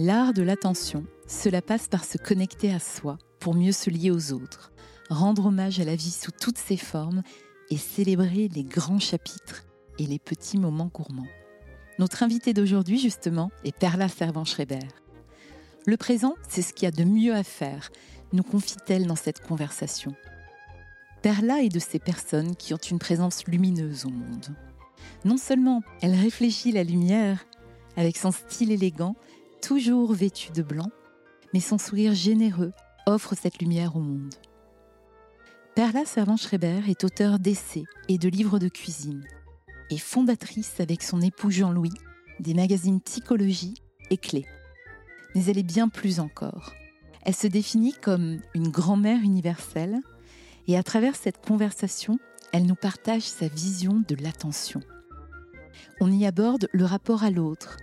L'art 0.00 0.32
de 0.32 0.42
l'attention, 0.42 1.04
cela 1.26 1.60
passe 1.60 1.88
par 1.88 2.04
se 2.04 2.18
connecter 2.18 2.72
à 2.72 2.78
soi 2.78 3.18
pour 3.40 3.56
mieux 3.56 3.72
se 3.72 3.90
lier 3.90 4.12
aux 4.12 4.32
autres, 4.32 4.70
rendre 5.10 5.46
hommage 5.46 5.80
à 5.80 5.84
la 5.84 5.96
vie 5.96 6.12
sous 6.12 6.30
toutes 6.30 6.56
ses 6.56 6.76
formes 6.76 7.24
et 7.68 7.76
célébrer 7.76 8.46
les 8.46 8.62
grands 8.62 9.00
chapitres 9.00 9.64
et 9.98 10.06
les 10.06 10.20
petits 10.20 10.56
moments 10.56 10.88
gourmands. 10.94 11.26
Notre 11.98 12.22
invitée 12.22 12.54
d'aujourd'hui, 12.54 13.00
justement, 13.00 13.50
est 13.64 13.76
Perla 13.76 14.06
Servan-Schreiber. 14.06 14.86
Le 15.84 15.96
présent, 15.96 16.36
c'est 16.48 16.62
ce 16.62 16.72
qu'il 16.72 16.84
y 16.84 16.92
a 16.92 16.92
de 16.92 17.02
mieux 17.02 17.34
à 17.34 17.42
faire, 17.42 17.90
nous 18.32 18.44
confie-t-elle 18.44 19.08
dans 19.08 19.16
cette 19.16 19.40
conversation. 19.40 20.14
Perla 21.22 21.64
est 21.64 21.70
de 21.70 21.80
ces 21.80 21.98
personnes 21.98 22.54
qui 22.54 22.72
ont 22.72 22.76
une 22.76 23.00
présence 23.00 23.48
lumineuse 23.48 24.04
au 24.04 24.10
monde. 24.10 24.54
Non 25.24 25.38
seulement 25.38 25.82
elle 26.02 26.14
réfléchit 26.14 26.70
la 26.70 26.84
lumière 26.84 27.44
avec 27.96 28.16
son 28.16 28.30
style 28.30 28.70
élégant, 28.70 29.16
toujours 29.60 30.12
vêtu 30.12 30.52
de 30.52 30.62
blanc, 30.62 30.90
mais 31.52 31.60
son 31.60 31.78
sourire 31.78 32.14
généreux 32.14 32.72
offre 33.06 33.34
cette 33.34 33.58
lumière 33.58 33.96
au 33.96 34.00
monde. 34.00 34.34
Perla 35.74 36.04
Servan-Schreiber 36.04 36.80
est 36.88 37.04
auteure 37.04 37.38
d'essais 37.38 37.84
et 38.08 38.18
de 38.18 38.28
livres 38.28 38.58
de 38.58 38.68
cuisine 38.68 39.24
et 39.90 39.98
fondatrice 39.98 40.80
avec 40.80 41.02
son 41.02 41.20
époux 41.20 41.50
Jean-Louis 41.50 41.94
des 42.40 42.54
magazines 42.54 43.00
Psychologie 43.00 43.74
et 44.10 44.16
Clé. 44.16 44.44
Mais 45.34 45.44
elle 45.46 45.58
est 45.58 45.62
bien 45.62 45.88
plus 45.88 46.20
encore. 46.20 46.74
Elle 47.22 47.34
se 47.34 47.46
définit 47.46 47.94
comme 47.94 48.40
une 48.54 48.68
grand-mère 48.68 49.20
universelle 49.22 50.00
et 50.66 50.76
à 50.76 50.82
travers 50.82 51.16
cette 51.16 51.44
conversation, 51.44 52.18
elle 52.52 52.66
nous 52.66 52.74
partage 52.74 53.22
sa 53.22 53.48
vision 53.48 54.02
de 54.08 54.16
l'attention. 54.22 54.80
On 56.00 56.10
y 56.12 56.26
aborde 56.26 56.68
le 56.72 56.84
rapport 56.84 57.24
à 57.24 57.30
l'autre, 57.30 57.76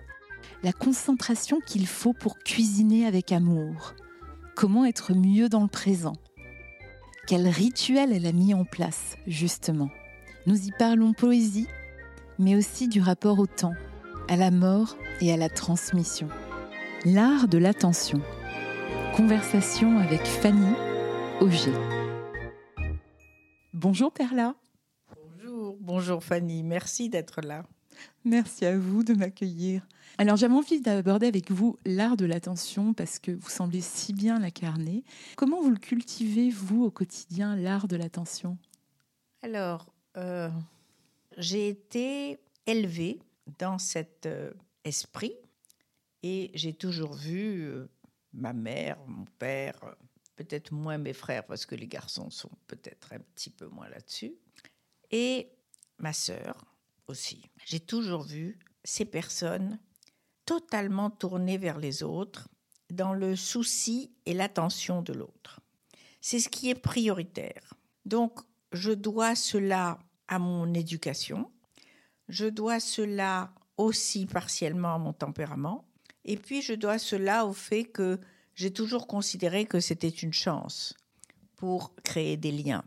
la 0.65 0.73
concentration 0.73 1.59
qu'il 1.59 1.85
faut 1.85 2.13
pour 2.13 2.39
cuisiner 2.39 3.05
avec 3.05 3.31
amour, 3.31 3.93
comment 4.55 4.83
être 4.83 5.13
mieux 5.13 5.48
dans 5.48 5.62
le 5.62 5.67
présent, 5.67 6.15
quel 7.27 7.48
rituel 7.48 8.12
elle 8.12 8.26
a 8.26 8.31
mis 8.31 8.55
en 8.55 8.65
place, 8.65 9.15
justement? 9.27 9.91
Nous 10.48 10.65
y 10.65 10.71
parlons 10.71 11.13
poésie, 11.13 11.67
mais 12.40 12.55
aussi 12.55 12.87
du 12.87 12.99
rapport 12.99 13.37
au 13.37 13.45
temps, 13.45 13.75
à 14.27 14.37
la 14.37 14.49
mort 14.49 14.98
et 15.21 15.31
à 15.31 15.37
la 15.37 15.49
transmission. 15.49 16.29
L'art 17.05 17.47
de 17.47 17.59
l'attention. 17.59 18.20
Conversation 19.15 19.99
avec 19.99 20.25
Fanny 20.25 20.73
Auger. 21.41 21.77
Bonjour 23.71 24.12
Perla. 24.12 24.55
Bonjour, 25.15 25.77
bonjour 25.79 26.23
Fanny, 26.23 26.63
merci 26.63 27.07
d'être 27.07 27.41
là. 27.41 27.68
Merci 28.24 28.65
à 28.65 28.77
vous 28.77 29.04
de 29.04 29.13
m'accueillir. 29.13 29.85
Alors 30.18 30.38
j'avais 30.38 30.54
envie 30.54 30.79
d'aborder 30.79 31.27
avec 31.27 31.51
vous 31.51 31.77
l'art 31.85 32.18
de 32.18 32.26
l'attention 32.26 32.93
parce 32.93 33.20
que 33.20 33.32
vous 33.32 33.49
semblez 33.49 33.82
si 33.82 34.13
bien 34.13 34.40
l'incarner. 34.40 35.04
Comment 35.35 35.62
vous 35.62 35.71
le 35.71 35.77
cultivez, 35.77 36.49
vous, 36.49 36.84
au 36.84 36.91
quotidien, 36.91 37.55
l'art 37.55 37.87
de 37.87 37.96
l'attention? 37.96 38.57
Alors, 39.41 39.93
euh, 40.18 40.49
j'ai 41.37 41.68
été 41.68 42.40
élevée 42.65 43.20
dans 43.60 43.77
cet 43.77 44.26
euh, 44.26 44.52
esprit 44.84 45.35
et 46.24 46.52
j'ai 46.54 46.74
toujours 46.74 47.13
vu 47.13 47.63
euh, 47.63 47.87
ma 48.34 48.54
mère, 48.54 48.98
mon 49.07 49.26
père, 49.37 49.76
peut-être 50.35 50.71
moins 50.71 50.98
mes 50.98 51.13
frères 51.13 51.46
parce 51.46 51.65
que 51.65 51.76
les 51.76 51.87
garçons 51.87 52.30
sont 52.30 52.49
peut-être 52.68 53.13
un 53.13 53.20
petit 53.20 53.49
peu 53.49 53.68
moins 53.68 53.90
là-dessus, 53.90 54.34
et 55.12 55.49
ma 55.99 56.13
sœur 56.13 56.65
aussi. 57.07 57.49
J'ai 57.65 57.79
toujours 57.79 58.23
vu 58.23 58.59
ces 58.84 59.05
personnes 59.05 59.79
totalement 60.45 61.09
tournées 61.09 61.57
vers 61.57 61.79
les 61.79 62.03
autres 62.03 62.47
dans 62.91 63.13
le 63.13 63.35
souci 63.35 64.12
et 64.25 64.34
l'attention 64.34 65.01
de 65.01 65.13
l'autre. 65.13 65.59
C'est 66.22 66.39
ce 66.39 66.50
qui 66.50 66.69
est 66.69 66.75
prioritaire. 66.75 67.73
Donc, 68.06 68.39
je 68.72 68.91
dois 68.91 69.35
cela 69.35 70.00
à 70.28 70.40
mon 70.40 70.74
éducation, 70.74 71.52
je 72.30 72.46
dois 72.46 72.80
cela 72.80 73.53
aussi 73.78 74.25
partiellement 74.25 74.96
à 74.96 74.97
mon 74.97 75.13
tempérament, 75.13 75.85
et 76.24 76.38
puis 76.38 76.62
je 76.62 76.74
dois 76.74 76.97
cela 76.97 77.46
au 77.46 77.53
fait 77.53 77.84
que 77.84 78.19
j'ai 78.56 78.72
toujours 78.72 79.07
considéré 79.07 79.66
que 79.66 79.80
c'était 79.80 80.07
une 80.09 80.34
chance 80.34 80.96
pour 81.57 81.96
créer 82.03 82.38
des 82.38 82.51
liens. 82.51 82.84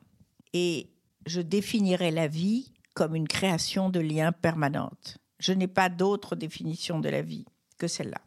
Et 0.53 0.91
je 1.27 1.41
définirais 1.41 2.11
la 2.11 2.27
vie 2.27 2.73
comme 2.99 3.15
une 3.15 3.29
création 3.29 3.91
de 3.91 4.01
liens 4.01 4.33
permanente. 4.33 5.19
Je 5.39 5.53
n'ai 5.53 5.69
pas 5.69 5.89
d'autre 5.89 6.35
définition 6.35 6.99
de 6.99 7.09
la 7.09 7.23
vie 7.23 7.45
que 7.79 7.87
celle-là. 7.87 8.21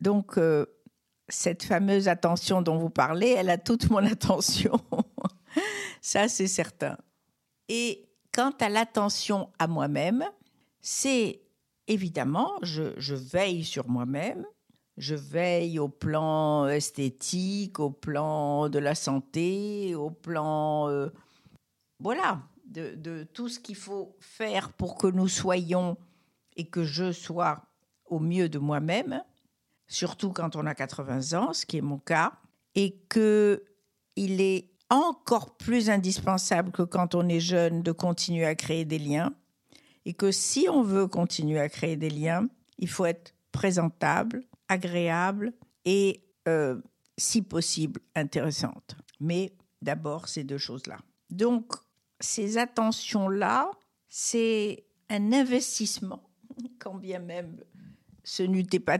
Donc, 0.00 0.38
euh, 0.38 0.66
cette 1.28 1.64
fameuse 1.64 2.06
attention 2.06 2.62
dont 2.62 2.78
vous 2.78 2.90
parlez, 2.90 3.30
elle 3.30 3.50
a 3.50 3.58
toute 3.58 3.90
mon 3.90 4.06
attention. 4.06 4.80
Ça, 6.00 6.28
c'est 6.28 6.46
certain. 6.46 6.96
Et 7.68 8.08
quant 8.32 8.52
à 8.60 8.68
l'attention 8.68 9.50
à 9.58 9.66
moi-même, 9.66 10.24
c'est 10.80 11.40
évidemment, 11.88 12.52
je, 12.62 13.14
veille 13.14 13.64
sur 13.64 13.88
moi-même, 13.88 14.46
je 14.96 15.16
veille 15.16 15.80
au 15.80 15.88
plan 15.88 16.68
esthétique, 16.68 17.80
au 17.80 17.90
plan 17.90 18.68
de 18.68 18.78
la 18.78 18.94
santé, 18.94 19.96
au 19.96 20.10
plan... 20.10 20.88
Euh, 20.88 21.08
voilà, 21.98 22.42
de, 22.68 23.24
tout 23.32 23.48
ce 23.48 23.58
qu'il 23.58 23.76
faut 23.76 24.16
faire 24.20 24.72
pour 24.72 24.96
que 24.96 25.06
nous 25.06 25.28
soyons 25.28 25.96
et 26.56 26.68
que 26.68 26.84
je 26.84 27.12
sois 27.12 27.62
au 28.06 28.18
mieux 28.18 28.48
de 28.48 28.58
moi-même, 28.58 29.22
surtout 29.86 30.32
quand 30.32 30.56
on 30.56 30.66
a 30.66 30.74
80 30.74 31.38
ans, 31.38 31.52
ce 31.52 31.66
qui 31.66 31.78
est 31.78 31.82
mon 31.82 31.98
cas, 31.98 32.32
et 32.74 32.96
que 33.08 33.64
il 34.16 34.40
est 34.40 34.70
encore 34.90 35.56
plus 35.56 35.90
indispensable 35.90 36.72
que 36.72 36.82
quand 36.82 37.14
on 37.14 37.28
est 37.28 37.40
jeune 37.40 37.82
de 37.82 37.92
continuer 37.92 38.44
à 38.44 38.54
créer 38.54 38.84
des 38.84 38.98
liens, 38.98 39.32
et 40.04 40.14
que 40.14 40.30
si 40.30 40.66
on 40.70 40.82
veut 40.82 41.06
continuer 41.06 41.60
à 41.60 41.68
créer 41.68 41.96
des 41.96 42.10
liens, 42.10 42.48
il 42.78 42.88
faut 42.88 43.04
être 43.04 43.34
présentable, 43.52 44.44
agréable 44.68 45.52
et, 45.84 46.24
euh, 46.46 46.80
si 47.16 47.42
possible, 47.42 48.00
intéressante. 48.14 48.96
Mais 49.20 49.52
d'abord, 49.82 50.28
ces 50.28 50.44
deux 50.44 50.58
choses-là. 50.58 50.98
Donc, 51.30 51.74
ces 52.20 52.58
attentions-là, 52.58 53.70
c'est 54.08 54.84
un 55.08 55.32
investissement, 55.32 56.22
quand 56.78 56.94
bien 56.94 57.18
même 57.18 57.58
ce 58.28 58.42
n'eût 58.42 58.64
pas 58.64 58.98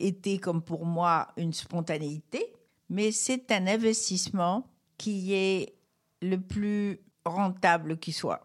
été 0.00 0.38
comme 0.38 0.60
pour 0.60 0.84
moi 0.84 1.28
une 1.36 1.52
spontanéité, 1.52 2.52
mais 2.88 3.12
c'est 3.12 3.52
un 3.52 3.68
investissement 3.68 4.66
qui 4.98 5.32
est 5.32 5.76
le 6.20 6.40
plus 6.40 7.00
rentable 7.24 7.98
qui 7.98 8.12
soit. 8.12 8.42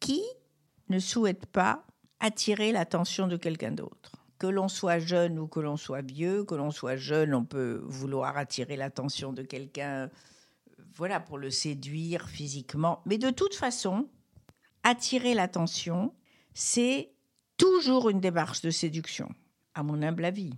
Qui 0.00 0.22
ne 0.90 0.98
souhaite 0.98 1.46
pas 1.46 1.86
attirer 2.20 2.72
l'attention 2.72 3.26
de 3.26 3.38
quelqu'un 3.38 3.72
d'autre 3.72 4.12
que 4.38 4.46
l'on 4.46 4.68
soit 4.68 5.00
jeune 5.00 5.38
ou 5.38 5.48
que 5.48 5.60
l'on 5.60 5.76
soit 5.76 6.02
vieux, 6.02 6.44
que 6.44 6.54
l'on 6.54 6.70
soit 6.70 6.96
jeune, 6.96 7.34
on 7.34 7.44
peut 7.44 7.82
vouloir 7.84 8.36
attirer 8.36 8.76
l'attention 8.76 9.32
de 9.32 9.42
quelqu'un 9.42 10.10
voilà, 10.94 11.20
pour 11.20 11.38
le 11.38 11.50
séduire 11.50 12.28
physiquement. 12.28 13.02
Mais 13.06 13.18
de 13.18 13.30
toute 13.30 13.54
façon, 13.54 14.08
attirer 14.82 15.34
l'attention, 15.34 16.14
c'est 16.54 17.12
toujours 17.56 18.10
une 18.10 18.20
démarche 18.20 18.62
de 18.62 18.70
séduction, 18.70 19.28
à 19.74 19.82
mon 19.82 20.02
humble 20.02 20.24
avis. 20.24 20.54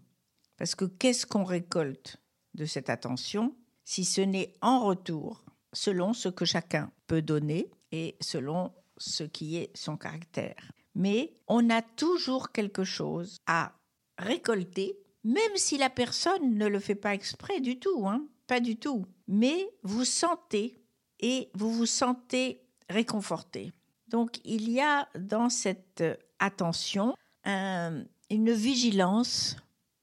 Parce 0.57 0.75
que 0.75 0.85
qu'est-ce 0.85 1.27
qu'on 1.27 1.45
récolte 1.45 2.19
de 2.55 2.65
cette 2.65 2.91
attention 2.91 3.57
si 3.85 4.05
ce 4.05 4.21
n'est 4.21 4.53
en 4.61 4.85
retour 4.85 5.45
selon 5.73 6.13
ce 6.13 6.29
que 6.29 6.45
chacun 6.45 6.93
peut 7.07 7.23
donner 7.23 7.71
et 7.93 8.17
selon 8.21 8.73
ce 8.99 9.25
qui 9.25 9.57
est 9.57 9.77
son 9.77 9.97
caractère. 9.97 10.71
Mais 10.95 11.35
on 11.49 11.71
a 11.71 11.83
toujours 11.83 12.53
quelque 12.53 12.85
chose 12.85 13.39
à 13.47 13.73
récolter, 14.19 14.99
même 15.25 15.57
si 15.57 15.79
la 15.79 15.91
personne 15.91 16.57
ne 16.57 16.67
le 16.67 16.79
fait 16.79 16.95
pas 16.95 17.15
exprès 17.15 17.61
du 17.61 17.79
tout. 17.79 18.07
Hein 18.07 18.27
pas 18.51 18.59
du 18.59 18.75
tout. 18.75 19.07
Mais 19.29 19.71
vous 19.85 20.05
sentez 20.05 20.77
et 21.21 21.51
vous 21.55 21.73
vous 21.73 21.87
sentez 21.87 22.67
réconforté. 22.89 23.73
Donc 24.09 24.41
il 24.45 24.69
y 24.69 24.81
a 24.81 25.09
dans 25.17 25.49
cette 25.49 26.03
attention 26.41 27.15
une 27.45 28.53
vigilance, 28.53 29.57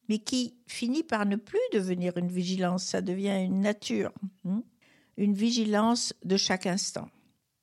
mais 0.07 0.19
qui 0.19 0.55
finit 0.65 1.03
par 1.03 1.25
ne 1.25 1.35
plus 1.35 1.59
devenir 1.73 2.15
une 2.15 2.29
vigilance, 2.29 2.85
ça 2.85 3.01
devient 3.01 3.43
une 3.43 3.59
nature, 3.59 4.13
hein. 4.45 4.63
une 5.17 5.33
vigilance 5.33 6.13
de 6.23 6.37
chaque 6.37 6.67
instant. 6.67 7.09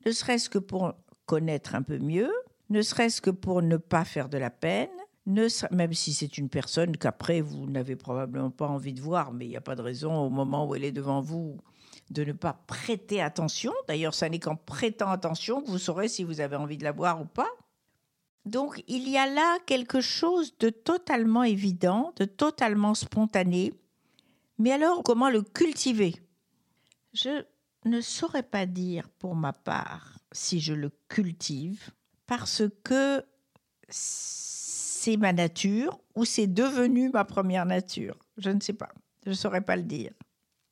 Ne 0.04 0.12
serait-ce 0.12 0.50
que 0.50 0.58
pour 0.58 0.92
connaître 1.24 1.74
un 1.74 1.82
peu 1.82 1.98
mieux, 1.98 2.30
ne 2.68 2.82
serait-ce 2.82 3.22
que 3.22 3.30
pour 3.30 3.62
ne 3.62 3.78
pas 3.78 4.04
faire 4.04 4.28
de 4.28 4.36
la 4.36 4.50
peine, 4.50 4.90
même 5.26 5.92
si 5.94 6.12
c'est 6.12 6.38
une 6.38 6.48
personne 6.48 6.96
qu'après 6.96 7.40
vous 7.40 7.66
n'avez 7.66 7.96
probablement 7.96 8.50
pas 8.50 8.68
envie 8.68 8.92
de 8.92 9.00
voir, 9.00 9.32
mais 9.32 9.46
il 9.46 9.50
n'y 9.50 9.56
a 9.56 9.62
pas 9.62 9.76
de 9.76 9.82
raison 9.82 10.14
au 10.14 10.30
moment 10.30 10.66
où 10.68 10.74
elle 10.74 10.84
est 10.84 10.92
devant 10.92 11.20
vous 11.20 11.58
de 12.10 12.24
ne 12.24 12.32
pas 12.32 12.52
prêter 12.66 13.22
attention. 13.22 13.72
D'ailleurs, 13.88 14.14
ça 14.14 14.28
n'est 14.28 14.38
qu'en 14.38 14.56
prêtant 14.56 15.10
attention 15.10 15.62
que 15.62 15.68
vous 15.68 15.78
saurez 15.78 16.08
si 16.08 16.24
vous 16.24 16.40
avez 16.40 16.56
envie 16.56 16.76
de 16.76 16.84
la 16.84 16.92
voir 16.92 17.20
ou 17.20 17.24
pas. 17.24 17.48
Donc 18.44 18.84
il 18.88 19.08
y 19.08 19.16
a 19.16 19.26
là 19.26 19.58
quelque 19.66 20.00
chose 20.00 20.56
de 20.58 20.68
totalement 20.68 21.44
évident, 21.44 22.12
de 22.16 22.26
totalement 22.26 22.94
spontané. 22.94 23.72
Mais 24.58 24.72
alors 24.72 25.02
comment 25.02 25.30
le 25.30 25.42
cultiver? 25.42 26.14
Je 27.14 27.44
ne 27.86 28.00
saurais 28.00 28.42
pas 28.42 28.66
dire 28.66 29.08
pour 29.18 29.34
ma 29.34 29.52
part 29.52 30.18
si 30.32 30.60
je 30.60 30.74
le 30.74 30.90
cultive 31.08 31.90
parce 32.26 32.62
que 32.82 33.24
c'est 35.04 35.18
ma 35.18 35.34
nature 35.34 36.00
ou 36.14 36.24
c'est 36.24 36.46
devenu 36.46 37.10
ma 37.10 37.26
première 37.26 37.66
nature? 37.66 38.16
Je 38.38 38.48
ne 38.48 38.60
sais 38.60 38.72
pas. 38.72 38.88
Je 39.24 39.30
ne 39.30 39.34
saurais 39.34 39.60
pas 39.60 39.76
le 39.76 39.82
dire. 39.82 40.12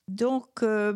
Donc, 0.09 0.63
euh, 0.63 0.95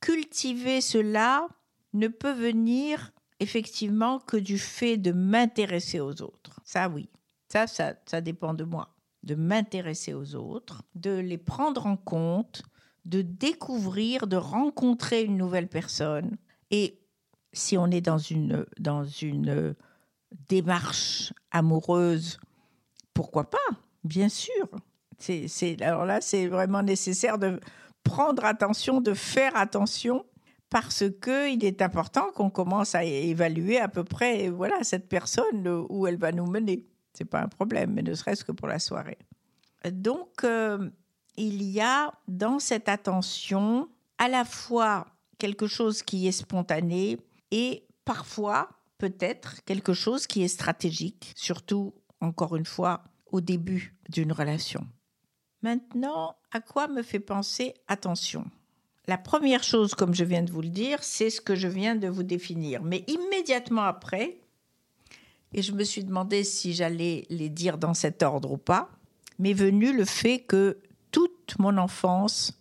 cultiver 0.00 0.80
cela 0.80 1.46
ne 1.92 2.08
peut 2.08 2.32
venir 2.32 3.12
effectivement 3.38 4.18
que 4.18 4.36
du 4.36 4.58
fait 4.58 4.96
de 4.96 5.12
m'intéresser 5.12 6.00
aux 6.00 6.20
autres. 6.20 6.58
Ça, 6.64 6.88
oui. 6.88 7.08
Ça, 7.48 7.68
ça, 7.68 7.94
ça 8.06 8.20
dépend 8.20 8.54
de 8.54 8.64
moi. 8.64 8.88
De 9.22 9.36
m'intéresser 9.36 10.12
aux 10.12 10.34
autres, 10.34 10.82
de 10.96 11.12
les 11.12 11.38
prendre 11.38 11.86
en 11.86 11.96
compte, 11.96 12.64
de 13.04 13.22
découvrir, 13.22 14.26
de 14.26 14.36
rencontrer 14.36 15.22
une 15.22 15.36
nouvelle 15.36 15.68
personne. 15.68 16.36
Et 16.72 16.98
si 17.52 17.78
on 17.78 17.86
est 17.86 18.00
dans 18.00 18.18
une, 18.18 18.66
dans 18.80 19.04
une 19.04 19.76
démarche 20.48 21.32
amoureuse, 21.52 22.40
pourquoi 23.14 23.48
pas 23.48 23.58
Bien 24.02 24.28
sûr. 24.28 24.68
C'est, 25.18 25.80
alors 25.80 26.04
là, 26.04 26.20
c'est 26.20 26.48
vraiment 26.48 26.82
nécessaire 26.82 27.38
de 27.38 27.60
prendre 28.02 28.44
attention, 28.44 29.00
de 29.00 29.14
faire 29.14 29.56
attention, 29.56 30.26
parce 30.68 31.04
qu'il 31.22 31.64
est 31.64 31.80
important 31.80 32.32
qu'on 32.34 32.50
commence 32.50 32.94
à 32.94 33.04
évaluer 33.04 33.78
à 33.78 33.88
peu 33.88 34.04
près 34.04 34.48
voilà, 34.48 34.82
cette 34.82 35.08
personne, 35.08 35.86
où 35.88 36.06
elle 36.06 36.18
va 36.18 36.32
nous 36.32 36.46
mener. 36.46 36.86
Ce 37.16 37.22
n'est 37.22 37.28
pas 37.28 37.40
un 37.40 37.48
problème, 37.48 37.92
mais 37.92 38.02
ne 38.02 38.12
serait-ce 38.12 38.44
que 38.44 38.52
pour 38.52 38.66
la 38.66 38.78
soirée. 38.78 39.18
Donc, 39.90 40.42
euh, 40.42 40.90
il 41.36 41.62
y 41.62 41.80
a 41.80 42.12
dans 42.28 42.58
cette 42.58 42.88
attention 42.88 43.88
à 44.18 44.28
la 44.28 44.44
fois 44.44 45.06
quelque 45.38 45.66
chose 45.66 46.02
qui 46.02 46.26
est 46.26 46.32
spontané 46.32 47.18
et 47.50 47.86
parfois 48.04 48.68
peut-être 48.98 49.64
quelque 49.64 49.92
chose 49.92 50.26
qui 50.26 50.42
est 50.42 50.48
stratégique, 50.48 51.32
surtout, 51.36 51.94
encore 52.24 52.56
une 52.56 52.66
fois, 52.66 53.04
au 53.30 53.40
début 53.40 53.94
d'une 54.08 54.32
relation. 54.32 54.86
Maintenant, 55.62 56.36
à 56.52 56.60
quoi 56.60 56.88
me 56.88 57.02
fait 57.02 57.20
penser 57.20 57.74
attention? 57.88 58.44
La 59.06 59.18
première 59.18 59.62
chose, 59.62 59.94
comme 59.94 60.14
je 60.14 60.24
viens 60.24 60.42
de 60.42 60.50
vous 60.50 60.62
le 60.62 60.68
dire, 60.68 61.02
c'est 61.02 61.30
ce 61.30 61.40
que 61.40 61.54
je 61.54 61.68
viens 61.68 61.94
de 61.94 62.08
vous 62.08 62.22
définir. 62.22 62.82
Mais 62.82 63.04
immédiatement 63.06 63.82
après, 63.82 64.38
et 65.52 65.62
je 65.62 65.72
me 65.72 65.84
suis 65.84 66.04
demandé 66.04 66.42
si 66.42 66.74
j'allais 66.74 67.26
les 67.30 67.48
dire 67.48 67.78
dans 67.78 67.94
cet 67.94 68.22
ordre 68.22 68.52
ou 68.52 68.56
pas, 68.56 68.90
m'est 69.38 69.52
venu 69.52 69.96
le 69.96 70.04
fait 70.04 70.40
que 70.40 70.78
toute 71.12 71.58
mon 71.58 71.76
enfance, 71.78 72.60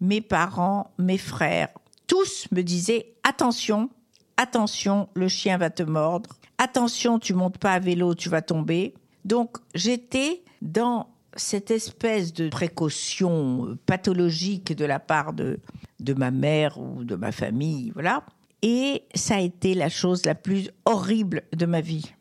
mes 0.00 0.20
parents, 0.20 0.92
mes 0.98 1.18
frères, 1.18 1.70
tous 2.06 2.46
me 2.52 2.62
disaient 2.62 3.14
attention, 3.22 3.88
attention, 4.36 5.08
le 5.14 5.28
chien 5.28 5.56
va 5.56 5.70
te 5.70 5.82
mordre, 5.82 6.30
attention, 6.58 7.18
tu 7.18 7.34
montes 7.34 7.58
pas 7.58 7.72
à 7.72 7.78
vélo, 7.78 8.14
tu 8.14 8.28
vas 8.28 8.42
tomber. 8.42 8.94
Donc 9.24 9.58
j'étais 9.74 10.42
dans 10.62 11.08
cette 11.36 11.70
espèce 11.70 12.32
de 12.32 12.48
précaution 12.48 13.76
pathologique 13.86 14.74
de 14.74 14.84
la 14.84 15.00
part 15.00 15.32
de, 15.32 15.58
de 16.00 16.14
ma 16.14 16.30
mère 16.30 16.78
ou 16.78 17.04
de 17.04 17.16
ma 17.16 17.32
famille, 17.32 17.90
voilà. 17.94 18.24
Et 18.62 19.02
ça 19.14 19.36
a 19.36 19.40
été 19.40 19.74
la 19.74 19.88
chose 19.88 20.24
la 20.24 20.34
plus 20.34 20.70
horrible 20.84 21.42
de 21.52 21.66
ma 21.66 21.80
vie. 21.80 22.12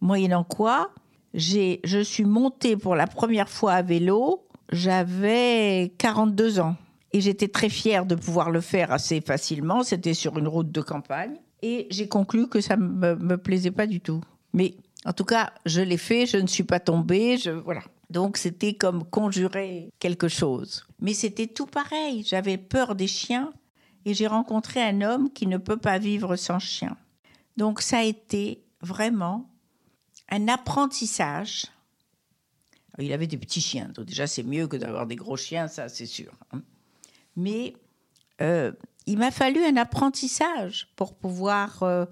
Moyennant 0.00 0.44
quoi, 0.44 0.92
j'ai, 1.34 1.80
je 1.84 1.98
suis 1.98 2.24
montée 2.24 2.76
pour 2.76 2.94
la 2.94 3.06
première 3.06 3.48
fois 3.48 3.72
à 3.72 3.82
vélo, 3.82 4.46
j'avais 4.70 5.92
42 5.98 6.60
ans. 6.60 6.76
Et 7.12 7.20
j'étais 7.20 7.48
très 7.48 7.68
fière 7.68 8.06
de 8.06 8.14
pouvoir 8.14 8.50
le 8.50 8.60
faire 8.60 8.92
assez 8.92 9.20
facilement. 9.20 9.82
C'était 9.82 10.14
sur 10.14 10.38
une 10.38 10.46
route 10.46 10.70
de 10.70 10.80
campagne. 10.80 11.34
Et 11.60 11.88
j'ai 11.90 12.06
conclu 12.06 12.48
que 12.48 12.60
ça 12.60 12.76
ne 12.76 12.86
me, 12.86 13.16
me, 13.16 13.36
plaisait 13.36 13.72
pas 13.72 13.86
du 13.86 14.00
tout. 14.00 14.20
Mais 14.52 14.76
en 15.04 15.12
tout 15.12 15.24
cas, 15.24 15.52
je 15.64 15.80
l'ai 15.80 15.96
fait, 15.96 16.26
je 16.26 16.36
ne 16.36 16.46
suis 16.46 16.64
pas 16.64 16.80
tombée, 16.80 17.38
je, 17.38 17.50
voilà. 17.50 17.82
Donc 18.10 18.36
c'était 18.36 18.74
comme 18.74 19.04
conjurer 19.04 19.90
quelque 19.98 20.28
chose. 20.28 20.84
Mais 21.00 21.14
c'était 21.14 21.46
tout 21.46 21.66
pareil. 21.66 22.24
J'avais 22.26 22.58
peur 22.58 22.94
des 22.94 23.06
chiens 23.06 23.52
et 24.04 24.14
j'ai 24.14 24.26
rencontré 24.26 24.82
un 24.82 25.00
homme 25.00 25.32
qui 25.32 25.46
ne 25.46 25.58
peut 25.58 25.76
pas 25.76 25.98
vivre 25.98 26.36
sans 26.36 26.58
chien. 26.58 26.96
Donc 27.56 27.80
ça 27.80 27.98
a 27.98 28.02
été 28.02 28.64
vraiment 28.80 29.48
un 30.28 30.48
apprentissage. 30.48 31.66
Il 32.98 33.12
avait 33.12 33.26
des 33.26 33.38
petits 33.38 33.60
chiens, 33.60 33.88
donc 33.94 34.06
déjà 34.06 34.26
c'est 34.26 34.42
mieux 34.42 34.66
que 34.66 34.76
d'avoir 34.76 35.06
des 35.06 35.16
gros 35.16 35.36
chiens, 35.36 35.68
ça 35.68 35.88
c'est 35.88 36.06
sûr. 36.06 36.32
Hein. 36.52 36.62
Mais 37.36 37.74
euh, 38.42 38.72
il 39.06 39.18
m'a 39.18 39.30
fallu 39.30 39.64
un 39.64 39.76
apprentissage 39.76 40.88
pour 40.96 41.14
pouvoir 41.14 41.82
euh, 41.82 42.04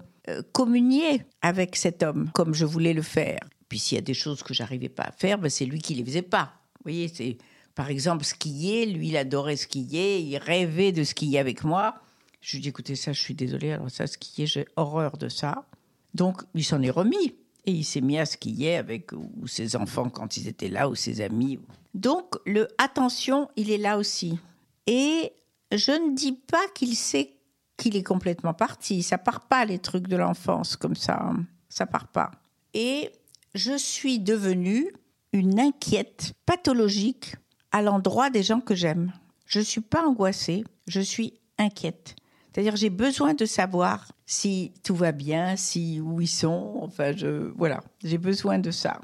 communier 0.51 1.23
avec 1.41 1.75
cet 1.75 2.03
homme 2.03 2.29
comme 2.33 2.53
je 2.53 2.65
voulais 2.65 2.93
le 2.93 3.01
faire. 3.01 3.39
Puis 3.69 3.79
s'il 3.79 3.95
y 3.95 3.99
a 3.99 4.01
des 4.01 4.13
choses 4.13 4.43
que 4.43 4.53
j'arrivais 4.53 4.89
pas 4.89 5.03
à 5.03 5.11
faire, 5.11 5.37
ben 5.37 5.49
c'est 5.49 5.65
lui 5.65 5.79
qui 5.79 5.93
les 5.93 6.03
faisait 6.03 6.21
pas. 6.23 6.53
Vous 6.79 6.91
voyez, 6.91 7.07
c'est 7.07 7.37
par 7.75 7.89
exemple 7.89 8.25
skier. 8.25 8.85
Lui, 8.87 9.09
il 9.09 9.17
adorait 9.17 9.55
skier, 9.55 10.19
il 10.19 10.37
rêvait 10.37 10.91
de 10.91 11.03
skier 11.03 11.39
avec 11.39 11.63
moi. 11.63 11.95
Je 12.41 12.53
lui 12.53 12.61
dis 12.61 12.69
écoutez 12.69 12.95
ça, 12.95 13.13
je 13.13 13.21
suis 13.21 13.35
désolée. 13.35 13.71
Alors 13.71 13.91
ça, 13.91 14.07
skier, 14.07 14.47
j'ai 14.47 14.65
horreur 14.75 15.17
de 15.17 15.29
ça. 15.29 15.65
Donc 16.13 16.41
il 16.55 16.63
s'en 16.63 16.81
est 16.81 16.89
remis 16.89 17.35
et 17.65 17.71
il 17.71 17.83
s'est 17.83 18.01
mis 18.01 18.17
à 18.17 18.25
skier 18.25 18.77
avec 18.77 19.11
ses 19.45 19.75
enfants 19.75 20.09
quand 20.09 20.37
ils 20.37 20.47
étaient 20.47 20.69
là 20.69 20.89
ou 20.89 20.95
ses 20.95 21.21
amis. 21.21 21.59
Donc 21.93 22.35
le 22.45 22.67
attention, 22.77 23.49
il 23.55 23.69
est 23.69 23.77
là 23.77 23.97
aussi. 23.97 24.39
Et 24.87 25.31
je 25.71 25.91
ne 25.91 26.15
dis 26.15 26.31
pas 26.31 26.67
qu'il 26.73 26.95
sait 26.95 27.35
qu'il 27.79 27.95
est 27.95 28.03
complètement 28.03 28.53
parti. 28.53 29.01
Ça 29.01 29.17
part 29.17 29.47
pas 29.47 29.65
les 29.65 29.79
trucs 29.79 30.07
de 30.07 30.17
l'enfance 30.17 30.75
comme 30.75 30.95
ça. 30.95 31.31
Ça 31.69 31.85
part 31.85 32.07
pas. 32.07 32.31
Et 32.73 33.11
je 33.55 33.77
suis 33.77 34.19
devenue 34.19 34.91
une 35.33 35.59
inquiète 35.59 36.33
pathologique 36.45 37.35
à 37.71 37.81
l'endroit 37.81 38.29
des 38.29 38.43
gens 38.43 38.59
que 38.59 38.75
j'aime. 38.75 39.13
Je 39.45 39.59
suis 39.59 39.81
pas 39.81 40.05
angoissée, 40.05 40.63
je 40.87 40.99
suis 40.99 41.33
inquiète. 41.57 42.15
C'est-à-dire 42.51 42.75
j'ai 42.75 42.89
besoin 42.89 43.33
de 43.33 43.45
savoir 43.45 44.11
si 44.25 44.73
tout 44.83 44.95
va 44.95 45.11
bien, 45.11 45.55
si 45.55 45.99
où 46.01 46.19
ils 46.21 46.27
sont. 46.27 46.79
Enfin, 46.81 47.13
je 47.15 47.51
voilà, 47.55 47.81
j'ai 48.03 48.17
besoin 48.17 48.59
de 48.59 48.71
ça. 48.71 48.99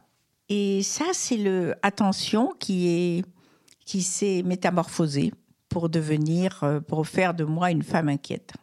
Et 0.49 0.83
ça, 0.83 1.05
c'est 1.13 1.37
le 1.37 1.75
attention 1.81 2.53
qui 2.59 2.87
est 2.87 3.25
qui 3.85 4.01
s'est 4.01 4.41
métamorphosé 4.43 5.31
pour 5.69 5.89
devenir, 5.89 6.63
euh, 6.63 6.79
pour 6.79 7.07
faire 7.07 7.33
de 7.33 7.43
moi 7.43 7.69
une 7.69 7.83
femme 7.83 8.09
inquiète. 8.09 8.53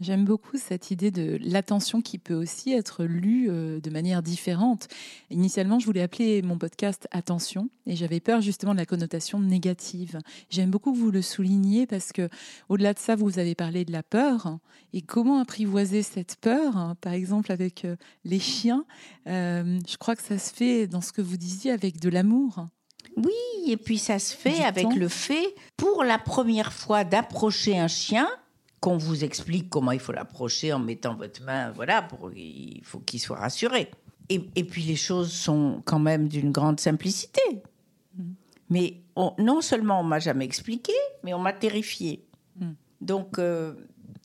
J'aime 0.00 0.24
beaucoup 0.24 0.56
cette 0.56 0.90
idée 0.90 1.10
de 1.10 1.38
l'attention 1.42 2.00
qui 2.00 2.16
peut 2.16 2.34
aussi 2.34 2.72
être 2.72 3.04
lue 3.04 3.50
euh, 3.50 3.80
de 3.80 3.90
manière 3.90 4.22
différente. 4.22 4.88
Initialement, 5.28 5.78
je 5.78 5.84
voulais 5.84 6.00
appeler 6.00 6.40
mon 6.40 6.56
podcast 6.56 7.06
Attention 7.10 7.68
et 7.84 7.96
j'avais 7.96 8.18
peur 8.18 8.40
justement 8.40 8.72
de 8.72 8.78
la 8.78 8.86
connotation 8.86 9.40
négative. 9.40 10.18
J'aime 10.48 10.70
beaucoup 10.70 10.92
que 10.92 10.98
vous 10.98 11.10
le 11.10 11.20
souligniez 11.20 11.86
parce 11.86 12.12
que 12.12 12.30
au-delà 12.70 12.94
de 12.94 12.98
ça, 12.98 13.14
vous 13.14 13.38
avez 13.38 13.54
parlé 13.54 13.84
de 13.84 13.92
la 13.92 14.02
peur 14.02 14.58
et 14.94 15.02
comment 15.02 15.38
apprivoiser 15.38 16.02
cette 16.02 16.36
peur, 16.36 16.78
hein, 16.78 16.96
par 17.02 17.12
exemple 17.12 17.52
avec 17.52 17.84
euh, 17.84 17.96
les 18.24 18.40
chiens. 18.40 18.86
Euh, 19.26 19.78
je 19.86 19.98
crois 19.98 20.16
que 20.16 20.22
ça 20.22 20.38
se 20.38 20.54
fait 20.54 20.86
dans 20.86 21.02
ce 21.02 21.12
que 21.12 21.20
vous 21.20 21.36
disiez 21.36 21.72
avec 21.72 22.00
de 22.00 22.08
l'amour. 22.08 22.64
Oui, 23.18 23.70
et 23.70 23.76
puis 23.76 23.98
ça 23.98 24.18
se 24.18 24.34
fait 24.34 24.62
avec 24.64 24.94
le 24.94 25.08
fait, 25.08 25.54
pour 25.76 26.04
la 26.04 26.18
première 26.18 26.72
fois, 26.72 27.04
d'approcher 27.04 27.78
un 27.78 27.88
chien 27.88 28.28
qu'on 28.80 28.96
vous 28.96 29.24
explique 29.24 29.68
comment 29.68 29.92
il 29.92 30.00
faut 30.00 30.12
l'approcher 30.12 30.72
en 30.72 30.78
mettant 30.78 31.14
votre 31.14 31.42
main, 31.42 31.70
voilà, 31.70 32.02
pour, 32.02 32.32
il 32.34 32.80
faut 32.82 32.98
qu'il 33.00 33.20
soit 33.20 33.38
rassuré. 33.38 33.90
Et, 34.28 34.38
puis 34.64 34.82
les 34.82 34.96
choses 34.96 35.32
sont 35.32 35.82
quand 35.84 35.98
même 35.98 36.28
d'une 36.28 36.52
grande 36.52 36.78
simplicité. 36.78 37.40
Mais 38.68 39.00
non 39.38 39.60
seulement 39.60 40.00
on 40.00 40.04
m'a 40.04 40.20
jamais 40.20 40.44
expliqué, 40.44 40.92
mais 41.24 41.34
on 41.34 41.40
m'a 41.40 41.52
terrifié. 41.52 42.24
Donc, 43.00 43.38
euh, 43.38 43.74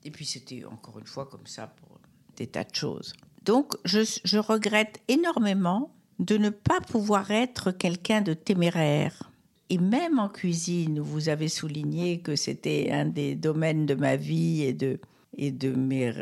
et 0.04 0.12
puis 0.12 0.26
c'était 0.26 0.64
encore 0.66 1.00
une 1.00 1.08
fois 1.08 1.26
comme 1.26 1.48
ça 1.48 1.68
pour 1.68 2.00
des 2.36 2.46
tas 2.46 2.64
de 2.64 2.76
choses. 2.76 3.14
Donc 3.44 3.76
je 3.86 4.38
regrette 4.38 5.02
énormément 5.08 5.92
de 6.20 6.38
ne 6.38 6.50
pas 6.50 6.82
pouvoir 6.82 7.32
être 7.32 7.72
quelqu'un 7.72 8.22
de 8.22 8.34
téméraire 8.34 9.32
et 9.70 9.78
même 9.78 10.20
en 10.20 10.30
cuisine, 10.30 11.00
vous 11.00 11.30
avez 11.30 11.48
souligné 11.48 12.20
que 12.20 12.36
c'était 12.36 12.92
un 12.92 13.06
des 13.06 13.36
domaines 13.36 13.86
de 13.86 13.96
ma 13.96 14.16
vie 14.16 14.62
et 14.64 14.74
de, 14.74 15.00
et 15.38 15.52
de 15.52 15.72
mes, 15.72 16.14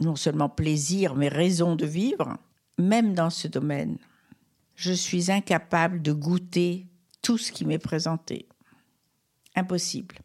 non 0.00 0.16
seulement 0.16 0.48
plaisirs, 0.48 1.16
mais 1.16 1.28
raisons 1.28 1.74
de 1.74 1.86
vivre. 1.86 2.36
Même 2.78 3.14
dans 3.14 3.30
ce 3.30 3.48
domaine, 3.48 3.98
je 4.76 4.92
suis 4.92 5.30
incapable 5.30 6.00
de 6.00 6.12
goûter 6.12 6.86
tout 7.22 7.38
ce 7.38 7.52
qui 7.52 7.64
m'est 7.64 7.78
présenté. 7.78 8.46
Impossible. 9.54 10.16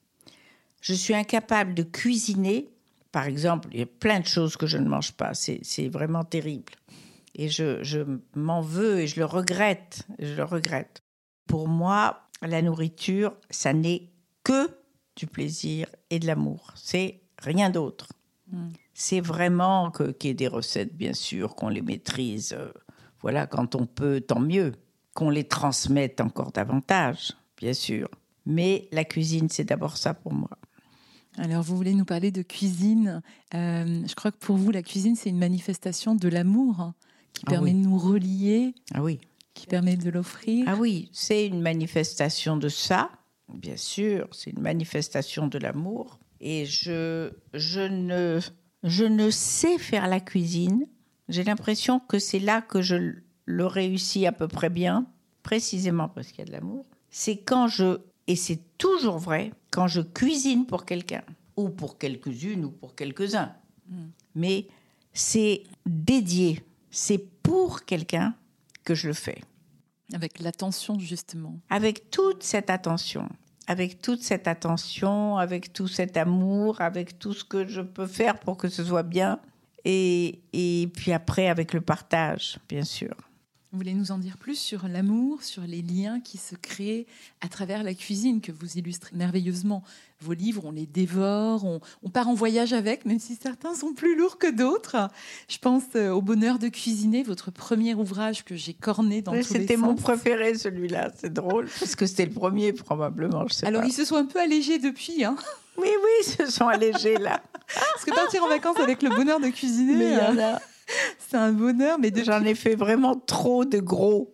Je 0.81 0.93
suis 0.93 1.13
incapable 1.13 1.73
de 1.73 1.83
cuisiner. 1.83 2.69
Par 3.11 3.25
exemple, 3.25 3.69
il 3.71 3.79
y 3.79 3.83
a 3.83 3.87
plein 3.87 4.19
de 4.19 4.25
choses 4.25 4.55
que 4.55 4.67
je 4.67 4.77
ne 4.77 4.87
mange 4.87 5.13
pas. 5.13 5.33
C'est 5.33 5.89
vraiment 5.89 6.23
terrible. 6.23 6.73
Et 7.35 7.49
je, 7.49 7.83
je 7.83 7.99
m'en 8.35 8.61
veux 8.61 8.99
et 8.99 9.07
je 9.07 9.19
le 9.19 9.25
regrette. 9.25 10.07
Je 10.19 10.33
le 10.33 10.43
regrette. 10.43 11.03
Pour 11.47 11.67
moi, 11.67 12.26
la 12.41 12.61
nourriture, 12.61 13.35
ça 13.49 13.73
n'est 13.73 14.09
que 14.43 14.69
du 15.15 15.27
plaisir 15.27 15.87
et 16.09 16.19
de 16.19 16.27
l'amour. 16.27 16.71
C'est 16.75 17.21
rien 17.39 17.69
d'autre. 17.69 18.07
Mm. 18.51 18.69
C'est 18.93 19.19
vraiment 19.19 19.91
qu'il 19.91 20.15
y 20.23 20.27
ait 20.29 20.33
des 20.33 20.47
recettes, 20.47 20.95
bien 20.95 21.13
sûr, 21.13 21.55
qu'on 21.55 21.69
les 21.69 21.81
maîtrise. 21.81 22.53
Euh, 22.57 22.71
voilà, 23.21 23.47
quand 23.47 23.75
on 23.75 23.85
peut, 23.85 24.21
tant 24.21 24.39
mieux. 24.39 24.73
Qu'on 25.13 25.29
les 25.31 25.45
transmette 25.45 26.21
encore 26.21 26.51
davantage, 26.51 27.33
bien 27.57 27.73
sûr. 27.73 28.07
Mais 28.45 28.87
la 28.91 29.03
cuisine, 29.03 29.49
c'est 29.49 29.63
d'abord 29.63 29.97
ça 29.97 30.13
pour 30.13 30.33
moi. 30.33 30.49
Alors, 31.37 31.63
vous 31.63 31.75
voulez 31.75 31.93
nous 31.93 32.05
parler 32.05 32.31
de 32.31 32.41
cuisine. 32.41 33.21
Euh, 33.53 34.03
je 34.07 34.15
crois 34.15 34.31
que 34.31 34.37
pour 34.37 34.57
vous, 34.57 34.71
la 34.71 34.81
cuisine, 34.81 35.15
c'est 35.15 35.29
une 35.29 35.37
manifestation 35.37 36.15
de 36.15 36.29
l'amour 36.29 36.79
hein, 36.79 36.95
qui 37.33 37.43
ah 37.47 37.51
permet 37.51 37.73
de 37.73 37.79
nous 37.79 37.97
relier. 37.97 38.73
Ah 38.93 39.03
oui. 39.03 39.19
Qui 39.57 39.67
permet 39.67 39.97
de 39.97 40.09
l'offrir. 40.09 40.65
Ah 40.67 40.75
oui, 40.75 41.09
c'est 41.11 41.47
une 41.47 41.61
manifestation 41.61 42.57
de 42.57 42.69
ça, 42.69 43.09
bien 43.53 43.77
sûr. 43.77 44.27
C'est 44.31 44.51
une 44.51 44.61
manifestation 44.61 45.47
de 45.47 45.57
l'amour. 45.57 46.19
Et 46.39 46.65
je, 46.65 47.31
je, 47.53 47.81
ne, 47.81 48.39
je 48.83 49.03
ne 49.03 49.29
sais 49.29 49.77
faire 49.77 50.07
la 50.07 50.19
cuisine. 50.19 50.85
J'ai 51.29 51.43
l'impression 51.43 51.99
que 51.99 52.19
c'est 52.19 52.39
là 52.39 52.61
que 52.61 52.81
je 52.81 53.15
le 53.45 53.65
réussis 53.65 54.27
à 54.27 54.31
peu 54.31 54.47
près 54.47 54.69
bien, 54.69 55.07
précisément 55.41 56.07
parce 56.07 56.27
qu'il 56.27 56.39
y 56.39 56.41
a 56.43 56.45
de 56.45 56.51
l'amour. 56.51 56.85
C'est 57.09 57.37
quand 57.37 57.67
je 57.67 57.99
et 58.27 58.35
c'est 58.35 58.59
toujours 58.77 59.17
vrai 59.17 59.51
quand 59.71 59.87
je 59.87 60.01
cuisine 60.01 60.65
pour 60.65 60.85
quelqu'un, 60.85 61.23
ou 61.55 61.69
pour 61.69 61.97
quelques-unes, 61.97 62.65
ou 62.65 62.71
pour 62.71 62.93
quelques-uns. 62.93 63.53
Mm. 63.89 64.05
Mais 64.35 64.67
c'est 65.13 65.63
dédié, 65.85 66.61
c'est 66.91 67.17
pour 67.41 67.85
quelqu'un 67.85 68.35
que 68.87 68.95
je 68.95 69.07
le 69.07 69.13
fais. 69.13 69.41
Avec 70.13 70.39
l'attention, 70.39 70.97
justement. 70.97 71.59
Avec 71.69 72.09
toute 72.09 72.41
cette 72.41 72.69
attention. 72.69 73.27
Avec 73.67 74.01
toute 74.01 74.23
cette 74.23 74.47
attention, 74.47 75.37
avec 75.37 75.73
tout 75.73 75.89
cet 75.89 76.15
amour, 76.15 76.79
avec 76.79 77.19
tout 77.19 77.33
ce 77.33 77.43
que 77.43 77.67
je 77.67 77.81
peux 77.81 78.07
faire 78.07 78.39
pour 78.39 78.55
que 78.55 78.69
ce 78.69 78.85
soit 78.85 79.03
bien. 79.03 79.41
Et, 79.83 80.39
et 80.53 80.89
puis 80.95 81.11
après, 81.11 81.49
avec 81.49 81.73
le 81.73 81.81
partage, 81.81 82.59
bien 82.69 82.85
sûr. 82.85 83.13
Vous 83.73 83.79
voulez 83.79 83.93
nous 83.93 84.11
en 84.11 84.17
dire 84.17 84.37
plus 84.37 84.57
sur 84.57 84.87
l'amour, 84.87 85.43
sur 85.43 85.63
les 85.63 85.81
liens 85.81 86.21
qui 86.21 86.37
se 86.37 86.55
créent 86.55 87.05
à 87.41 87.49
travers 87.49 87.83
la 87.83 87.93
cuisine 87.93 88.39
que 88.39 88.53
vous 88.53 88.77
illustrez 88.77 89.13
merveilleusement. 89.13 89.83
Vos 90.21 90.31
livres, 90.31 90.63
on 90.65 90.71
les 90.71 90.85
dévore, 90.85 91.65
on, 91.65 92.09
part 92.09 92.29
en 92.29 92.33
voyage 92.33 92.71
avec, 92.71 93.05
même 93.05 93.19
si 93.19 93.35
certains 93.35 93.75
sont 93.75 93.93
plus 93.93 94.17
lourds 94.17 94.37
que 94.37 94.49
d'autres. 94.49 95.09
Je 95.49 95.57
pense 95.57 95.83
euh, 95.95 96.11
au 96.11 96.21
bonheur 96.21 96.59
de 96.59 96.69
cuisiner, 96.69 97.23
votre 97.23 97.51
premier 97.51 97.93
ouvrage 97.93 98.45
que 98.45 98.55
j'ai 98.55 98.73
corné 98.73 99.21
dans 99.21 99.33
tous 99.33 99.37
les. 99.37 99.43
C'était 99.43 99.75
mon 99.75 99.95
préféré, 99.95 100.55
celui-là. 100.55 101.11
C'est 101.17 101.33
drôle, 101.33 101.67
parce 101.79 101.97
que 101.97 102.05
c'était 102.05 102.25
le 102.25 102.31
premier, 102.31 102.71
probablement. 102.71 103.47
Je 103.49 103.53
sais 103.53 103.67
Alors, 103.67 103.83
ils 103.83 103.93
se 103.93 104.05
sont 104.05 104.15
un 104.15 104.25
peu 104.25 104.39
allégés 104.39 104.79
depuis. 104.79 105.25
Hein 105.25 105.35
oui, 105.77 105.89
oui, 105.89 106.11
ils 106.21 106.45
se 106.45 106.51
sont 106.51 106.67
allégés, 106.67 107.17
là. 107.17 107.41
parce 107.93 108.05
que 108.05 108.15
partir 108.15 108.43
en 108.43 108.47
vacances 108.47 108.79
avec 108.79 109.03
le 109.03 109.09
bonheur 109.09 109.41
de 109.41 109.49
cuisiner... 109.49 109.93
Mais 109.93 110.11
il 110.13 110.17
y 110.17 110.39
en 110.39 110.39
a 110.41 110.61
c'est 111.19 111.37
un 111.37 111.51
bonheur, 111.51 111.99
mais 111.99 112.11
j'en 112.23 112.43
ai 112.43 112.55
fait 112.55 112.75
vraiment 112.75 113.15
trop 113.15 113.65
de 113.65 113.79
gros. 113.79 114.33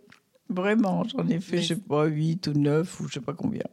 Vraiment, 0.50 1.04
j'en 1.06 1.28
ai 1.28 1.40
fait, 1.40 1.62
je 1.62 1.70
sais 1.70 1.76
pas, 1.76 2.06
8 2.06 2.48
ou 2.48 2.54
9 2.54 3.00
ou 3.00 3.08
je 3.08 3.14
sais 3.14 3.22
pas 3.22 3.34
combien. 3.34 3.64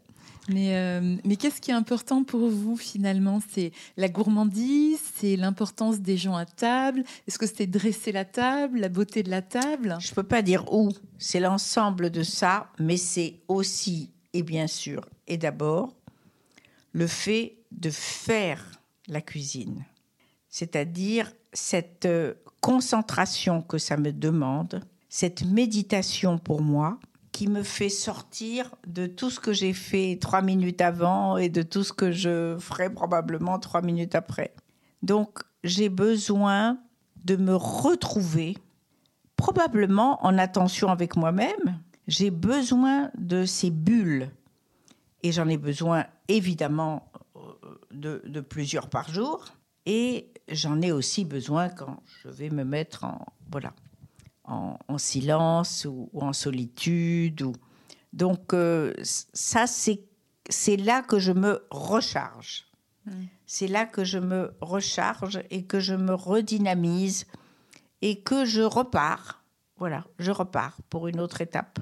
Mais, 0.49 0.77
euh, 0.77 1.17
mais 1.25 1.37
qu'est-ce 1.37 1.61
qui 1.61 1.71
est 1.71 1.75
important 1.75 2.25
pour 2.25 2.49
vous 2.49 2.77
finalement? 2.77 3.41
C'est 3.51 3.73
la 3.97 4.09
gourmandise, 4.09 4.99
c'est 5.17 5.37
l'importance 5.37 6.01
des 6.01 6.17
gens 6.17 6.35
à 6.35 6.47
table? 6.47 7.05
Est-ce 7.29 7.39
que 7.39 7.47
c'est 7.47 7.67
dresser 7.67 8.11
la 8.11 8.25
table, 8.25 8.81
la 8.81 8.89
beauté 8.89 9.23
de 9.23 9.31
la 9.31 9.43
table? 9.43 9.97
Je 10.01 10.13
peux 10.13 10.23
pas 10.23 10.43
dire 10.43 10.73
où. 10.73 10.91
C'est 11.19 11.41
l'ensemble 11.41 12.11
de 12.11 12.23
ça, 12.23 12.69
mais 12.79 12.97
c'est 12.97 13.41
aussi 13.49 14.11
et 14.33 14.43
bien 14.43 14.67
sûr 14.67 15.03
et 15.27 15.37
d'abord 15.37 15.95
le 16.93 17.07
fait 17.07 17.59
de 17.71 17.91
faire 17.91 18.65
la 19.07 19.21
cuisine, 19.21 19.85
c'est-à-dire 20.49 21.33
cette 21.53 22.07
euh, 22.07 22.35
concentration 22.61 23.63
que 23.63 23.79
ça 23.79 23.97
me 23.97 24.13
demande, 24.13 24.83
cette 25.09 25.45
méditation 25.45 26.39
pour 26.39 26.63
moi, 26.63 26.99
qui 27.33 27.49
me 27.49 27.63
fait 27.63 27.89
sortir 27.89 28.75
de 28.87 29.07
tout 29.07 29.31
ce 29.31 29.41
que 29.41 29.53
j'ai 29.53 29.73
fait 29.73 30.19
trois 30.21 30.43
minutes 30.43 30.81
avant 30.81 31.37
et 31.37 31.49
de 31.49 31.63
tout 31.63 31.85
ce 31.85 31.93
que 31.93 32.11
je 32.11 32.57
ferai 32.59 32.91
probablement 32.91 33.59
trois 33.59 33.83
minutes 33.83 34.15
après. 34.15 34.53
Donc 35.03 35.39
j'ai 35.65 35.89
besoin 35.89 36.79
de 37.25 37.37
me 37.37 37.55
retrouver, 37.55 38.57
probablement 39.37 40.25
en 40.25 40.39
attention 40.39 40.89
avec 40.89 41.17
moi-même. 41.17 41.81
J'ai 42.09 42.31
besoin 42.31 43.11
de 43.17 43.45
ces 43.45 43.71
bulles. 43.71 44.31
Et 45.23 45.33
j'en 45.33 45.49
ai 45.49 45.59
besoin 45.59 46.07
évidemment 46.29 47.11
euh, 47.37 47.41
de, 47.93 48.23
de 48.27 48.41
plusieurs 48.41 48.89
par 48.89 49.11
jour. 49.13 49.45
Et 49.87 50.33
j'en 50.51 50.81
ai 50.81 50.93
aussi 50.93 51.25
besoin 51.25 51.69
quand 51.69 52.03
je 52.23 52.29
vais 52.29 52.51
me 52.51 52.65
mettre 52.65 53.05
en, 53.05 53.25
voilà, 53.51 53.73
en, 54.45 54.99
silence 54.99 55.87
ou, 55.89 56.11
en 56.15 56.33
solitude. 56.33 57.43
Ou... 57.43 57.53
Donc, 58.13 58.53
euh, 58.53 58.95
ça, 59.03 59.67
c'est 59.67 60.77
là 60.77 61.03
que 61.03 61.19
je 61.19 61.33
me 61.33 61.65
recharge. 61.71 62.67
Hmm. 63.07 63.25
C'est 63.47 63.69
là 63.69 63.87
que 63.87 64.05
je 64.05 64.19
me 64.19 64.53
recharge 64.61 65.43
et 65.51 65.65
que 65.65 65.81
je 65.81 65.95
me 65.95 66.15
redynamise 66.15 67.27
et 68.03 68.21
que 68.21 68.45
je 68.45 68.63
repars. 68.63 69.45
Voilà, 69.79 70.05
je 70.19 70.31
repars 70.31 70.77
pour 70.91 71.09
une 71.09 71.21
autre 71.21 71.41
étape. 71.41 71.79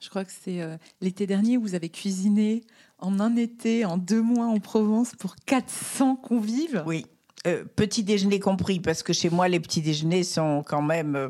Je 0.00 0.08
crois 0.08 0.24
que 0.24 0.32
c'est 0.32 0.62
euh, 0.62 0.76
l'été 1.00 1.26
dernier, 1.26 1.56
vous 1.56 1.74
avez 1.74 1.90
cuisiné 1.90 2.62
en 2.98 3.20
un 3.20 3.36
été, 3.36 3.84
en 3.84 3.98
deux 3.98 4.22
mois 4.22 4.46
en 4.46 4.58
Provence 4.58 5.14
pour 5.14 5.36
400 5.36 6.16
convives. 6.16 6.82
Oui. 6.86 7.06
Euh, 7.46 7.64
petit 7.76 8.04
déjeuner 8.04 8.38
compris, 8.38 8.80
parce 8.80 9.02
que 9.02 9.12
chez 9.12 9.30
moi, 9.30 9.48
les 9.48 9.60
petits 9.60 9.80
déjeuners 9.80 10.24
sont 10.24 10.62
quand 10.66 10.82
même. 10.82 11.16
Euh, 11.16 11.28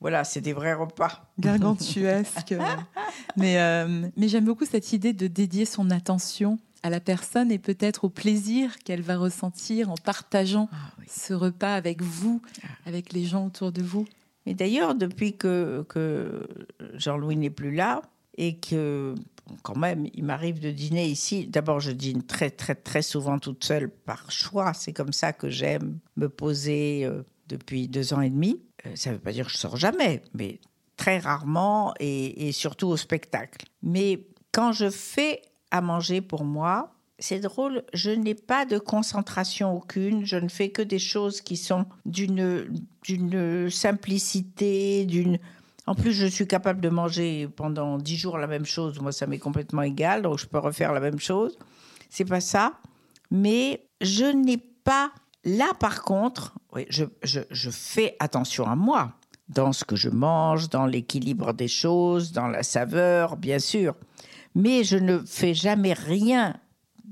voilà, 0.00 0.24
c'est 0.24 0.40
des 0.40 0.52
vrais 0.52 0.74
repas. 0.74 1.32
Gargantuesques. 1.38 2.54
mais 3.36 3.60
euh, 3.60 4.08
mais 4.16 4.28
j'aime 4.28 4.44
beaucoup 4.44 4.64
cette 4.64 4.92
idée 4.92 5.12
de 5.12 5.28
dédier 5.28 5.64
son 5.64 5.90
attention 5.90 6.58
à 6.82 6.90
la 6.90 7.00
personne 7.00 7.52
et 7.52 7.58
peut-être 7.58 8.04
au 8.04 8.08
plaisir 8.08 8.78
qu'elle 8.78 9.00
va 9.00 9.16
ressentir 9.16 9.90
en 9.90 9.94
partageant 9.94 10.68
ah 10.72 10.76
ce 11.06 11.32
repas 11.32 11.74
avec 11.74 12.02
vous, 12.02 12.42
ah. 12.62 12.66
avec 12.86 13.12
les 13.12 13.24
gens 13.24 13.46
autour 13.46 13.70
de 13.70 13.82
vous. 13.82 14.06
Mais 14.46 14.54
d'ailleurs, 14.54 14.94
depuis 14.94 15.36
que, 15.36 15.86
que 15.88 16.46
Jean-Louis 16.94 17.36
n'est 17.36 17.48
plus 17.48 17.74
là 17.74 18.02
et 18.36 18.56
que 18.56 19.14
quand 19.62 19.76
même, 19.76 20.06
il 20.14 20.24
m'arrive 20.24 20.60
de 20.60 20.70
dîner 20.70 21.06
ici. 21.06 21.46
D'abord, 21.46 21.80
je 21.80 21.92
dîne 21.92 22.22
très, 22.22 22.50
très, 22.50 22.74
très 22.74 23.02
souvent 23.02 23.38
toute 23.38 23.64
seule 23.64 23.90
par 23.90 24.30
choix. 24.30 24.72
C'est 24.74 24.92
comme 24.92 25.12
ça 25.12 25.32
que 25.32 25.50
j'aime 25.50 25.98
me 26.16 26.28
poser 26.28 27.04
euh, 27.04 27.22
depuis 27.48 27.88
deux 27.88 28.14
ans 28.14 28.20
et 28.20 28.30
demi. 28.30 28.62
Euh, 28.86 28.92
ça 28.94 29.10
ne 29.10 29.16
veut 29.16 29.20
pas 29.20 29.32
dire 29.32 29.46
que 29.46 29.52
je 29.52 29.58
sors 29.58 29.76
jamais, 29.76 30.22
mais 30.32 30.60
très 30.96 31.18
rarement 31.18 31.92
et, 32.00 32.52
surtout 32.52 32.88
au 32.88 32.96
spectacle. 32.96 33.66
Mais 33.82 34.26
quand 34.52 34.72
je 34.72 34.90
fais 34.90 35.42
à 35.70 35.80
manger 35.80 36.20
pour 36.20 36.44
moi, 36.44 36.92
c'est 37.18 37.40
drôle, 37.40 37.84
je 37.92 38.10
n'ai 38.10 38.34
pas 38.34 38.64
de 38.64 38.78
concentration 38.78 39.76
aucune, 39.76 40.24
je 40.24 40.36
ne 40.36 40.48
fais 40.48 40.70
que 40.70 40.82
des 40.82 40.98
choses 40.98 41.40
qui 41.40 41.56
sont 41.56 41.86
d'une 42.06 43.70
simplicité, 43.70 45.04
d'une 45.04 45.38
en 45.86 45.94
plus, 45.94 46.12
je 46.12 46.26
suis 46.26 46.46
capable 46.46 46.80
de 46.80 46.88
manger 46.88 47.46
pendant 47.48 47.98
dix 47.98 48.16
jours 48.16 48.38
la 48.38 48.46
même 48.46 48.64
chose. 48.64 48.98
Moi, 49.00 49.12
ça 49.12 49.26
m'est 49.26 49.38
complètement 49.38 49.82
égal, 49.82 50.22
donc 50.22 50.38
je 50.38 50.46
peux 50.46 50.58
refaire 50.58 50.92
la 50.92 51.00
même 51.00 51.18
chose. 51.18 51.58
C'est 52.08 52.24
pas 52.24 52.40
ça. 52.40 52.74
Mais 53.30 53.86
je 54.00 54.24
n'ai 54.24 54.56
pas. 54.56 55.12
Là, 55.44 55.72
par 55.78 56.02
contre, 56.02 56.54
je, 56.88 57.70
fais 57.70 58.16
attention 58.18 58.66
à 58.66 58.76
moi, 58.76 59.12
dans 59.48 59.74
ce 59.74 59.84
que 59.84 59.96
je 59.96 60.08
mange, 60.08 60.70
dans 60.70 60.86
l'équilibre 60.86 61.52
des 61.52 61.68
choses, 61.68 62.32
dans 62.32 62.48
la 62.48 62.62
saveur, 62.62 63.36
bien 63.36 63.58
sûr. 63.58 63.94
Mais 64.54 64.84
je 64.84 64.96
ne 64.96 65.18
fais 65.18 65.52
jamais 65.52 65.92
rien 65.92 66.56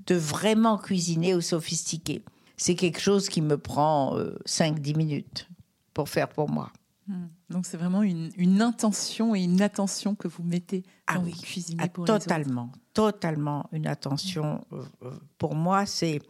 de 0.06 0.14
vraiment 0.14 0.78
cuisiné 0.78 1.34
ou 1.34 1.42
sophistiqué. 1.42 2.24
C'est 2.56 2.74
quelque 2.74 3.00
chose 3.00 3.28
qui 3.28 3.42
me 3.42 3.58
prend 3.58 4.16
5-10 4.46 4.92
euh, 4.92 4.96
minutes 4.96 5.48
pour 5.92 6.08
faire 6.08 6.28
pour 6.28 6.48
moi. 6.48 6.72
Hmm. 7.08 7.26
Donc 7.50 7.66
c'est 7.66 7.76
vraiment 7.76 8.02
une, 8.02 8.62
intention 8.62 9.34
et 9.34 9.42
une 9.42 9.60
attention 9.60 10.14
que 10.14 10.28
vous 10.28 10.44
mettez 10.44 10.84
ah 11.06 11.14
quand 11.14 11.24
oui. 11.24 11.32
vous 11.32 11.42
cuisinez 11.42 11.82
ah, 11.82 11.88
pour 11.88 12.04
totalement, 12.04 12.64
les 12.64 12.68
autres. 12.68 12.78
Totalement 12.94 13.68
une 13.72 13.86
attention. 13.86 14.64
Euh, 14.72 14.82
euh, 15.02 15.10
pour 15.38 15.54
moi, 15.54 15.84
c'est 15.84 16.20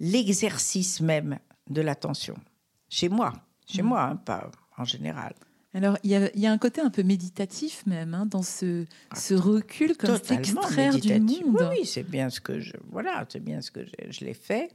l'exercice 0.00 1.00
même 1.00 1.38
de 1.68 1.82
l'attention. 1.82 2.36
Chez 2.88 3.08
moi, 3.08 3.34
chez 3.66 3.82
hmm. 3.82 3.86
moi, 3.86 4.02
hein, 4.02 4.16
pas 4.16 4.50
en 4.78 4.84
général. 4.84 5.34
Alors, 5.74 5.98
il 6.04 6.30
y, 6.36 6.46
a 6.46 6.52
un 6.52 6.58
côté 6.58 6.80
un 6.80 6.90
peu 6.90 7.02
méditatif 7.02 7.84
même 7.84 8.14
hein, 8.14 8.26
dans 8.26 8.44
ce, 8.44 8.84
ah, 9.10 9.16
ce 9.16 9.34
recul 9.34 9.96
comme 9.96 10.22
s'extraire 10.22 10.96
du 10.96 11.18
monde. 11.18 11.68
Oui, 11.68 11.84
c'est 11.84 12.08
bien 12.08 12.30
ce 12.30 12.40
que 12.40 12.60
je 12.60 12.74
voilà, 12.92 13.26
c'est 13.28 13.42
bien 13.42 13.60
ce 13.60 13.72
que 13.72 13.84
je, 13.84 14.10
je 14.10 14.24
l'ai 14.24 14.34
fait. 14.34 14.70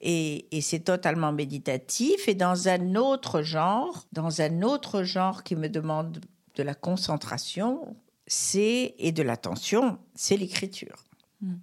Et, 0.00 0.56
et 0.56 0.60
c'est 0.60 0.80
totalement 0.80 1.32
méditatif. 1.32 2.28
Et 2.28 2.34
dans 2.34 2.68
un 2.68 2.94
autre 2.94 3.42
genre, 3.42 4.06
dans 4.12 4.40
un 4.40 4.62
autre 4.62 5.02
genre 5.02 5.42
qui 5.42 5.56
me 5.56 5.68
demande 5.68 6.20
de 6.54 6.62
la 6.62 6.74
concentration, 6.74 7.96
c'est 8.26 8.94
et 8.98 9.12
de 9.12 9.22
l'attention, 9.22 9.98
c'est 10.14 10.36
l'écriture. 10.36 11.04
Mm. 11.40 11.54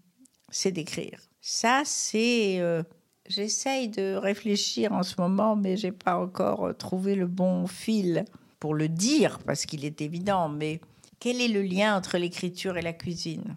C'est 0.49 0.71
d'écrire. 0.71 1.19
Ça, 1.41 1.83
c'est. 1.85 2.59
euh, 2.59 2.83
J'essaye 3.27 3.89
de 3.89 4.13
réfléchir 4.15 4.91
en 4.91 5.01
ce 5.01 5.19
moment, 5.19 5.55
mais 5.55 5.77
j'ai 5.77 5.91
pas 5.91 6.15
encore 6.19 6.67
euh, 6.67 6.73
trouvé 6.73 7.15
le 7.15 7.25
bon 7.25 7.65
fil 7.65 8.23
pour 8.59 8.75
le 8.75 8.87
dire, 8.87 9.39
parce 9.39 9.65
qu'il 9.65 9.83
est 9.83 9.99
évident. 10.01 10.47
Mais 10.47 10.79
quel 11.19 11.41
est 11.41 11.47
le 11.47 11.63
lien 11.63 11.97
entre 11.97 12.19
l'écriture 12.19 12.77
et 12.77 12.83
la 12.83 12.93
cuisine? 12.93 13.55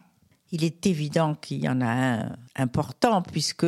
Il 0.52 0.64
est 0.64 0.86
évident 0.86 1.34
qu'il 1.34 1.62
y 1.62 1.68
en 1.68 1.82
a 1.82 1.86
un 1.86 2.36
important, 2.56 3.20
puisque 3.20 3.66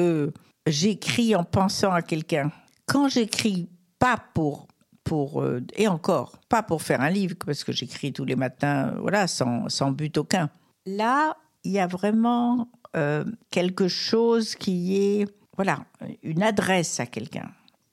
j'écris 0.71 1.35
en 1.37 1.45
pensant 1.45 1.93
à 1.93 2.03
quelqu'un. 2.03 2.51
Quand 2.87 3.09
j'écris, 3.09 3.69
pas 3.99 4.17
pour 4.35 4.67
pour 5.05 5.43
euh, 5.43 5.61
et 5.77 5.89
encore 5.89 6.39
pas 6.49 6.63
pour 6.63 6.83
faire 6.83 7.01
un 7.01 7.11
livre 7.11 7.35
parce 7.45 7.65
que 7.65 7.73
j'écris 7.73 8.13
tous 8.13 8.25
les 8.25 8.37
matins 8.37 8.95
voilà 9.01 9.27
sans, 9.27 9.91
but 9.93 10.17
aucun 10.19 10.51
là 10.87 11.37
il 11.65 11.73
y 11.73 11.79
a 11.79 11.87
vraiment 11.87 12.69
euh, 12.97 13.25
quelque 13.51 13.89
chose 13.89 14.55
qui 14.55 14.97
est 14.97 15.27
voilà 15.57 15.85
une 16.23 16.43
adresse 16.43 17.01
à 17.01 17.07
quelqu'un 17.07 17.51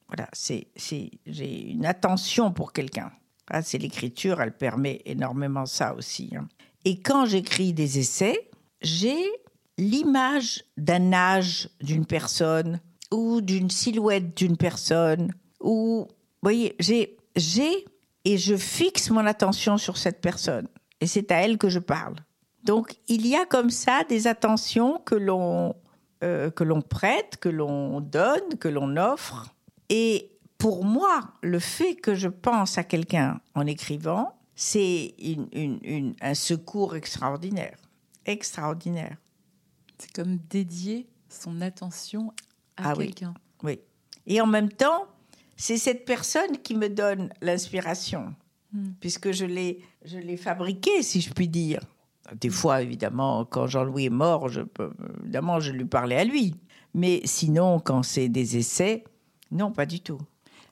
voilà 0.07 0.27
c'est 0.33 0.67
c'est 0.75 1.11
j'ai 1.25 1.71
une 1.71 1.85
attention 1.85 2.51
pour 2.51 2.73
quelqu'un 2.73 3.11
Ah, 3.49 3.61
c'est 3.61 3.77
l'écriture 3.77 4.41
elle 4.41 4.55
permet 4.55 5.01
énormément 5.05 5.65
ça 5.65 5.95
aussi 5.95 6.31
hein. 6.35 6.47
et 6.85 6.99
quand 6.99 7.25
j'écris 7.25 7.73
des 7.73 7.99
essais 7.99 8.49
j'ai 8.81 9.17
l'image 9.77 10.63
d'un 10.77 11.13
âge 11.13 11.69
d'une 11.81 12.05
personne 12.05 12.79
ou 13.11 13.41
d'une 13.41 13.69
silhouette 13.69 14.35
d'une 14.35 14.57
personne 14.57 15.33
ou 15.59 16.07
vous 16.09 16.49
voyez, 16.49 16.75
j'ai, 16.79 17.85
et 18.25 18.37
je 18.37 18.55
fixe 18.55 19.09
mon 19.09 19.25
attention 19.25 19.77
sur 19.77 19.97
cette 19.97 20.21
personne. 20.21 20.67
Et 21.01 21.07
c'est 21.07 21.31
à 21.31 21.41
elle 21.41 21.57
que 21.57 21.69
je 21.69 21.79
parle. 21.79 22.15
Donc, 22.63 22.95
il 23.07 23.25
y 23.25 23.35
a 23.35 23.45
comme 23.45 23.69
ça 23.69 24.03
des 24.07 24.27
attentions 24.27 24.99
que 25.03 25.15
l'on, 25.15 25.75
euh, 26.23 26.51
que 26.51 26.63
l'on 26.63 26.81
prête, 26.81 27.37
que 27.37 27.49
l'on 27.49 28.01
donne, 28.01 28.57
que 28.59 28.67
l'on 28.67 28.97
offre. 28.97 29.55
Et 29.89 30.37
pour 30.57 30.85
moi, 30.85 31.31
le 31.41 31.59
fait 31.59 31.95
que 31.95 32.13
je 32.13 32.27
pense 32.27 32.77
à 32.77 32.83
quelqu'un 32.83 33.39
en 33.55 33.65
écrivant, 33.65 34.35
c'est 34.55 35.15
un 36.21 36.33
secours 36.33 36.95
extraordinaire. 36.95 37.77
Extraordinaire. 38.25 39.17
C'est 39.99 40.11
comme 40.13 40.37
dédier 40.49 41.07
son 41.29 41.61
attention 41.61 42.31
à 42.77 42.91
Ah 42.91 42.93
quelqu'un. 42.95 43.33
Oui. 43.63 43.79
Et 44.25 44.39
en 44.41 44.47
même 44.47 44.69
temps, 44.71 45.05
c'est 45.55 45.77
cette 45.77 46.05
personne 46.05 46.57
qui 46.63 46.75
me 46.75 46.89
donne 46.89 47.29
l'inspiration, 47.41 48.33
Hmm. 48.73 48.89
puisque 48.99 49.31
je 49.31 49.45
l'ai, 49.45 49.79
je 50.03 50.17
l'ai 50.17 50.35
fabriquée, 50.35 51.01
si 51.01 51.21
je 51.21 51.31
puis 51.31 51.47
dire. 51.47 51.79
Des 52.41 52.49
fois, 52.49 52.81
évidemment, 52.81 53.45
quand 53.45 53.65
Jean-Louis 53.65 54.07
est 54.07 54.09
mort, 54.09 54.49
je 54.49 54.59
peux, 54.59 54.91
évidemment, 55.21 55.61
je 55.61 55.71
lui 55.71 55.85
parlais 55.85 56.17
à 56.17 56.25
lui. 56.25 56.53
Mais 56.93 57.21
sinon, 57.23 57.79
quand 57.79 58.03
c'est 58.03 58.27
des 58.27 58.57
essais, 58.57 59.05
non, 59.51 59.71
pas 59.71 59.85
du 59.85 60.01
tout. 60.01 60.19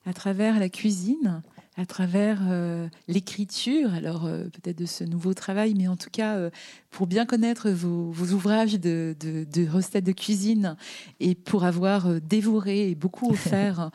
à 0.06 0.12
travers 0.12 0.60
la 0.60 0.68
cuisine, 0.68 1.42
à 1.78 1.86
travers 1.86 2.40
euh, 2.50 2.88
l'écriture, 3.08 3.94
alors 3.94 4.26
euh, 4.26 4.46
peut-être 4.46 4.78
de 4.78 4.86
ce 4.86 5.04
nouveau 5.04 5.34
travail, 5.34 5.74
mais 5.78 5.88
en 5.90 5.98
tout 5.98 6.10
cas, 6.10 6.36
euh, 6.38 6.50
pour 6.90 7.06
bien 7.06 7.26
connaître 7.26 7.70
vos, 7.70 8.12
vos 8.12 8.34
ouvrages 8.34 8.80
de, 8.80 9.14
de- 9.20 9.44
de 9.44 9.70
recettes 9.70 10.06
de 10.06 10.14
cuisine 10.14 10.78
et 11.20 11.36
pour 11.36 11.66
avoir 11.66 12.22
dévoré 12.22 12.90
et 12.92 12.96
beaucoup 12.96 13.30
offert 13.32 13.92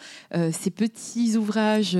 ces 0.52 0.70
petits 0.70 1.36
ouvrages 1.36 1.96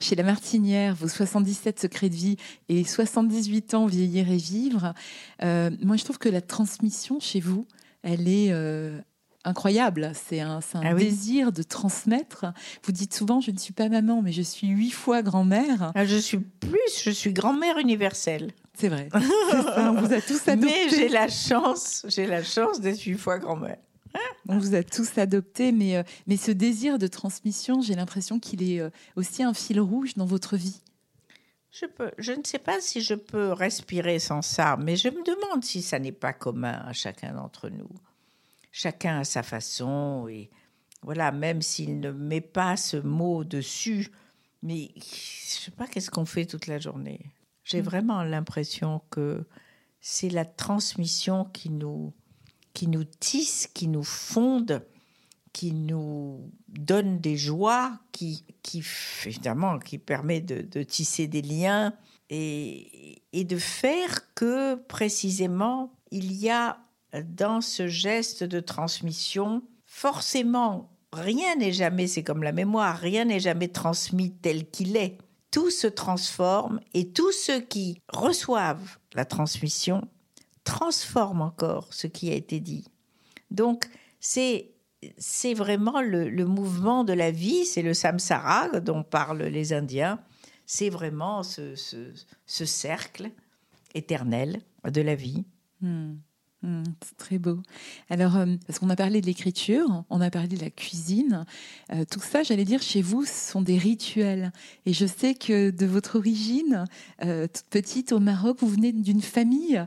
chez 0.00 0.14
La 0.14 0.22
Martinière, 0.22 0.94
vos 0.94 1.08
77 1.08 1.80
secrets 1.80 2.08
de 2.08 2.14
vie 2.14 2.36
et 2.68 2.84
78 2.84 3.74
ans 3.74 3.86
vieillir 3.86 4.30
et 4.30 4.36
vivre, 4.36 4.94
moi 5.42 5.96
je 5.96 6.04
trouve 6.04 6.18
que 6.18 6.28
la 6.28 6.40
transmission 6.40 7.18
chez 7.18 7.40
vous, 7.40 7.66
elle 8.02 8.28
est... 8.28 8.52
incroyable, 9.44 10.12
c'est 10.14 10.40
un, 10.40 10.60
Ah 10.74 10.94
oui. 10.94 11.04
désir 11.04 11.52
de 11.52 11.62
transmettre. 11.62 12.46
Vous 12.84 12.92
dites 12.92 13.14
souvent, 13.14 13.40
je 13.40 13.50
ne 13.50 13.58
suis 13.58 13.72
pas 13.72 13.88
maman, 13.88 14.22
mais 14.22 14.32
je 14.32 14.42
suis 14.42 14.68
huit 14.68 14.90
fois 14.90 15.22
grand-mère. 15.22 15.92
Ah, 15.94 16.04
Je 16.04 16.16
suis 16.16 16.38
plus, 16.38 17.02
je 17.02 17.10
suis 17.10 17.32
grand-mère 17.32 17.78
universelle. 17.78 18.52
C'est 18.76 18.88
vrai. 18.88 19.08
Ça, 19.50 19.92
on 19.92 20.00
vous 20.00 20.12
a 20.12 20.20
tous 20.20 20.46
Mais 20.58 20.88
j'ai 20.90 21.08
la 21.08 21.28
chance, 21.28 22.04
j'ai 22.08 22.26
la 22.26 22.42
chance 22.42 22.80
d'être 22.80 23.00
huit 23.02 23.18
fois 23.18 23.38
grand-mère. 23.38 23.76
On 24.48 24.58
vous 24.58 24.74
a 24.74 24.82
tous 24.84 25.18
adoptés, 25.18 25.72
mais, 25.72 25.96
euh, 25.96 26.02
mais 26.26 26.36
ce 26.36 26.52
désir 26.52 26.98
de 26.98 27.06
transmission, 27.08 27.80
j'ai 27.80 27.94
l'impression 27.94 28.38
qu'il 28.38 28.62
est 28.62 28.78
euh, 28.80 28.90
aussi 29.16 29.42
un 29.42 29.54
fil 29.54 29.80
rouge 29.80 30.14
dans 30.14 30.26
votre 30.26 30.56
vie. 30.56 30.80
Je, 31.72 31.86
peux, 31.86 32.12
je 32.18 32.30
ne 32.32 32.42
sais 32.44 32.58
pas 32.60 32.80
si 32.80 33.00
je 33.00 33.14
peux 33.14 33.52
respirer 33.52 34.20
sans 34.20 34.42
ça, 34.42 34.76
mais 34.80 34.94
je 34.94 35.08
me 35.08 35.24
demande 35.24 35.64
si 35.64 35.82
ça 35.82 35.98
n'est 35.98 36.12
pas 36.12 36.32
commun 36.32 36.80
à 36.86 36.92
chacun 36.92 37.32
d'entre 37.32 37.68
nous. 37.70 37.88
Chacun 38.76 39.20
a 39.20 39.24
sa 39.24 39.44
façon, 39.44 40.26
et 40.28 40.50
voilà, 41.02 41.30
même 41.30 41.62
s'il 41.62 42.00
ne 42.00 42.10
met 42.10 42.40
pas 42.40 42.76
ce 42.76 42.96
mot 42.96 43.44
dessus, 43.44 44.10
mais 44.64 44.90
je 44.96 45.00
sais 45.64 45.70
pas 45.70 45.86
qu'est-ce 45.86 46.10
qu'on 46.10 46.24
fait 46.24 46.44
toute 46.44 46.66
la 46.66 46.80
journée. 46.80 47.20
J'ai 47.62 47.82
Mm. 47.82 47.84
vraiment 47.84 48.24
l'impression 48.24 49.00
que 49.10 49.46
c'est 50.00 50.28
la 50.28 50.44
transmission 50.44 51.44
qui 51.44 51.70
nous, 51.70 52.12
qui 52.72 52.88
nous 52.88 53.04
tisse, 53.04 53.68
qui 53.72 53.86
nous 53.86 54.02
fonde, 54.02 54.84
qui 55.52 55.70
nous 55.70 56.50
donne 56.66 57.20
des 57.20 57.36
joies, 57.36 57.96
qui, 58.10 58.44
qui 58.64 58.82
évidemment, 59.24 59.78
qui 59.78 59.98
permet 59.98 60.40
de, 60.40 60.62
de 60.62 60.82
tisser 60.82 61.28
des 61.28 61.42
liens 61.42 61.94
et, 62.28 63.22
et 63.32 63.44
de 63.44 63.56
faire 63.56 64.34
que 64.34 64.74
précisément 64.74 65.92
il 66.10 66.32
y 66.32 66.50
a 66.50 66.83
dans 67.22 67.60
ce 67.60 67.86
geste 67.86 68.44
de 68.44 68.60
transmission 68.60 69.62
forcément 69.84 70.90
rien 71.12 71.54
n'est 71.56 71.72
jamais, 71.72 72.06
c'est 72.08 72.24
comme 72.24 72.42
la 72.42 72.52
mémoire, 72.52 72.98
rien 72.98 73.24
n'est 73.24 73.40
jamais 73.40 73.68
transmis 73.68 74.32
tel 74.32 74.68
qu'il 74.68 74.96
est. 74.96 75.18
Tout 75.50 75.70
se 75.70 75.86
transforme 75.86 76.80
et 76.94 77.10
tous 77.12 77.30
ceux 77.30 77.60
qui 77.60 78.00
reçoivent 78.12 78.98
la 79.14 79.24
transmission 79.24 80.08
transforment 80.64 81.42
encore 81.42 81.92
ce 81.94 82.06
qui 82.08 82.30
a 82.30 82.34
été 82.34 82.58
dit. 82.58 82.84
Donc 83.50 83.86
c'est 84.18 84.70
c'est 85.18 85.52
vraiment 85.54 86.00
le, 86.00 86.44
mouvement 86.46 87.04
de 87.04 87.12
la 87.12 87.30
vie, 87.30 87.66
c'est 87.66 87.82
le 87.82 87.92
samsara 87.94 88.80
dont 88.80 89.02
parlent 89.02 89.42
les 89.42 89.72
Indiens. 89.74 90.18
C'est 90.64 90.88
vraiment 90.88 91.42
ce, 91.42 91.74
ce- 91.76 92.12
ce 92.46 92.64
cercle 92.64 93.30
éternel 93.94 94.62
de 94.90 95.02
la 95.02 95.14
vie. 95.14 95.44
Hmm. 95.82 96.14
Hmm, 96.64 96.82
c'est 97.04 97.16
très 97.18 97.38
beau. 97.38 97.58
Alors, 98.08 98.38
euh, 98.38 98.46
parce 98.66 98.78
qu'on 98.78 98.88
a 98.88 98.96
parlé 98.96 99.20
de 99.20 99.26
l'écriture, 99.26 100.04
on 100.08 100.22
a 100.22 100.30
parlé 100.30 100.48
de 100.48 100.58
la 100.62 100.70
cuisine, 100.70 101.44
euh, 101.92 102.06
tout 102.10 102.20
ça, 102.20 102.42
j'allais 102.42 102.64
dire, 102.64 102.80
chez 102.80 103.02
vous, 103.02 103.26
ce 103.26 103.50
sont 103.52 103.60
des 103.60 103.76
rituels. 103.76 104.50
Et 104.86 104.94
je 104.94 105.04
sais 105.04 105.34
que 105.34 105.68
de 105.68 105.84
votre 105.84 106.16
origine, 106.16 106.86
euh, 107.22 107.46
toute 107.48 107.66
petite 107.68 108.12
au 108.12 108.18
Maroc, 108.18 108.56
vous 108.60 108.68
venez 108.68 108.92
d'une 108.92 109.20
famille 109.20 109.84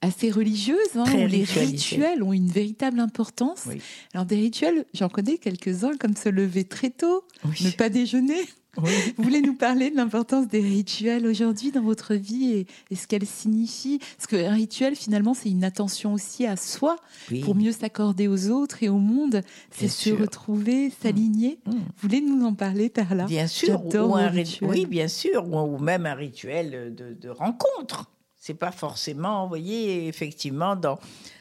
assez 0.00 0.30
religieuse, 0.30 0.78
hein, 0.94 1.04
où 1.12 1.26
les 1.26 1.42
rituels 1.42 2.22
ont 2.22 2.32
une 2.32 2.46
véritable 2.46 3.00
importance. 3.00 3.64
Oui. 3.66 3.80
Alors, 4.14 4.26
des 4.26 4.36
rituels, 4.36 4.84
j'en 4.94 5.08
connais 5.08 5.38
quelques-uns, 5.38 5.96
comme 5.96 6.14
se 6.14 6.28
lever 6.28 6.62
très 6.62 6.90
tôt, 6.90 7.24
ne 7.44 7.70
pas 7.72 7.88
déjeuner. 7.88 8.46
Oui. 8.82 8.90
Vous 9.16 9.24
voulez 9.24 9.40
nous 9.40 9.54
parler 9.54 9.90
de 9.90 9.96
l'importance 9.96 10.46
des 10.48 10.60
rituels 10.60 11.26
aujourd'hui 11.26 11.70
dans 11.72 11.82
votre 11.82 12.14
vie 12.14 12.52
et, 12.52 12.66
et 12.90 12.96
ce 12.96 13.06
qu'elles 13.06 13.26
signifient 13.26 13.98
Parce 14.16 14.26
qu'un 14.26 14.52
rituel, 14.52 14.94
finalement, 14.96 15.34
c'est 15.34 15.50
une 15.50 15.64
attention 15.64 16.12
aussi 16.14 16.46
à 16.46 16.56
soi 16.56 16.96
Oui. 17.30 17.40
pour 17.40 17.54
mieux 17.54 17.72
s'accorder 17.72 18.28
aux 18.28 18.48
autres 18.50 18.82
et 18.82 18.88
au 18.88 18.98
monde. 18.98 19.42
C'est 19.70 19.88
se 19.88 20.02
sûr. 20.10 20.20
retrouver, 20.20 20.90
s'aligner. 21.02 21.58
Mm. 21.66 21.70
Vous 21.72 21.78
voulez 22.02 22.20
nous 22.20 22.44
en 22.44 22.54
parler, 22.54 22.88
Perla 22.88 23.24
Bien 23.26 23.46
sûr, 23.46 23.84
ou 23.84 23.90
un 23.96 24.02
vos 24.06 24.14
ri- 24.14 24.28
rituels. 24.42 24.70
oui, 24.70 24.86
bien 24.86 25.08
sûr, 25.08 25.46
ou, 25.48 25.58
ou 25.76 25.78
même 25.78 26.06
un 26.06 26.14
rituel 26.14 26.94
de, 26.96 27.14
de 27.20 27.28
rencontre. 27.28 28.10
C'est 28.40 28.54
pas 28.54 28.70
forcément, 28.70 29.42
vous 29.42 29.48
voyez, 29.48 30.06
effectivement, 30.06 30.76
dans, 30.76 30.98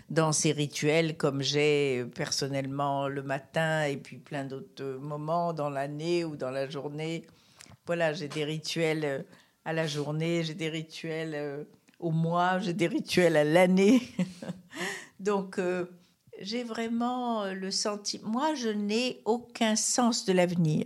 dans 0.09 0.31
ces 0.31 0.51
rituels 0.51 1.17
comme 1.17 1.41
j'ai 1.41 2.05
personnellement 2.15 3.07
le 3.07 3.23
matin 3.23 3.83
et 3.83 3.97
puis 3.97 4.17
plein 4.17 4.45
d'autres 4.45 4.97
moments 5.01 5.53
dans 5.53 5.69
l'année 5.69 6.23
ou 6.23 6.35
dans 6.35 6.51
la 6.51 6.69
journée. 6.69 7.25
Voilà, 7.85 8.13
j'ai 8.13 8.27
des 8.27 8.43
rituels 8.43 9.05
euh, 9.05 9.23
à 9.65 9.73
la 9.73 9.87
journée, 9.87 10.43
j'ai 10.43 10.53
des 10.53 10.69
rituels 10.69 11.33
euh, 11.35 11.63
au 11.99 12.11
mois, 12.11 12.59
j'ai 12.59 12.73
des 12.73 12.87
rituels 12.87 13.35
à 13.35 13.43
l'année. 13.43 14.01
Donc, 15.19 15.59
euh, 15.59 15.85
j'ai 16.39 16.63
vraiment 16.63 17.45
le 17.45 17.71
sentiment. 17.71 18.29
Moi, 18.29 18.55
je 18.55 18.69
n'ai 18.69 19.21
aucun 19.25 19.75
sens 19.75 20.25
de 20.25 20.33
l'avenir. 20.33 20.85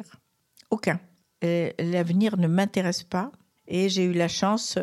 Aucun. 0.69 0.99
L'avenir 1.41 2.37
ne 2.37 2.47
m'intéresse 2.47 3.03
pas. 3.03 3.31
Et 3.67 3.89
j'ai 3.89 4.03
eu 4.03 4.13
la 4.13 4.29
chance 4.29 4.77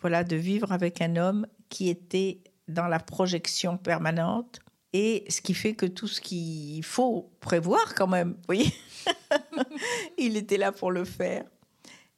voilà, 0.00 0.24
de 0.24 0.36
vivre 0.36 0.72
avec 0.72 1.02
un 1.02 1.16
homme 1.16 1.46
qui 1.68 1.90
était 1.90 2.40
dans 2.68 2.88
la 2.88 2.98
projection 2.98 3.76
permanente. 3.76 4.60
Et 4.92 5.24
ce 5.28 5.40
qui 5.40 5.54
fait 5.54 5.74
que 5.74 5.86
tout 5.86 6.08
ce 6.08 6.20
qu'il 6.20 6.84
faut 6.84 7.30
prévoir 7.40 7.94
quand 7.94 8.06
même, 8.06 8.36
voyez, 8.46 8.72
il 10.18 10.36
était 10.36 10.56
là 10.56 10.72
pour 10.72 10.90
le 10.90 11.04
faire. 11.04 11.44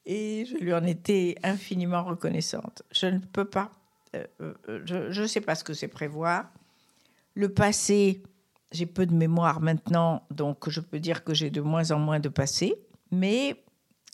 Et 0.06 0.46
je 0.46 0.56
lui 0.56 0.72
en 0.72 0.84
étais 0.84 1.36
infiniment 1.42 2.04
reconnaissante. 2.04 2.82
Je 2.92 3.06
ne 3.06 3.18
peux 3.18 3.44
pas, 3.44 3.72
euh, 4.14 4.24
euh, 4.40 4.80
je 4.84 5.20
ne 5.20 5.26
sais 5.26 5.40
pas 5.40 5.54
ce 5.54 5.64
que 5.64 5.74
c'est 5.74 5.88
prévoir. 5.88 6.50
Le 7.34 7.52
passé, 7.52 8.22
j'ai 8.72 8.86
peu 8.86 9.06
de 9.06 9.14
mémoire 9.14 9.60
maintenant, 9.60 10.26
donc 10.30 10.68
je 10.68 10.80
peux 10.80 11.00
dire 11.00 11.24
que 11.24 11.34
j'ai 11.34 11.50
de 11.50 11.60
moins 11.60 11.90
en 11.90 11.98
moins 11.98 12.20
de 12.20 12.28
passé. 12.28 12.74
Mais 13.10 13.62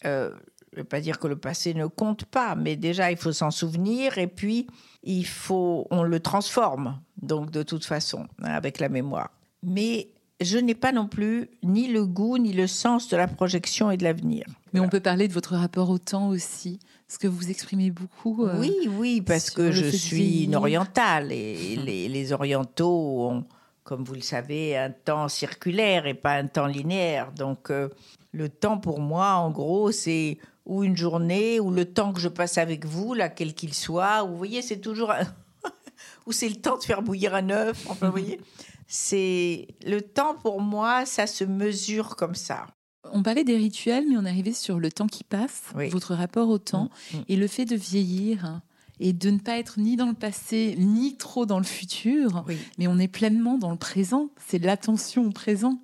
euh, 0.04 0.32
ne 0.74 0.82
veux 0.82 0.88
pas 0.88 1.00
dire 1.00 1.18
que 1.18 1.26
le 1.26 1.36
passé 1.36 1.74
ne 1.74 1.86
compte 1.86 2.24
pas, 2.24 2.54
mais 2.54 2.76
déjà 2.76 3.10
il 3.10 3.16
faut 3.16 3.32
s'en 3.32 3.50
souvenir 3.50 4.18
et 4.18 4.26
puis 4.26 4.66
il 5.02 5.26
faut, 5.26 5.86
on 5.90 6.02
le 6.02 6.20
transforme, 6.20 7.00
donc 7.20 7.50
de 7.50 7.62
toute 7.62 7.84
façon, 7.84 8.26
hein, 8.42 8.52
avec 8.52 8.80
la 8.80 8.88
mémoire. 8.88 9.30
Mais 9.62 10.08
je 10.40 10.58
n'ai 10.58 10.74
pas 10.74 10.92
non 10.92 11.06
plus 11.06 11.48
ni 11.62 11.88
le 11.88 12.04
goût 12.04 12.38
ni 12.38 12.52
le 12.52 12.66
sens 12.66 13.08
de 13.08 13.16
la 13.16 13.28
projection 13.28 13.90
et 13.90 13.96
de 13.96 14.04
l'avenir. 14.04 14.46
Mais 14.72 14.80
on 14.80 14.88
peut 14.88 15.00
parler 15.00 15.28
de 15.28 15.32
votre 15.32 15.54
rapport 15.54 15.90
au 15.90 15.98
temps 15.98 16.28
aussi, 16.28 16.80
ce 17.08 17.18
que 17.18 17.28
vous 17.28 17.50
exprimez 17.50 17.90
beaucoup. 17.90 18.44
Euh, 18.44 18.58
oui, 18.58 18.74
oui, 18.90 19.20
parce 19.20 19.50
que 19.50 19.70
je 19.70 19.86
suis 19.86 20.44
une 20.44 20.56
orientale 20.56 21.30
et 21.32 21.76
les, 21.84 22.08
les 22.08 22.32
orientaux 22.32 23.28
ont 23.28 23.44
comme 23.84 24.02
vous 24.02 24.14
le 24.14 24.22
savez, 24.22 24.76
un 24.76 24.90
temps 24.90 25.28
circulaire 25.28 26.06
et 26.06 26.14
pas 26.14 26.32
un 26.32 26.46
temps 26.46 26.66
linéaire. 26.66 27.32
Donc, 27.32 27.70
euh, 27.70 27.90
le 28.32 28.48
temps 28.48 28.78
pour 28.78 28.98
moi, 28.98 29.34
en 29.34 29.50
gros, 29.50 29.92
c'est 29.92 30.38
ou 30.66 30.82
une 30.82 30.96
journée, 30.96 31.60
ou 31.60 31.70
le 31.70 31.84
temps 31.84 32.12
que 32.12 32.20
je 32.20 32.28
passe 32.28 32.58
avec 32.58 32.86
vous, 32.86 33.14
là, 33.14 33.28
quel 33.28 33.54
qu'il 33.54 33.74
soit. 33.74 34.22
Vous 34.22 34.36
voyez, 34.36 34.62
c'est 34.62 34.80
toujours. 34.80 35.12
ou 36.26 36.32
c'est 36.32 36.48
le 36.48 36.56
temps 36.56 36.78
de 36.78 36.82
faire 36.82 37.02
bouillir 37.02 37.34
un 37.34 37.50
œuf. 37.50 37.86
Enfin, 37.88 38.06
vous 38.06 38.12
voyez, 38.12 38.40
c'est. 38.86 39.68
Le 39.86 40.00
temps 40.00 40.34
pour 40.34 40.60
moi, 40.60 41.06
ça 41.06 41.26
se 41.26 41.44
mesure 41.44 42.16
comme 42.16 42.34
ça. 42.34 42.66
On 43.12 43.22
parlait 43.22 43.44
des 43.44 43.56
rituels, 43.56 44.06
mais 44.08 44.16
on 44.16 44.24
arrivait 44.24 44.54
sur 44.54 44.80
le 44.80 44.90
temps 44.90 45.06
qui 45.06 45.24
passe, 45.24 45.62
votre 45.90 46.14
rapport 46.14 46.48
au 46.48 46.58
temps, 46.58 46.90
mm, 47.12 47.16
mm. 47.18 47.24
et 47.28 47.36
le 47.36 47.46
fait 47.46 47.66
de 47.66 47.76
vieillir 47.76 48.62
et 49.00 49.12
de 49.12 49.30
ne 49.30 49.38
pas 49.38 49.58
être 49.58 49.78
ni 49.78 49.96
dans 49.96 50.06
le 50.06 50.14
passé 50.14 50.76
ni 50.78 51.16
trop 51.16 51.46
dans 51.46 51.58
le 51.58 51.64
futur, 51.64 52.44
mais 52.78 52.86
on 52.86 52.98
est 52.98 53.08
pleinement 53.08 53.58
dans 53.58 53.70
le 53.70 53.76
présent. 53.76 54.30
C'est 54.46 54.58
l'attention 54.58 55.26
au 55.26 55.30
présent. 55.30 55.82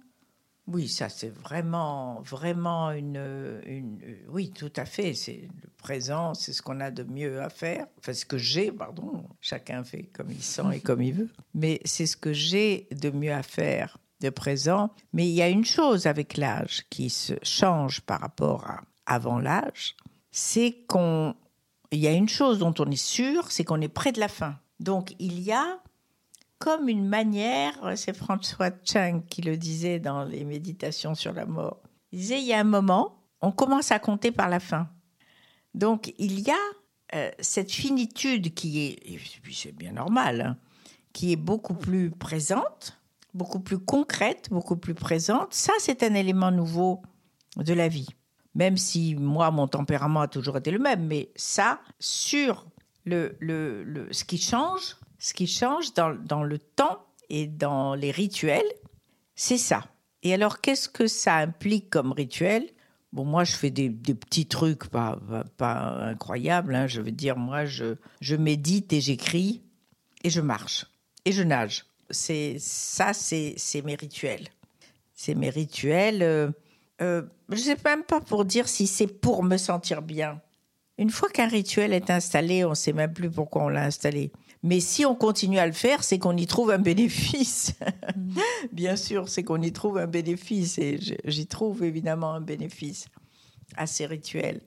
Oui, 0.66 0.88
ça 0.88 1.08
c'est 1.08 1.30
vraiment, 1.30 2.20
vraiment 2.22 2.90
une, 2.92 3.60
une, 3.66 3.98
oui, 4.28 4.50
tout 4.50 4.72
à 4.76 4.84
fait. 4.84 5.14
C'est 5.14 5.48
le 5.62 5.70
présent, 5.78 6.34
c'est 6.34 6.52
ce 6.52 6.62
qu'on 6.62 6.80
a 6.80 6.90
de 6.90 7.02
mieux 7.02 7.40
à 7.40 7.50
faire. 7.50 7.86
Enfin, 7.98 8.12
ce 8.12 8.24
que 8.24 8.38
j'ai, 8.38 8.70
pardon. 8.70 9.24
Chacun 9.40 9.82
fait 9.84 10.04
comme 10.04 10.30
il 10.30 10.42
sent 10.42 10.62
et 10.74 10.80
comme 10.80 11.02
il 11.02 11.14
veut. 11.14 11.30
Mais 11.54 11.80
c'est 11.84 12.06
ce 12.06 12.16
que 12.16 12.32
j'ai 12.32 12.86
de 12.92 13.10
mieux 13.10 13.32
à 13.32 13.42
faire 13.42 13.98
de 14.20 14.30
présent. 14.30 14.90
Mais 15.12 15.26
il 15.26 15.34
y 15.34 15.42
a 15.42 15.48
une 15.48 15.64
chose 15.64 16.06
avec 16.06 16.36
l'âge 16.36 16.84
qui 16.90 17.10
se 17.10 17.34
change 17.42 18.00
par 18.02 18.20
rapport 18.20 18.66
à 18.68 18.82
avant 19.10 19.40
l'âge, 19.40 19.96
c'est 20.30 20.84
qu'on 20.86 21.34
il 21.90 21.98
y 21.98 22.06
a 22.06 22.12
une 22.12 22.28
chose 22.28 22.60
dont 22.60 22.74
on 22.78 22.88
est 22.88 23.04
sûr, 23.04 23.50
c'est 23.50 23.64
qu'on 23.64 23.80
est 23.80 23.88
près 23.88 24.12
de 24.12 24.20
la 24.20 24.28
fin. 24.28 24.56
Donc 24.78 25.14
il 25.18 25.40
y 25.40 25.52
a 25.52 25.80
comme 26.60 26.88
une 26.88 27.08
manière, 27.08 27.72
c'est 27.96 28.16
François 28.16 28.70
Chang 28.84 29.22
qui 29.28 29.42
le 29.42 29.56
disait 29.56 29.98
dans 29.98 30.22
les 30.22 30.44
méditations 30.44 31.16
sur 31.16 31.32
la 31.32 31.46
mort. 31.46 31.82
Il 32.12 32.20
disait 32.20 32.40
il 32.40 32.46
y 32.46 32.52
a 32.52 32.60
un 32.60 32.64
moment, 32.64 33.24
on 33.40 33.50
commence 33.50 33.90
à 33.90 33.98
compter 33.98 34.30
par 34.30 34.48
la 34.48 34.60
fin. 34.60 34.88
Donc 35.74 36.14
il 36.18 36.38
y 36.40 36.50
a 36.50 37.16
euh, 37.16 37.30
cette 37.40 37.72
finitude 37.72 38.54
qui 38.54 38.80
est, 38.80 39.12
et 39.12 39.18
c'est 39.52 39.74
bien 39.74 39.92
normal, 39.92 40.40
hein, 40.40 40.56
qui 41.12 41.32
est 41.32 41.36
beaucoup 41.36 41.74
plus 41.74 42.12
présente, 42.12 43.00
beaucoup 43.34 43.60
plus 43.60 43.78
concrète, 43.78 44.48
beaucoup 44.50 44.76
plus 44.76 44.94
présente. 44.94 45.52
Ça, 45.52 45.72
c'est 45.80 46.04
un 46.04 46.14
élément 46.14 46.52
nouveau 46.52 47.02
de 47.56 47.74
la 47.74 47.88
vie 47.88 48.08
même 48.54 48.76
si 48.76 49.14
moi, 49.14 49.50
mon 49.50 49.68
tempérament 49.68 50.22
a 50.22 50.28
toujours 50.28 50.56
été 50.56 50.70
le 50.70 50.78
même, 50.78 51.06
mais 51.06 51.30
ça, 51.36 51.80
sur 51.98 52.66
le, 53.04 53.36
le, 53.40 54.08
ce 54.10 54.24
qui 54.24 54.38
change, 54.38 54.96
ce 55.20 55.34
qui 55.34 55.46
change 55.46 55.94
dans, 55.94 56.42
le 56.42 56.58
temps 56.58 57.06
et 57.28 57.46
dans 57.46 57.94
les 57.94 58.10
rituels, 58.10 58.66
c'est 59.36 59.58
ça. 59.58 59.84
Et 60.22 60.34
alors, 60.34 60.60
qu'est-ce 60.60 60.88
que 60.88 61.06
ça 61.06 61.36
implique 61.36 61.90
comme 61.90 62.12
rituel? 62.12 62.68
Bon, 63.12 63.24
moi, 63.24 63.44
je 63.44 63.52
fais 63.52 63.70
des, 63.70 63.90
petits 63.90 64.46
trucs 64.46 64.88
pas, 64.88 65.18
incroyables. 66.00 66.74
Hein. 66.74 66.86
Je 66.86 67.00
veux 67.00 67.12
dire, 67.12 67.36
moi, 67.36 67.66
je, 67.66 67.96
je 68.20 68.34
médite 68.34 68.92
et 68.92 69.00
j'écris 69.00 69.62
et 70.24 70.30
je 70.30 70.40
marche 70.40 70.86
et 71.24 71.32
je 71.32 71.42
nage. 71.42 71.84
C'est 72.10 72.56
ça, 72.58 73.12
c'est 73.12 73.82
mes 73.84 73.94
rituels. 73.94 74.48
C'est 75.14 75.34
mes 75.34 75.50
rituels. 75.50 76.22
Euh, 76.22 76.50
euh, 77.02 77.22
je 77.50 77.56
ne 77.56 77.60
sais 77.60 77.76
même 77.84 78.04
pas 78.04 78.20
pour 78.20 78.44
dire 78.44 78.68
si 78.68 78.86
c'est 78.86 79.06
pour 79.06 79.42
me 79.42 79.58
sentir 79.58 80.02
bien. 80.02 80.40
Une 80.98 81.10
fois 81.10 81.28
qu'un 81.28 81.48
rituel 81.48 81.92
est 81.92 82.10
installé, 82.10 82.64
on 82.64 82.70
ne 82.70 82.74
sait 82.74 82.92
même 82.92 83.12
plus 83.12 83.30
pourquoi 83.30 83.64
on 83.64 83.68
l'a 83.68 83.84
installé. 83.84 84.32
Mais 84.62 84.80
si 84.80 85.06
on 85.06 85.14
continue 85.14 85.58
à 85.58 85.66
le 85.66 85.72
faire, 85.72 86.04
c'est 86.04 86.18
qu'on 86.18 86.36
y 86.36 86.46
trouve 86.46 86.70
un 86.70 86.78
bénéfice. 86.78 87.74
Mm. 88.16 88.38
bien 88.72 88.96
sûr, 88.96 89.28
c'est 89.28 89.44
qu'on 89.44 89.62
y 89.62 89.72
trouve 89.72 89.96
un 89.96 90.06
bénéfice. 90.06 90.78
Et 90.78 90.98
j'y 91.24 91.46
trouve 91.46 91.84
évidemment 91.84 92.32
un 92.34 92.40
bénéfice 92.40 93.06
à 93.76 93.86
ces 93.86 94.04
rituels. 94.04 94.60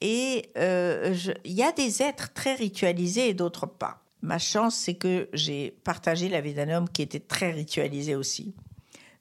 Et 0.00 0.50
euh, 0.58 1.14
il 1.44 1.52
y 1.52 1.62
a 1.62 1.72
des 1.72 2.02
êtres 2.02 2.32
très 2.32 2.54
ritualisés 2.54 3.28
et 3.28 3.34
d'autres 3.34 3.66
pas. 3.66 4.02
Ma 4.20 4.38
chance, 4.38 4.76
c'est 4.76 4.94
que 4.94 5.28
j'ai 5.32 5.70
partagé 5.84 6.28
la 6.28 6.40
vie 6.40 6.54
d'un 6.54 6.68
homme 6.68 6.88
qui 6.88 7.02
était 7.02 7.20
très 7.20 7.50
ritualisé 7.50 8.14
aussi. 8.14 8.54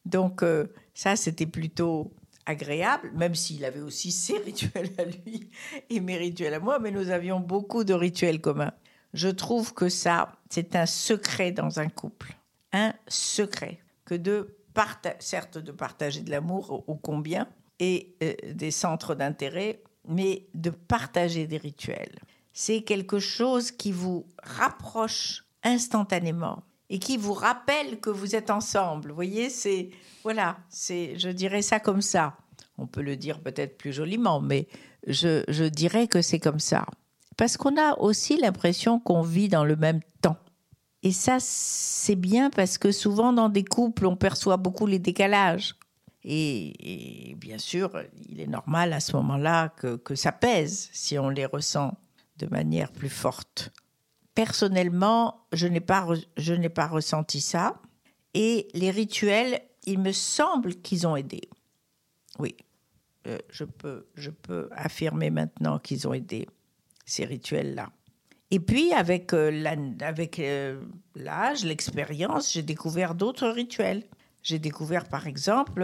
Donc, 0.05 0.43
euh, 0.43 0.67
ça, 0.93 1.15
c'était 1.15 1.45
plutôt 1.45 2.11
agréable, 2.45 3.11
même 3.15 3.35
s'il 3.35 3.65
avait 3.65 3.81
aussi 3.81 4.11
ses 4.11 4.37
rituels 4.39 4.91
à 4.97 5.05
lui 5.05 5.49
et 5.89 5.99
mes 5.99 6.17
rituels 6.17 6.53
à 6.53 6.59
moi, 6.59 6.79
mais 6.79 6.91
nous 6.91 7.09
avions 7.09 7.39
beaucoup 7.39 7.83
de 7.83 7.93
rituels 7.93 8.41
communs. 8.41 8.73
Je 9.13 9.27
trouve 9.27 9.73
que 9.73 9.89
ça, 9.89 10.37
c'est 10.49 10.75
un 10.75 10.85
secret 10.85 11.51
dans 11.51 11.79
un 11.79 11.89
couple. 11.89 12.35
Un 12.73 12.93
secret. 13.07 13.79
Que 14.05 14.15
de 14.15 14.55
certes, 15.19 15.57
de 15.57 15.71
partager 15.71 16.21
de 16.21 16.31
l'amour 16.31 16.83
au, 16.87 16.95
combien 16.95 17.47
et 17.79 18.15
euh, 18.23 18.33
des 18.53 18.71
centres 18.71 19.15
d'intérêt, 19.15 19.81
mais 20.07 20.47
de 20.53 20.69
partager 20.69 21.47
des 21.47 21.57
rituels. 21.57 22.19
C'est 22.53 22.81
quelque 22.81 23.19
chose 23.19 23.71
qui 23.71 23.91
vous 23.91 24.25
rapproche 24.43 25.45
instantanément 25.63 26.63
et 26.89 26.99
qui 26.99 27.17
vous 27.17 27.33
rappelle 27.33 27.99
que 27.99 28.09
vous 28.09 28.35
êtes 28.35 28.49
ensemble. 28.49 29.09
Vous 29.09 29.15
voyez, 29.15 29.49
c'est 29.49 29.89
voilà, 30.23 30.57
c'est 30.69 31.17
je 31.17 31.29
dirais 31.29 31.61
ça 31.61 31.79
comme 31.79 32.01
ça. 32.01 32.37
On 32.77 32.87
peut 32.87 33.01
le 33.01 33.15
dire 33.15 33.39
peut-être 33.39 33.77
plus 33.77 33.93
joliment, 33.93 34.41
mais 34.41 34.67
je 35.07 35.67
dirais 35.67 36.07
que 36.07 36.21
c'est 36.21 36.39
comme 36.39 36.59
ça. 36.59 36.85
Parce 37.37 37.57
qu'on 37.57 37.77
a 37.77 37.97
aussi 37.99 38.37
l'impression 38.37 38.99
qu'on 38.99 39.21
vit 39.21 39.47
dans 39.47 39.63
le 39.65 39.75
même 39.75 40.01
temps. 40.21 40.37
Et 41.03 41.11
ça, 41.11 41.37
c'est 41.39 42.15
bien 42.15 42.49
parce 42.49 42.77
que 42.77 42.91
souvent 42.91 43.33
dans 43.33 43.49
des 43.49 43.63
couples, 43.63 44.05
on 44.05 44.15
perçoit 44.15 44.57
beaucoup 44.57 44.85
les 44.85 44.99
décalages. 44.99 45.75
Et, 46.23 47.35
bien 47.39 47.57
sûr, 47.57 47.91
il 48.29 48.39
est 48.39 48.47
normal 48.47 48.93
à 48.93 48.99
ce 48.99 49.15
moment-là 49.15 49.69
que, 49.69 49.95
que 49.95 50.13
ça 50.13 50.31
pèse 50.31 50.89
si 50.93 51.17
on 51.17 51.29
les 51.29 51.47
ressent 51.47 51.97
de 52.37 52.45
manière 52.45 52.91
plus 52.91 53.09
forte. 53.09 53.71
Personnellement, 54.35 55.47
je 55.51 55.67
n'ai 55.67 55.79
pas, 55.79 56.07
je 56.37 56.53
n'ai 56.53 56.69
pas 56.69 56.87
ressenti 56.87 57.41
ça. 57.41 57.81
Et 58.35 58.67
les 58.73 58.91
rituels, 58.91 59.61
il 59.85 59.99
me 59.99 60.11
semble 60.11 60.75
qu'ils 60.75 61.07
ont 61.07 61.15
aidé. 61.15 61.41
Oui, 62.39 62.55
euh, 63.27 63.37
je, 63.49 63.63
peux, 63.63 64.07
je 64.15 64.29
peux 64.29 64.69
affirmer 64.71 65.29
maintenant 65.29 65.79
qu'ils 65.79 66.07
ont 66.07 66.13
aidé, 66.13 66.47
ces 67.05 67.25
rituels-là. 67.25 67.89
Et 68.51 68.59
puis, 68.59 68.91
avec 68.93 69.33
euh, 69.33 69.51
euh, 70.39 70.81
l'âge, 71.15 71.63
l'expérience, 71.63 72.51
j'ai 72.51 72.63
découvert 72.63 73.15
d'autres 73.15 73.47
rituels. 73.47 74.03
J'ai 74.43 74.59
découvert, 74.59 75.07
par 75.07 75.27
exemple, 75.27 75.83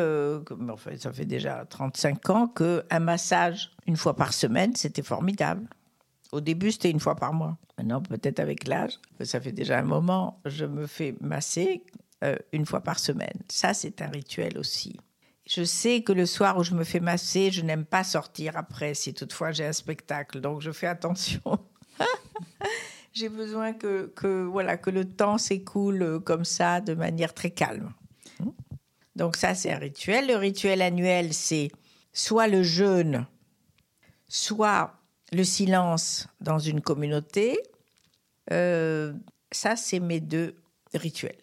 enfin, 0.69 0.91
ça 0.97 1.13
fait 1.13 1.25
déjà 1.25 1.65
35 1.65 2.29
ans, 2.29 2.47
qu'un 2.47 2.99
massage 2.99 3.71
une 3.85 3.95
fois 3.95 4.15
par 4.15 4.33
semaine, 4.33 4.75
c'était 4.75 5.03
formidable. 5.03 5.67
Au 6.31 6.41
début, 6.41 6.71
c'était 6.71 6.89
une 6.89 6.99
fois 6.99 7.15
par 7.15 7.33
mois. 7.33 7.57
Maintenant, 7.77 8.01
peut-être 8.01 8.39
avec 8.39 8.67
l'âge, 8.67 8.99
ça 9.21 9.39
fait 9.39 9.51
déjà 9.51 9.77
un 9.79 9.83
moment, 9.83 10.41
je 10.45 10.65
me 10.65 10.87
fais 10.87 11.15
masser 11.21 11.83
euh, 12.23 12.35
une 12.51 12.65
fois 12.65 12.81
par 12.81 12.97
semaine. 12.99 13.39
Ça, 13.47 13.73
c'est 13.73 14.01
un 14.01 14.09
rituel 14.09 14.57
aussi. 14.57 14.97
Je 15.47 15.63
sais 15.63 16.01
que 16.01 16.11
le 16.11 16.25
soir 16.25 16.57
où 16.57 16.63
je 16.63 16.73
me 16.73 16.83
fais 16.83 16.99
masser, 16.99 17.51
je 17.51 17.61
n'aime 17.61 17.85
pas 17.85 18.03
sortir 18.03 18.57
après, 18.57 18.93
si 18.93 19.13
toutefois 19.13 19.51
j'ai 19.51 19.65
un 19.65 19.73
spectacle. 19.73 20.41
Donc, 20.41 20.61
je 20.61 20.71
fais 20.71 20.87
attention. 20.87 21.41
j'ai 23.13 23.29
besoin 23.29 23.71
que, 23.71 24.11
que, 24.13 24.43
voilà, 24.43 24.75
que 24.75 24.89
le 24.89 25.05
temps 25.05 25.37
s'écoule 25.37 26.01
euh, 26.01 26.19
comme 26.19 26.43
ça, 26.43 26.81
de 26.81 26.93
manière 26.93 27.33
très 27.33 27.51
calme. 27.51 27.93
Donc, 29.15 29.37
ça, 29.37 29.55
c'est 29.55 29.71
un 29.71 29.77
rituel. 29.77 30.27
Le 30.27 30.35
rituel 30.35 30.81
annuel, 30.81 31.33
c'est 31.33 31.69
soit 32.11 32.47
le 32.47 32.61
jeûne, 32.61 33.25
soit 34.27 34.99
le 35.31 35.45
silence 35.45 36.27
dans 36.41 36.59
une 36.59 36.81
communauté, 36.81 37.57
euh, 38.51 39.13
ça, 39.51 39.77
c'est 39.77 39.99
mes 39.99 40.19
deux 40.19 40.55
rituels. 40.93 41.35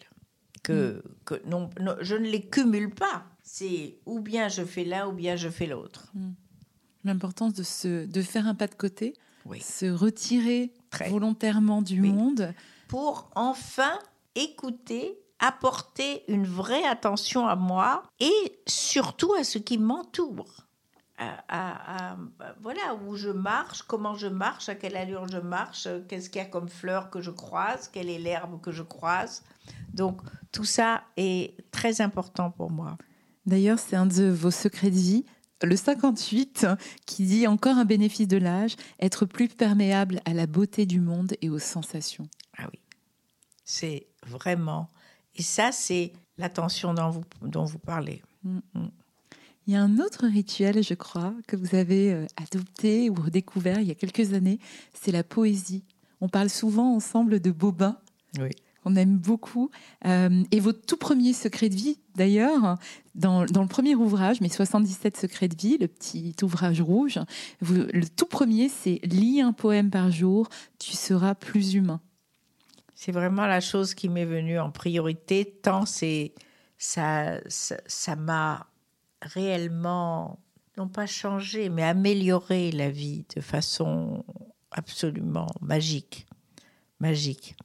que, 0.63 1.03
que 1.25 1.41
non, 1.45 1.69
je 2.01 2.15
ne 2.15 2.27
les 2.27 2.45
cumule 2.45 2.93
pas. 2.93 3.25
C'est 3.45 3.99
ou 4.05 4.19
bien 4.19 4.49
je 4.49 4.65
fais 4.65 4.83
l'un 4.83 5.07
ou 5.07 5.13
bien 5.13 5.37
je 5.37 5.47
fais 5.47 5.67
l'autre. 5.67 6.11
Mm. 6.13 6.31
L'importance 7.05 7.53
de, 7.53 7.63
se, 7.63 8.05
de 8.05 8.21
faire 8.23 8.47
un 8.47 8.55
pas 8.55 8.67
de 8.67 8.73
côté, 8.73 9.13
se 9.61 9.85
retirer 9.85 10.73
volontairement 11.07 11.83
du 11.83 12.01
monde. 12.01 12.53
Pour 12.87 13.29
enfin 13.35 13.99
écouter, 14.33 15.15
apporter 15.39 16.23
une 16.27 16.47
vraie 16.47 16.83
attention 16.83 17.47
à 17.47 17.55
moi 17.55 18.03
et 18.19 18.59
surtout 18.65 19.33
à 19.35 19.43
ce 19.43 19.59
qui 19.59 19.77
m'entoure 19.77 20.65
à, 21.17 22.17
voilà 22.61 22.95
où 23.05 23.15
je 23.15 23.29
marche, 23.29 23.83
comment 23.83 24.15
je 24.15 24.27
marche, 24.27 24.69
à 24.69 24.75
quelle 24.75 24.97
allure 24.97 25.27
je 25.27 25.37
marche, 25.37 25.87
qu'est-ce 26.07 26.29
qu'il 26.29 26.41
y 26.41 26.45
a 26.45 26.47
comme 26.47 26.69
fleurs 26.69 27.09
que 27.09 27.21
je 27.21 27.31
croise, 27.31 27.87
quelle 27.87 28.09
est 28.09 28.19
l'herbe 28.19 28.59
que 28.61 28.71
je 28.71 28.83
croise. 28.83 29.43
Donc 29.93 30.21
tout 30.51 30.65
ça 30.65 31.03
est 31.17 31.55
très 31.71 32.01
important 32.01 32.51
pour 32.51 32.71
moi. 32.71 32.97
D'ailleurs, 33.45 33.79
c'est 33.79 33.95
un 33.95 34.05
de 34.05 34.25
vos 34.25 34.51
secrets 34.51 34.89
de 34.89 34.95
vie, 34.95 35.25
le 35.63 35.75
58, 35.75 36.67
qui 37.05 37.25
dit 37.25 37.47
encore 37.47 37.77
un 37.77 37.85
bénéfice 37.85 38.27
de 38.27 38.37
l'âge, 38.37 38.75
être 38.99 39.25
plus 39.25 39.47
perméable 39.47 40.21
à 40.25 40.33
la 40.33 40.47
beauté 40.47 40.85
du 40.85 40.99
monde 40.99 41.33
et 41.41 41.49
aux 41.49 41.59
sensations. 41.59 42.27
Ah 42.57 42.67
oui, 42.71 42.79
c'est 43.63 44.07
vraiment. 44.25 44.89
Et 45.35 45.43
ça, 45.43 45.71
c'est 45.71 46.13
l'attention 46.37 46.93
dont 46.93 47.09
vous, 47.09 47.23
dont 47.41 47.65
vous 47.65 47.79
parlez. 47.79 48.21
Mm. 48.43 48.59
Il 49.67 49.73
y 49.73 49.77
a 49.77 49.81
un 49.81 49.97
autre 49.97 50.27
rituel, 50.27 50.83
je 50.83 50.93
crois, 50.93 51.33
que 51.47 51.55
vous 51.55 51.75
avez 51.75 52.13
euh, 52.13 52.27
adopté 52.35 53.09
ou 53.09 53.15
redécouvert 53.15 53.79
il 53.79 53.87
y 53.87 53.91
a 53.91 53.95
quelques 53.95 54.33
années, 54.33 54.59
c'est 54.93 55.11
la 55.11 55.23
poésie. 55.23 55.83
On 56.21 56.29
parle 56.29 56.49
souvent 56.49 56.95
ensemble 56.95 57.39
de 57.39 57.51
Bobin. 57.51 57.97
Oui. 58.39 58.51
On 58.85 58.95
aime 58.95 59.17
beaucoup. 59.17 59.71
Euh, 60.05 60.43
et 60.51 60.59
votre 60.59 60.85
tout 60.85 60.97
premier 60.97 61.33
secret 61.33 61.69
de 61.69 61.75
vie, 61.75 61.99
d'ailleurs, 62.15 62.77
dans, 63.15 63.43
le 63.43 63.67
premier 63.67 63.95
ouvrage, 63.95 64.41
mes 64.41 64.49
77 64.49 65.17
secrets 65.17 65.47
de 65.47 65.55
vie, 65.55 65.77
le 65.77 65.87
petit 65.87 66.35
ouvrage 66.43 66.81
rouge, 66.81 67.19
le 67.61 68.05
tout 68.05 68.27
premier, 68.27 68.69
c'est 68.69 68.99
Lis 69.03 69.41
un 69.41 69.53
poème 69.53 69.89
par 69.89 70.11
jour, 70.11 70.47
tu 70.79 70.91
seras 70.91 71.33
plus 71.35 71.73
humain. 71.73 71.99
C'est 72.93 73.11
vraiment 73.11 73.45
la 73.45 73.59
chose 73.59 73.93
qui 73.93 74.07
m'est 74.07 74.25
venue 74.25 74.57
en 74.59 74.71
priorité, 74.71 75.45
tant 75.61 75.85
c'est 75.85 76.33
ça 76.77 77.39
ça, 77.47 78.15
m'a 78.15 78.67
réellement, 79.21 80.39
non 80.77 80.87
pas 80.87 81.05
changer, 81.05 81.69
mais 81.69 81.83
améliorer 81.83 82.71
la 82.71 82.89
vie 82.89 83.25
de 83.35 83.41
façon 83.41 84.23
absolument 84.71 85.47
magique. 85.61 86.25
Magique. 86.99 87.55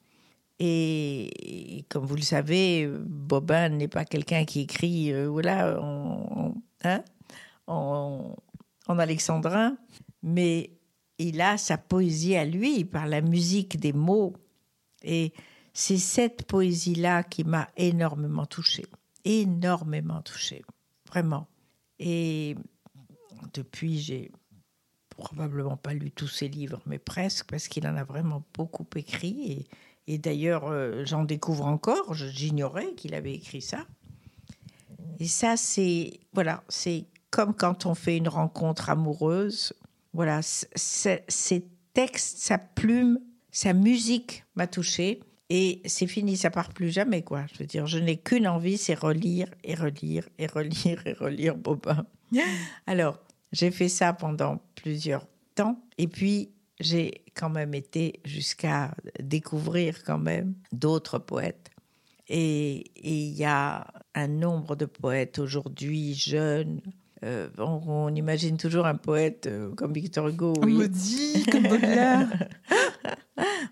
Et, 0.63 1.87
comme 1.89 2.05
vous 2.05 2.17
le 2.17 2.23
savez, 2.23 2.87
Bobin 2.87 3.71
n'est 3.71 3.89
pas 3.89 4.05
quelqu'un 4.05 4.45
qui 4.45 4.61
écrit 4.61 5.11
euh, 5.11 5.27
voilà, 5.27 5.81
en, 5.81 6.55
hein, 6.85 7.03
en, 7.67 8.37
alexandrin, 8.87 9.79
mais 10.23 10.71
il 11.19 11.41
a 11.41 11.57
sa 11.57 11.79
poésie 11.79 12.37
à 12.37 12.45
lui 12.45 12.85
par 12.85 13.07
la 13.07 13.23
musique 13.23 13.81
des 13.81 13.95
mots. 13.95 14.35
Et 15.03 15.33
c'est 15.73 15.97
cette 15.97 16.45
poésie-là 16.45 17.23
qui 17.23 17.45
m'a 17.45 17.71
énormément 17.79 18.45
touchée, 18.45 18.85
énormément 19.25 20.21
touchée 20.21 20.63
vraiment. 21.11 21.49
Et 21.99 22.55
depuis, 23.55 23.99
j'ai 23.99 24.31
probablement 25.09 25.77
pas 25.77 25.95
lu 25.95 26.11
tous 26.11 26.29
ses 26.29 26.49
livres, 26.49 26.81
mais 26.87 26.99
presque, 26.99 27.47
parce 27.47 27.69
qu'il 27.69 27.87
en 27.87 27.97
a 27.97 28.05
vraiment 28.05 28.43
beaucoup 28.55 28.87
écrit. 28.97 29.67
D'ailleurs, 30.19 30.69
euh, 30.69 31.05
j'en 31.05 31.25
découvre 31.25 31.67
encore. 31.67 32.15
J'ignorais 32.15 32.95
qu'il 32.95 33.15
avait 33.15 33.35
écrit 33.35 33.63
ça. 33.63 33.87
Et 35.19 35.27
ça, 35.27 35.57
c'est 35.57 36.21
voilà, 36.33 36.63
c'est 36.69 37.05
comme 37.31 37.55
quand 37.55 37.87
on 37.87 37.95
fait 37.95 38.17
une 38.17 38.29
rencontre 38.29 38.91
amoureuse. 38.91 39.73
Voilà, 40.13 40.41
ces 40.43 41.67
textes, 41.95 42.39
sa 42.39 42.59
plume, 42.59 43.21
sa 43.53 43.73
musique 43.73 44.45
m'a 44.57 44.67
touchée. 44.67 45.21
Et 45.51 45.83
c'est 45.85 46.07
fini, 46.07 46.37
ça 46.37 46.51
part 46.51 46.73
plus 46.73 46.91
jamais, 46.91 47.23
quoi. 47.23 47.45
Je 47.53 47.59
veux 47.59 47.67
dire, 47.67 47.87
je 47.87 47.99
n'ai 47.99 48.17
qu'une 48.17 48.47
envie, 48.47 48.79
c'est 48.79 48.95
relire 48.95 49.49
et 49.65 49.75
relire 49.75 50.29
et 50.39 50.47
relire 50.47 51.05
et 51.07 51.13
relire 51.13 51.57
Bobin. 51.57 52.07
Alors, 52.87 53.19
j'ai 53.53 53.73
fait 53.73 53.89
ça 53.89 54.13
pendant 54.13 54.61
plusieurs 54.77 55.27
temps. 55.57 55.83
Et 55.99 56.07
puis, 56.07 56.51
j'ai 56.81 57.25
quand 57.35 57.51
même 57.51 57.75
été 57.75 58.21
jusqu'à 58.25 58.95
découvrir 59.21 60.03
quand 60.05 60.19
même 60.19 60.55
d'autres 60.73 61.19
poètes. 61.19 61.71
Et 62.29 62.91
il 63.03 63.33
y 63.33 63.45
a 63.45 63.87
un 64.15 64.29
nombre 64.29 64.77
de 64.77 64.87
poètes 64.87 65.39
aujourd'hui 65.39 66.15
jeunes. 66.15 66.81
Euh, 67.23 67.49
on, 67.59 68.15
imagine 68.15 68.57
toujours 68.57 68.87
un 68.87 68.95
poète 68.95 69.47
euh, 69.47 69.75
comme 69.75 69.93
Victor 69.93 70.29
Hugo. 70.29 70.55
Oui. 70.63 70.75
Maudit, 70.75 71.45
comme 71.51 71.65
Baudelaire. 71.65 72.29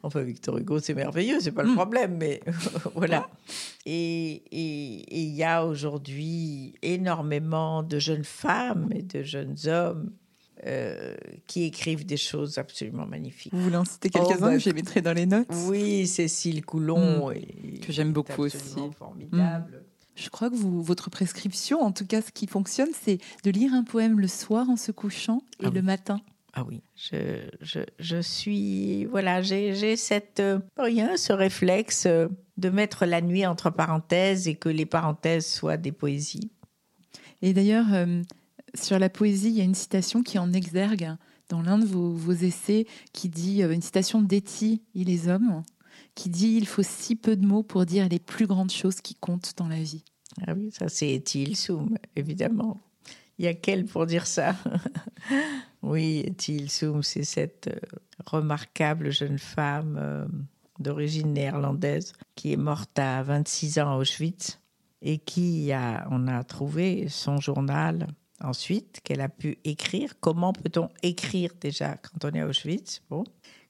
Enfin, 0.03 0.23
Victor 0.23 0.57
Hugo, 0.57 0.79
c'est 0.79 0.95
merveilleux, 0.95 1.41
c'est 1.41 1.53
pas 1.53 1.63
le 1.63 1.71
hmm. 1.71 1.75
problème, 1.75 2.17
mais 2.19 2.41
voilà. 2.95 3.29
Et 3.85 4.43
il 4.51 5.35
y 5.35 5.43
a 5.43 5.67
aujourd'hui 5.67 6.75
énormément 6.83 7.83
de 7.83 7.99
jeunes 7.99 8.25
femmes 8.25 8.89
et 8.95 9.03
de 9.03 9.23
jeunes 9.23 9.57
hommes 9.67 10.13
euh, 10.67 11.15
qui 11.47 11.65
écrivent 11.65 12.07
des 12.07 12.17
choses 12.17 12.59
absolument 12.59 13.07
magnifiques. 13.07 13.53
Vous 13.53 13.63
voulez 13.63 13.77
en 13.77 13.85
citer 13.85 14.11
quelques-uns 14.11 14.37
oh, 14.39 14.41
bah, 14.41 14.59
je 14.59 14.67
les 14.67 14.75
mettrai 14.75 15.01
dans 15.01 15.13
les 15.13 15.27
notes? 15.27 15.49
Oui, 15.67 16.07
Cécile 16.07 16.65
Coulon, 16.65 17.31
hmm. 17.31 17.81
que 17.81 17.93
j'aime 17.93 18.13
beaucoup 18.13 18.43
aussi. 18.43 18.77
Formidable. 18.99 19.77
Hmm. 19.77 19.85
Je 20.17 20.31
crois 20.31 20.51
que 20.51 20.57
vous, 20.57 20.83
votre 20.83 21.11
prescription, 21.11 21.81
en 21.81 21.93
tout 21.93 22.07
cas 22.07 22.23
ce 22.23 22.33
qui 22.33 22.49
fonctionne, 22.49 22.89
c'est 23.01 23.19
de 23.45 23.51
lire 23.51 23.73
un 23.73 23.85
poème 23.85 24.19
le 24.19 24.27
soir 24.27 24.69
en 24.69 24.77
se 24.77 24.91
couchant 24.91 25.43
et 25.61 25.67
ah 25.67 25.71
le 25.71 25.81
matin 25.81 26.21
ah 26.55 26.65
oui, 26.67 26.83
je, 26.97 27.47
je, 27.61 27.81
je 28.01 28.21
suis. 28.21 29.05
Voilà, 29.05 29.43
j'ai 29.43 29.95
cette. 29.95 30.41
Euh, 30.41 30.59
rien, 30.77 31.17
ce 31.17 31.33
réflexe 31.33 32.07
euh, 32.07 32.27
de 32.57 32.69
mettre 32.69 33.07
la 33.07 33.21
nuit 33.21 33.47
entre 33.47 33.71
parenthèses 33.71 34.49
et 34.49 34.57
que 34.57 34.69
les 34.69 34.87
parenthèses 34.87 35.47
soient 35.47 35.77
des 35.77 35.93
poésies. 35.93 36.51
Et 37.43 37.53
d'ailleurs, 37.53 37.87
euh, 37.93 38.23
sur 38.75 38.99
la 38.99 39.09
poésie, 39.09 39.49
il 39.49 39.57
y 39.57 39.61
a 39.61 39.65
une 39.65 39.75
citation 39.75 40.23
qui 40.23 40.39
en 40.39 40.53
exergue 40.53 41.17
dans 41.49 41.63
l'un 41.63 41.79
de 41.79 41.87
vos, 41.87 42.33
essais 42.33 42.87
qui 43.13 43.29
dit 43.29 43.63
une 43.63 43.83
citation 43.83 44.21
d'Etty 44.21 44.83
et 44.95 45.05
les 45.05 45.29
hommes 45.29 45.63
qui 46.15 46.29
dit 46.29 46.57
Il 46.57 46.67
faut 46.67 46.83
si 46.83 47.17
peu 47.17 47.37
de 47.37 47.47
mots 47.47 47.63
pour 47.63 47.87
dire 47.87 48.09
les 48.09 48.19
plus 48.19 48.47
grandes 48.47 48.71
choses 48.71 49.01
qui 49.01 49.15
comptent 49.15 49.55
dans 49.57 49.69
la 49.69 49.83
vie. 49.83 50.05
Ah 50.47 50.53
oui, 50.55 50.71
ça 50.73 50.89
c'est 50.89 51.13
Etty 51.13 51.45
Ilsoum, 51.45 51.97
évidemment. 52.17 52.83
Il 53.39 53.45
y 53.45 53.49
a 53.49 53.55
qu'elle 53.55 53.87
pour 53.87 54.05
dire 54.07 54.27
ça? 54.27 54.57
oui, 55.83 56.27
Soum, 56.69 57.03
c'est 57.05 57.25
cette 57.25 57.69
euh, 57.69 57.99
remarquable 58.27 59.13
jeune 59.13 59.39
femme 59.39 59.97
euh, 59.97 60.27
d'origine 60.81 61.33
néerlandaise 61.33 62.15
qui 62.35 62.53
est 62.53 62.57
morte 62.57 62.99
à 62.99 63.23
26 63.23 63.79
ans 63.79 63.93
à 63.93 63.97
Auschwitz 63.97 64.61
et 65.03 65.19
qui 65.19 65.71
a, 65.73 66.09
on 66.11 66.27
a 66.27 66.43
trouvé 66.43 67.09
son 67.09 67.39
journal 67.39 68.09
ensuite 68.43 69.01
qu'elle 69.05 69.21
a 69.21 69.29
pu 69.29 69.59
écrire. 69.65 70.15
Comment 70.21 70.53
peut-on 70.53 70.89
écrire 71.03 71.53
déjà 71.61 71.97
quand 71.97 72.25
on 72.25 72.35
est 72.35 72.41
à 72.41 72.47
Auschwitz? 72.47 73.03
Bon. 73.11 73.25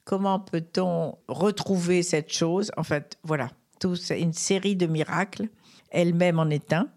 Comment 0.04 0.40
peut-on 0.40 1.16
retrouver 1.28 2.02
cette 2.02 2.32
chose? 2.32 2.70
En 2.76 2.82
fait, 2.82 3.18
voilà, 3.22 3.50
tout, 3.78 3.96
une 3.96 4.32
série 4.32 4.76
de 4.76 4.86
miracles. 4.86 5.48
Elle-même 5.90 6.38
en 6.38 6.48
est 6.48 6.72
un. 6.72 6.88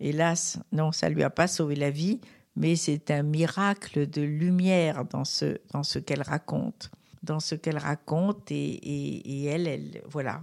Hélas, 0.00 0.58
non, 0.72 0.92
ça 0.92 1.08
lui 1.08 1.22
a 1.22 1.30
pas 1.30 1.48
sauvé 1.48 1.74
la 1.74 1.90
vie, 1.90 2.20
mais 2.56 2.76
c'est 2.76 3.10
un 3.10 3.22
miracle 3.22 4.08
de 4.08 4.22
lumière 4.22 5.04
dans 5.04 5.24
ce, 5.24 5.58
dans 5.72 5.82
ce 5.82 5.98
qu'elle 5.98 6.22
raconte, 6.22 6.90
dans 7.22 7.40
ce 7.40 7.54
qu'elle 7.54 7.78
raconte, 7.78 8.50
et, 8.50 8.74
et, 8.74 9.44
elle, 9.46 9.66
elle, 9.66 10.02
voilà, 10.08 10.42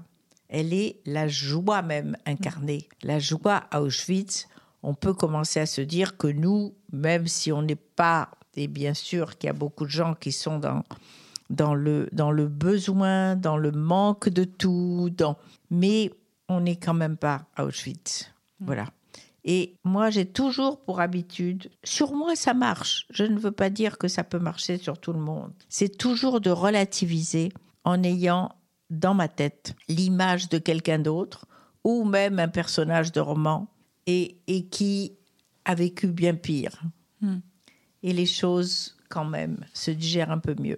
elle 0.50 0.74
est 0.74 0.98
la 1.06 1.28
joie 1.28 1.82
même 1.82 2.18
incarnée, 2.26 2.90
la 3.02 3.20
joie 3.20 3.64
à 3.72 3.82
Auschwitz. 3.82 4.48
On 4.88 4.94
peut 4.94 5.16
commencer 5.16 5.60
à 5.60 5.66
se 5.66 5.82
dire 5.82 6.16
que 6.16 6.28
nous, 6.28 6.76
même 6.92 7.28
si 7.28 7.52
on 7.52 7.64
n'est 7.64 7.76
pas, 7.76 8.30
et 8.56 8.68
bien 8.68 8.94
sûr 8.94 9.36
qu'il 9.36 9.48
y 9.48 9.50
a 9.50 9.54
beaucoup 9.54 9.86
de 9.86 9.90
gens 9.90 10.14
qui 10.14 10.32
sont 10.32 10.60
dans 10.60 10.84
dans 11.50 11.74
le 11.74 12.08
dans 12.12 12.32
le 12.32 12.48
besoin, 12.48 13.36
dans 13.36 13.58
le 13.58 13.72
manque 13.72 14.30
de 14.30 14.44
tout, 14.44 15.10
dans 15.18 15.38
mais 15.72 16.12
on 16.50 16.62
n'est 16.62 16.76
quand 16.76 16.94
même 16.94 17.18
pas 17.18 17.48
à 17.56 17.66
Auschwitz. 17.66 18.32
Voilà. 18.60 18.86
Et 19.44 19.76
moi, 19.84 20.12
j'ai 20.12 20.26
toujours 20.26 20.80
pour 20.80 21.00
habitude, 21.00 21.70
sur 21.84 22.14
moi, 22.14 22.36
ça 22.36 22.54
marche. 22.54 23.06
Je 23.10 23.24
ne 23.24 23.38
veux 23.40 23.52
pas 23.52 23.70
dire 23.70 23.98
que 23.98 24.08
ça 24.08 24.24
peut 24.24 24.40
marcher 24.40 24.78
sur 24.78 25.00
tout 25.00 25.14
le 25.14 25.20
monde. 25.20 25.52
C'est 25.68 25.98
toujours 25.98 26.42
de 26.42 26.50
relativiser 26.52 27.52
en 27.84 28.04
ayant 28.04 28.52
dans 28.92 29.16
ma 29.16 29.28
tête 29.28 29.76
l'image 29.88 30.50
de 30.50 30.60
quelqu'un 30.60 31.00
d'autre 31.00 31.46
ou 31.84 32.04
même 32.06 32.40
un 32.40 32.48
personnage 32.48 33.12
de 33.12 33.20
roman 33.20 33.68
et, 34.08 34.38
et 34.48 34.66
qui 34.68 35.14
a 35.66 35.76
vécu 35.76 36.08
bien 36.08 36.36
pire. 36.36 36.82
Hmm. 37.22 37.38
Et 38.04 38.14
les 38.14 38.26
choses, 38.26 38.96
quand 39.10 39.26
même, 39.26 39.58
se 39.74 39.92
digèrent 39.92 40.32
un 40.32 40.38
peu 40.40 40.56
mieux. 40.60 40.78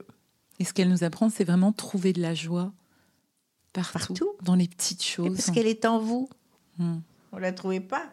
Et 0.60 0.64
ce 0.66 0.74
qu'elle 0.74 0.90
nous 0.90 1.04
apprend, 1.04 1.30
c'est 1.30 1.44
vraiment 1.44 1.72
trouver 1.74 2.14
de 2.14 2.22
la 2.22 2.34
joie 2.34 2.72
partout, 3.74 4.32
dans 4.42 4.56
les 4.56 4.68
petites 4.68 5.04
choses. 5.04 5.36
parce 5.36 5.52
qu'elle 5.52 5.68
est 5.68 5.86
en 5.86 6.00
vous. 6.00 6.30
Hmm. 6.80 7.00
On 7.32 7.38
la 7.38 7.52
trouvait 7.52 7.80
pas. 7.80 8.06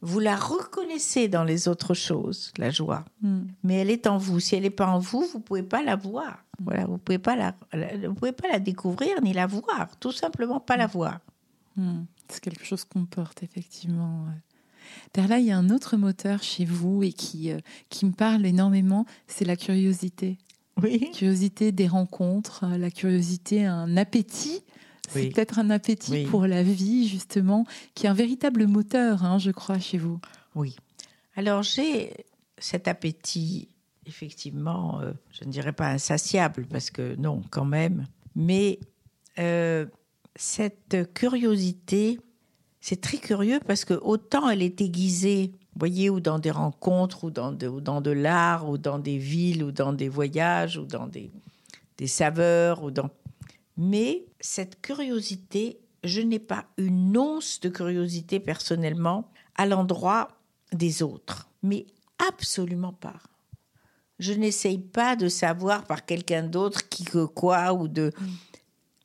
Vous 0.00 0.18
la 0.18 0.34
reconnaissez 0.34 1.28
dans 1.28 1.44
les 1.44 1.68
autres 1.68 1.94
choses, 1.94 2.50
la 2.56 2.70
joie. 2.70 3.04
Hmm. 3.20 3.42
Mais 3.62 3.74
elle 3.76 3.90
est 3.90 4.08
en 4.08 4.18
vous. 4.18 4.40
Si 4.40 4.56
elle 4.56 4.62
n'est 4.62 4.70
pas 4.70 4.88
en 4.88 4.98
vous, 4.98 5.24
vous 5.32 5.38
pouvez 5.38 5.62
pas 5.62 5.82
la 5.82 5.94
voir. 5.94 6.44
Voilà, 6.60 6.86
vous 6.86 6.98
pouvez 6.98 7.18
pas 7.18 7.36
la, 7.36 7.54
la- 7.72 8.08
vous 8.08 8.14
pouvez 8.14 8.32
pas 8.32 8.48
la 8.48 8.58
découvrir 8.58 9.20
ni 9.22 9.32
la 9.32 9.46
voir. 9.46 9.96
Tout 10.00 10.10
simplement 10.12 10.58
pas 10.58 10.76
la 10.76 10.86
voir. 10.88 11.20
C'est 12.28 12.40
quelque 12.40 12.64
chose 12.64 12.84
qu'on 12.84 13.04
porte, 13.04 13.42
effectivement. 13.42 14.24
ouais. 14.26 14.40
Perla, 15.12 15.38
il 15.38 15.46
y 15.46 15.50
a 15.50 15.58
un 15.58 15.70
autre 15.70 15.96
moteur 15.96 16.42
chez 16.42 16.64
vous 16.64 17.02
et 17.02 17.12
qui, 17.12 17.50
euh, 17.50 17.58
qui 17.90 18.06
me 18.06 18.12
parle 18.12 18.46
énormément, 18.46 19.04
c'est 19.26 19.44
la 19.44 19.56
curiosité. 19.56 20.38
Oui. 20.82 21.10
Curiosité 21.12 21.70
des 21.72 21.86
rencontres, 21.86 22.64
la 22.78 22.90
curiosité, 22.90 23.64
un 23.66 23.96
appétit. 23.96 24.62
C'est 25.08 25.20
Oui. 25.24 25.28
peut-être 25.30 25.58
un 25.58 25.68
appétit 25.70 26.12
Oui. 26.12 26.24
pour 26.26 26.46
la 26.46 26.62
vie, 26.62 27.06
justement, 27.06 27.66
qui 27.94 28.06
est 28.06 28.08
un 28.08 28.14
véritable 28.14 28.66
moteur, 28.66 29.24
hein, 29.24 29.38
je 29.38 29.50
crois, 29.50 29.78
chez 29.78 29.98
vous. 29.98 30.18
Oui. 30.54 30.76
Alors 31.36 31.62
j'ai 31.62 32.12
cet 32.58 32.88
appétit, 32.88 33.68
effectivement, 34.06 35.00
euh, 35.00 35.12
je 35.30 35.44
ne 35.44 35.50
dirais 35.50 35.72
pas 35.72 35.88
insatiable, 35.88 36.66
parce 36.70 36.90
que 36.90 37.16
non, 37.16 37.42
quand 37.50 37.64
même, 37.64 38.06
mais 38.36 38.78
euh, 39.38 39.84
cette 40.36 41.12
curiosité, 41.12 42.18
c'est 42.82 43.00
très 43.00 43.18
curieux 43.18 43.60
parce 43.66 43.84
que 43.86 43.94
autant 43.94 44.50
elle 44.50 44.60
est 44.60 44.80
aiguisée, 44.80 45.52
vous 45.74 45.78
voyez, 45.78 46.10
ou 46.10 46.20
dans 46.20 46.40
des 46.40 46.50
rencontres, 46.50 47.24
ou 47.24 47.30
dans 47.30 47.52
de, 47.52 47.68
ou 47.68 47.80
dans 47.80 48.02
de 48.02 48.10
l'art, 48.10 48.68
ou 48.68 48.76
dans 48.76 48.98
des 48.98 49.16
villes, 49.16 49.62
ou 49.64 49.70
dans 49.70 49.92
des 49.92 50.08
voyages, 50.08 50.76
ou 50.76 50.84
dans 50.84 51.06
des, 51.06 51.30
des 51.96 52.08
saveurs, 52.08 52.82
ou 52.82 52.90
dans... 52.90 53.08
Mais 53.78 54.24
cette 54.40 54.82
curiosité, 54.82 55.78
je 56.04 56.20
n'ai 56.20 56.40
pas 56.40 56.66
une 56.76 57.16
once 57.16 57.60
de 57.60 57.70
curiosité 57.70 58.40
personnellement 58.40 59.30
à 59.54 59.64
l'endroit 59.64 60.28
des 60.72 61.02
autres, 61.02 61.48
mais 61.62 61.86
absolument 62.28 62.92
pas. 62.92 63.20
Je 64.18 64.32
n'essaye 64.32 64.78
pas 64.78 65.16
de 65.16 65.28
savoir 65.28 65.84
par 65.84 66.04
quelqu'un 66.04 66.42
d'autre 66.42 66.88
qui 66.88 67.04
que 67.04 67.24
quoi 67.24 67.72
ou 67.72 67.88
de 67.88 68.12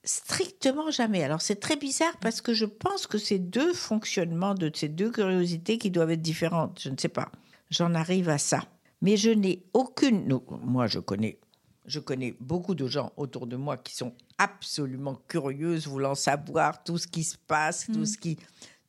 strictement 0.07 0.89
jamais. 0.89 1.23
Alors 1.23 1.41
c'est 1.41 1.59
très 1.59 1.75
bizarre 1.75 2.15
parce 2.21 2.41
que 2.41 2.53
je 2.53 2.65
pense 2.65 3.07
que 3.07 3.17
ces 3.17 3.39
deux 3.39 3.73
fonctionnements 3.73 4.55
de 4.55 4.71
ces 4.73 4.87
deux 4.89 5.11
curiosités 5.11 5.77
qui 5.77 5.91
doivent 5.91 6.11
être 6.11 6.21
différentes. 6.21 6.79
Je 6.81 6.89
ne 6.89 6.97
sais 6.97 7.09
pas. 7.09 7.31
J'en 7.69 7.93
arrive 7.93 8.29
à 8.29 8.37
ça. 8.37 8.63
Mais 9.01 9.17
je 9.17 9.29
n'ai 9.29 9.63
aucune. 9.73 10.27
non, 10.27 10.41
moi, 10.63 10.87
je 10.87 10.97
connais, 10.99 11.37
je 11.85 11.99
connais 11.99 12.35
beaucoup 12.39 12.73
de 12.73 12.87
gens 12.87 13.11
autour 13.15 13.45
de 13.45 13.55
moi 13.55 13.77
qui 13.77 13.95
sont 13.95 14.13
absolument 14.39 15.15
curieuses, 15.27 15.87
voulant 15.87 16.15
savoir 16.15 16.83
tout 16.83 16.97
ce 16.97 17.07
qui 17.07 17.23
se 17.23 17.37
passe, 17.37 17.85
tout 17.85 17.99
Mm. 17.99 18.05
ce 18.05 18.17
qui, 18.17 18.37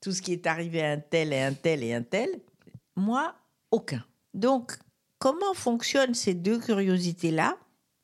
tout 0.00 0.12
ce 0.12 0.22
qui 0.22 0.32
est 0.32 0.46
arrivé 0.46 0.82
à 0.82 0.92
un 0.92 0.98
tel 0.98 1.32
et 1.34 1.40
un 1.42 1.52
tel 1.52 1.82
et 1.82 1.92
un 1.92 2.02
tel. 2.02 2.30
Moi, 2.96 3.34
aucun. 3.70 4.02
Donc, 4.32 4.78
comment 5.18 5.52
fonctionnent 5.54 6.14
ces 6.14 6.34
deux 6.34 6.58
curiosités-là? 6.58 7.58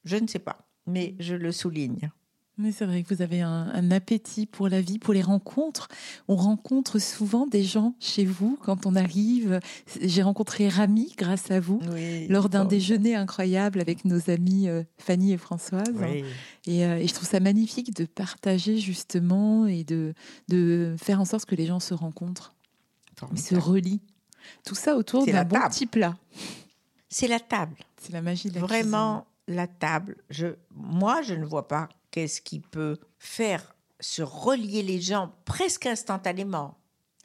Je 0.05 0.16
ne 0.16 0.27
sais 0.27 0.38
pas, 0.40 0.59
mais 0.87 1.14
je 1.20 1.35
le 1.35 1.53
souligne. 1.53 2.11
Mais 2.57 2.71
c'est 2.71 2.87
vrai 2.87 3.03
que 3.03 3.12
vous 3.12 3.21
avez 3.21 3.40
un, 3.40 3.69
un 3.75 3.90
appétit 3.90 4.47
pour 4.47 4.69
la 4.69 4.81
vie, 4.81 5.01
pour 5.01 5.12
les 5.12 5.23
rencontres. 5.23 5.88
On 6.29 6.37
rencontre 6.37 7.01
souvent 7.01 7.49
des 7.49 7.64
gens 7.64 7.95
chez 7.99 8.25
vous 8.25 8.57
quand 8.62 8.87
on 8.87 8.95
arrive. 8.95 9.59
J'ai 10.01 10.23
rencontré 10.23 10.69
Rami 10.69 11.12
grâce 11.19 11.51
à 11.51 11.59
vous 11.59 11.81
Oui. 11.93 12.29
lors 12.29 12.49
d'un 12.49 12.64
déjeuner 12.64 13.17
incroyable 13.17 13.81
avec 13.81 14.05
nos 14.05 14.31
amis 14.31 14.69
euh, 14.69 14.85
Fanny 14.99 15.33
et 15.33 15.37
Françoise. 15.37 15.93
Oui. 15.95 16.25
Et, 16.67 16.85
euh, 16.87 16.99
et 16.99 17.09
je 17.09 17.12
trouve 17.14 17.29
ça 17.29 17.40
magnifique 17.40 17.93
de 17.97 18.05
partager 18.05 18.79
justement 18.79 19.67
et 19.67 19.83
de, 19.83 20.14
de 20.47 20.95
faire 20.97 21.21
en 21.21 21.25
sorte 21.25 21.47
que 21.47 21.57
les 21.57 21.67
gens 21.67 21.81
se 21.81 21.93
rencontrent, 21.93 22.55
se 23.35 23.57
relient. 23.57 24.01
Tout 24.64 24.77
ça 24.77 24.95
autour 24.97 25.27
d'un 25.27 25.45
bon 25.45 25.59
petit 25.71 25.87
plat. 25.87 26.17
C'est 27.09 27.29
la 27.29 27.40
table. 27.40 27.77
C'est 28.01 28.12
la 28.12 28.23
magie 28.23 28.49
de 28.51 28.55
la 28.55 28.61
Vraiment, 28.61 29.27
la 29.48 29.66
table. 29.66 30.16
Je, 30.30 30.48
moi, 30.74 31.22
je 31.22 31.35
ne 31.35 31.44
vois 31.44 31.68
pas 31.68 31.88
qu'est-ce 32.11 32.40
qui 32.40 32.61
peut 32.61 32.98
faire 33.18 33.74
se 34.00 34.22
relier 34.22 34.83
les 34.83 35.00
gens 35.00 35.33
presque 35.44 35.87
instantanément. 35.87 36.76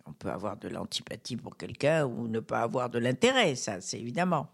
On 0.05 0.13
peut 0.13 0.29
avoir 0.31 0.57
de 0.57 0.67
l'antipathie 0.69 1.35
pour 1.35 1.55
quelqu'un 1.57 2.05
ou 2.05 2.27
ne 2.27 2.39
pas 2.39 2.61
avoir 2.61 2.89
de 2.89 2.99
l'intérêt, 2.99 3.55
ça, 3.55 3.79
c'est 3.81 3.99
évidemment. 3.99 4.47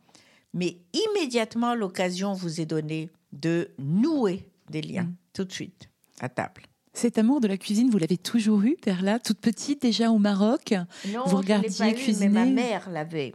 Mais 0.53 0.77
immédiatement, 0.93 1.75
l'occasion 1.75 2.33
vous 2.33 2.61
est 2.61 2.65
donnée 2.65 3.09
de 3.31 3.69
nouer 3.77 4.47
des 4.69 4.81
liens, 4.81 5.03
Mm. 5.03 5.15
tout 5.33 5.43
de 5.45 5.51
suite, 5.51 5.89
à 6.19 6.29
table. 6.29 6.63
Cet 6.93 7.17
amour 7.17 7.41
de 7.41 7.47
la 7.47 7.57
cuisine, 7.57 7.89
vous 7.89 7.97
l'avez 7.97 8.17
toujours 8.17 8.61
eu, 8.61 8.77
Perla, 8.81 9.19
toute 9.19 9.39
petite 9.39 9.81
déjà 9.81 10.11
au 10.11 10.17
Maroc? 10.17 10.73
Non, 11.13 11.23
Vous 11.25 11.31
je 11.31 11.35
regardiez 11.35 11.69
pas 11.77 11.89
eu, 11.91 12.15
mais 12.19 12.29
ma 12.29 12.45
mère 12.45 12.89
l'avait. 12.89 13.33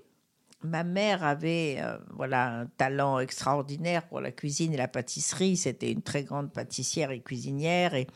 Ma 0.62 0.84
mère 0.84 1.24
avait 1.24 1.78
euh, 1.80 1.96
voilà 2.10 2.60
un 2.60 2.66
talent 2.66 3.18
extraordinaire 3.18 4.06
pour 4.06 4.20
la 4.20 4.30
cuisine 4.30 4.74
et 4.74 4.76
la 4.76 4.88
pâtisserie. 4.88 5.56
C'était 5.56 5.90
une 5.90 6.02
très 6.02 6.24
grande 6.24 6.52
pâtissière 6.52 7.10
et 7.10 7.20
cuisinière 7.20 7.94
et 7.94 8.06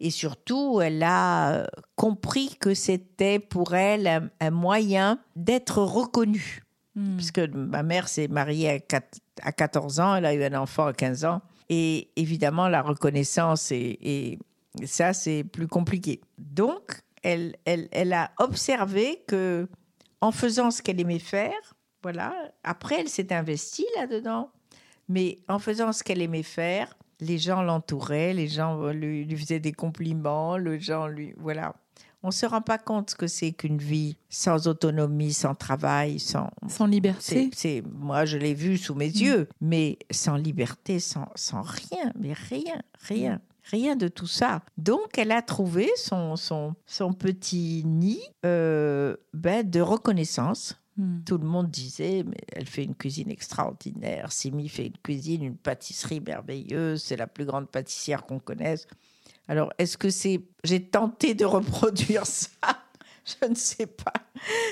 et 0.00 0.10
surtout 0.10 0.80
elle 0.80 1.00
a 1.04 1.52
euh, 1.52 1.66
compris 1.94 2.56
que 2.58 2.74
c'était 2.74 3.38
pour 3.38 3.74
elle 3.74 4.08
un, 4.08 4.28
un 4.40 4.50
moyen 4.50 5.20
d'être 5.36 5.78
reconnue. 5.80 6.62
Hmm. 6.96 7.16
Puisque 7.16 7.38
ma 7.38 7.84
mère 7.84 8.08
s'est 8.08 8.26
mariée 8.28 8.68
à, 8.68 8.78
quat- 8.78 9.20
à 9.42 9.52
14 9.52 10.00
ans, 10.00 10.16
elle 10.16 10.26
a 10.26 10.34
eu 10.34 10.42
un 10.42 10.54
enfant 10.60 10.86
à 10.86 10.92
15 10.92 11.24
ans. 11.24 11.40
Et 11.68 12.10
évidemment, 12.16 12.68
la 12.68 12.82
reconnaissance, 12.82 13.70
et, 13.70 13.98
et 14.02 14.38
ça, 14.86 15.12
c'est 15.14 15.44
plus 15.44 15.68
compliqué. 15.68 16.20
Donc, 16.36 17.00
elle, 17.22 17.54
elle, 17.64 17.88
elle 17.92 18.12
a 18.12 18.32
observé 18.40 19.22
que 19.28 19.68
en 20.20 20.32
faisant 20.32 20.70
ce 20.70 20.82
qu'elle 20.82 21.00
aimait 21.00 21.18
faire, 21.20 21.74
voilà, 22.02 22.34
après, 22.64 23.00
elle 23.00 23.08
s'est 23.08 23.32
investie 23.32 23.86
là-dedans. 23.96 24.50
Mais 25.08 25.38
en 25.48 25.58
faisant 25.58 25.92
ce 25.92 26.02
qu'elle 26.02 26.22
aimait 26.22 26.42
faire, 26.42 26.96
les 27.20 27.38
gens 27.38 27.62
l'entouraient, 27.62 28.32
les 28.32 28.48
gens 28.48 28.88
lui, 28.88 29.24
lui 29.24 29.36
faisaient 29.36 29.60
des 29.60 29.72
compliments, 29.72 30.56
le 30.56 30.78
gens 30.78 31.06
lui. 31.06 31.34
Voilà. 31.36 31.74
On 32.24 32.28
ne 32.28 32.32
se 32.32 32.46
rend 32.46 32.60
pas 32.60 32.78
compte 32.78 33.10
ce 33.10 33.16
que 33.16 33.26
c'est 33.26 33.52
qu'une 33.52 33.78
vie 33.78 34.16
sans 34.28 34.68
autonomie, 34.68 35.32
sans 35.32 35.54
travail, 35.56 36.20
sans. 36.20 36.50
Sans 36.68 36.86
liberté. 36.86 37.50
C'est, 37.52 37.82
moi, 37.98 38.24
je 38.24 38.38
l'ai 38.38 38.54
vu 38.54 38.78
sous 38.78 38.94
mes 38.94 39.08
yeux, 39.08 39.48
mais 39.60 39.98
sans 40.10 40.36
liberté, 40.36 41.00
sans, 41.00 41.28
sans 41.34 41.62
rien, 41.62 42.12
mais 42.16 42.32
rien, 42.32 42.80
rien, 43.08 43.40
rien 43.64 43.96
de 43.96 44.06
tout 44.06 44.28
ça. 44.28 44.62
Donc, 44.78 45.18
elle 45.18 45.32
a 45.32 45.42
trouvé 45.42 45.90
son, 45.96 46.36
son, 46.36 46.74
son 46.86 47.12
petit 47.12 47.82
nid 47.84 48.22
euh, 48.46 49.16
ben, 49.32 49.68
de 49.68 49.80
reconnaissance. 49.80 50.76
Hmm. 50.96 51.20
Tout 51.24 51.38
le 51.38 51.46
monde 51.46 51.70
disait, 51.70 52.22
mais 52.22 52.36
elle 52.52 52.66
fait 52.66 52.84
une 52.84 52.94
cuisine 52.94 53.30
extraordinaire. 53.30 54.30
Simi 54.30 54.68
fait 54.68 54.86
une 54.86 54.98
cuisine, 55.02 55.42
une 55.42 55.56
pâtisserie 55.56 56.20
merveilleuse. 56.20 57.02
C'est 57.02 57.16
la 57.16 57.26
plus 57.26 57.46
grande 57.46 57.68
pâtissière 57.68 58.24
qu'on 58.24 58.38
connaisse. 58.38 58.86
Alors, 59.48 59.72
est-ce 59.78 59.96
que 59.96 60.10
c'est. 60.10 60.40
J'ai 60.64 60.82
tenté 60.82 61.34
de 61.34 61.44
reproduire 61.44 62.26
ça? 62.26 62.50
Je 63.24 63.48
ne 63.48 63.54
sais 63.54 63.86
pas. 63.86 64.12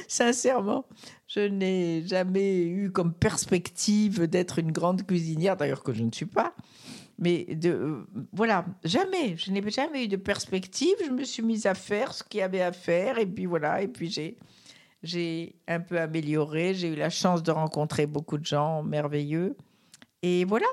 Sincèrement, 0.09 0.85
je 1.29 1.41
n'ai 1.41 2.05
jamais 2.05 2.65
eu 2.65 2.91
comme 2.91 3.15
perspective 3.15 4.27
d'être 4.27 4.59
une 4.59 4.73
grande 4.73 5.07
cuisinière, 5.07 5.57
d'ailleurs 5.57 5.85
que 5.85 5.93
je 5.93 6.03
ne 6.03 6.11
suis 6.11 6.27
pas. 6.27 6.53
Mais 7.21 7.45
de, 7.45 7.71
euh, 7.71 8.07
voilà, 8.33 8.65
jamais. 8.83 9.37
Je 9.37 9.53
n'ai 9.53 9.63
jamais 9.71 10.07
eu 10.07 10.09
de 10.09 10.17
perspective. 10.17 10.97
Je 11.05 11.11
me 11.11 11.23
suis 11.23 11.45
mise 11.45 11.67
à 11.67 11.75
faire 11.75 12.13
ce 12.13 12.25
qu'il 12.25 12.41
y 12.41 12.43
avait 12.43 12.63
à 12.63 12.73
faire. 12.73 13.19
Et 13.19 13.27
puis 13.27 13.47
voilà. 13.47 13.83
Et 13.83 13.89
puis 13.89 14.11
j'ai, 14.11 14.37
j'ai 15.03 15.57
un 15.69 15.81
peu 15.81 16.01
amélioré. 16.01 16.75
J'ai 16.75 16.89
eu 16.89 16.97
la 16.97 17.11
chance 17.11 17.43
de 17.43 17.51
rencontrer 17.51 18.07
beaucoup 18.07 18.39
de 18.39 18.45
gens 18.45 18.83
merveilleux. 18.83 19.57
Et 20.23 20.45
voilà. 20.45 20.67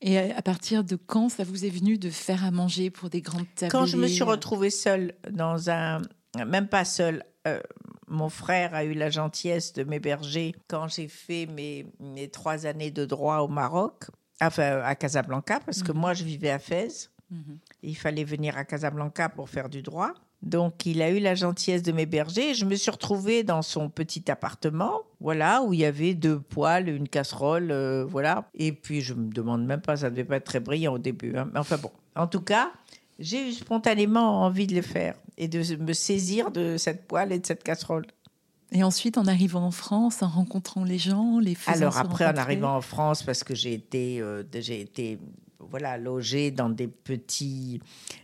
Et 0.00 0.18
à 0.18 0.42
partir 0.42 0.84
de 0.84 0.94
quand 0.96 1.28
ça 1.28 1.44
vous 1.44 1.64
est 1.64 1.70
venu 1.70 1.98
de 1.98 2.10
faire 2.10 2.44
à 2.44 2.50
manger 2.52 2.90
pour 2.90 3.10
des 3.10 3.20
grandes 3.20 3.46
tables 3.56 3.72
Quand 3.72 3.86
je 3.86 3.96
me 3.96 4.06
suis 4.06 4.22
retrouvée 4.22 4.70
seule 4.70 5.14
dans 5.30 5.70
un, 5.70 6.00
même 6.46 6.68
pas 6.68 6.84
seule, 6.84 7.24
euh, 7.48 7.60
mon 8.06 8.28
frère 8.28 8.74
a 8.74 8.84
eu 8.84 8.94
la 8.94 9.10
gentillesse 9.10 9.72
de 9.72 9.82
m'héberger 9.82 10.54
quand 10.68 10.86
j'ai 10.88 11.08
fait 11.08 11.46
mes, 11.46 11.84
mes 11.98 12.28
trois 12.28 12.64
années 12.64 12.92
de 12.92 13.04
droit 13.04 13.38
au 13.38 13.48
Maroc, 13.48 14.04
enfin 14.40 14.80
à 14.82 14.94
Casablanca, 14.94 15.58
parce 15.60 15.82
que 15.82 15.90
Mhm. 15.92 15.98
moi 15.98 16.14
je 16.14 16.22
vivais 16.24 16.50
à 16.50 16.58
Fès. 16.60 17.10
Mhm. 17.30 17.58
Il 17.82 17.96
fallait 17.96 18.24
venir 18.24 18.56
à 18.56 18.64
Casablanca 18.64 19.28
pour 19.28 19.48
faire 19.50 19.68
du 19.68 19.82
droit. 19.82 20.12
Donc, 20.48 20.86
il 20.86 21.02
a 21.02 21.10
eu 21.10 21.18
la 21.18 21.34
gentillesse 21.34 21.82
de 21.82 21.92
m'héberger. 21.92 22.54
Je 22.54 22.64
me 22.64 22.74
suis 22.74 22.90
retrouvée 22.90 23.42
dans 23.42 23.62
son 23.62 23.88
petit 23.90 24.30
appartement, 24.30 25.02
voilà, 25.20 25.62
où 25.62 25.72
il 25.74 25.80
y 25.80 25.84
avait 25.84 26.14
deux 26.14 26.40
poêles, 26.40 26.88
une 26.88 27.08
casserole, 27.08 27.70
euh, 27.70 28.04
voilà. 28.04 28.48
Et 28.54 28.72
puis, 28.72 29.00
je 29.00 29.14
me 29.14 29.30
demande 29.30 29.64
même 29.64 29.80
pas, 29.80 29.96
ça 29.96 30.10
devait 30.10 30.24
pas 30.24 30.36
être 30.36 30.44
très 30.44 30.60
brillant 30.60 30.94
au 30.94 30.98
début. 30.98 31.36
hein. 31.36 31.48
Mais 31.52 31.60
enfin 31.60 31.76
bon, 31.76 31.90
en 32.16 32.26
tout 32.26 32.40
cas, 32.40 32.72
j'ai 33.18 33.48
eu 33.48 33.52
spontanément 33.52 34.42
envie 34.42 34.66
de 34.66 34.74
le 34.74 34.82
faire 34.82 35.14
et 35.36 35.48
de 35.48 35.76
me 35.76 35.92
saisir 35.92 36.50
de 36.50 36.76
cette 36.76 37.06
poêle 37.06 37.32
et 37.32 37.38
de 37.38 37.46
cette 37.46 37.62
casserole. 37.62 38.06
Et 38.70 38.82
ensuite, 38.82 39.16
en 39.16 39.26
arrivant 39.26 39.64
en 39.64 39.70
France, 39.70 40.22
en 40.22 40.28
rencontrant 40.28 40.84
les 40.84 40.98
gens, 40.98 41.38
les 41.38 41.54
faisant 41.54 41.76
Alors 41.76 41.96
après, 41.96 42.26
en 42.26 42.36
arrivant 42.36 42.76
en 42.76 42.80
France, 42.82 43.22
parce 43.22 43.42
que 43.42 43.54
j'ai 43.54 43.72
été, 43.72 44.20
euh, 44.20 44.42
j'ai 44.52 44.80
été 44.80 45.18
voilà, 45.70 45.98
loger 45.98 46.50
dans 46.50 46.68
des 46.68 46.88
petits, 46.88 47.80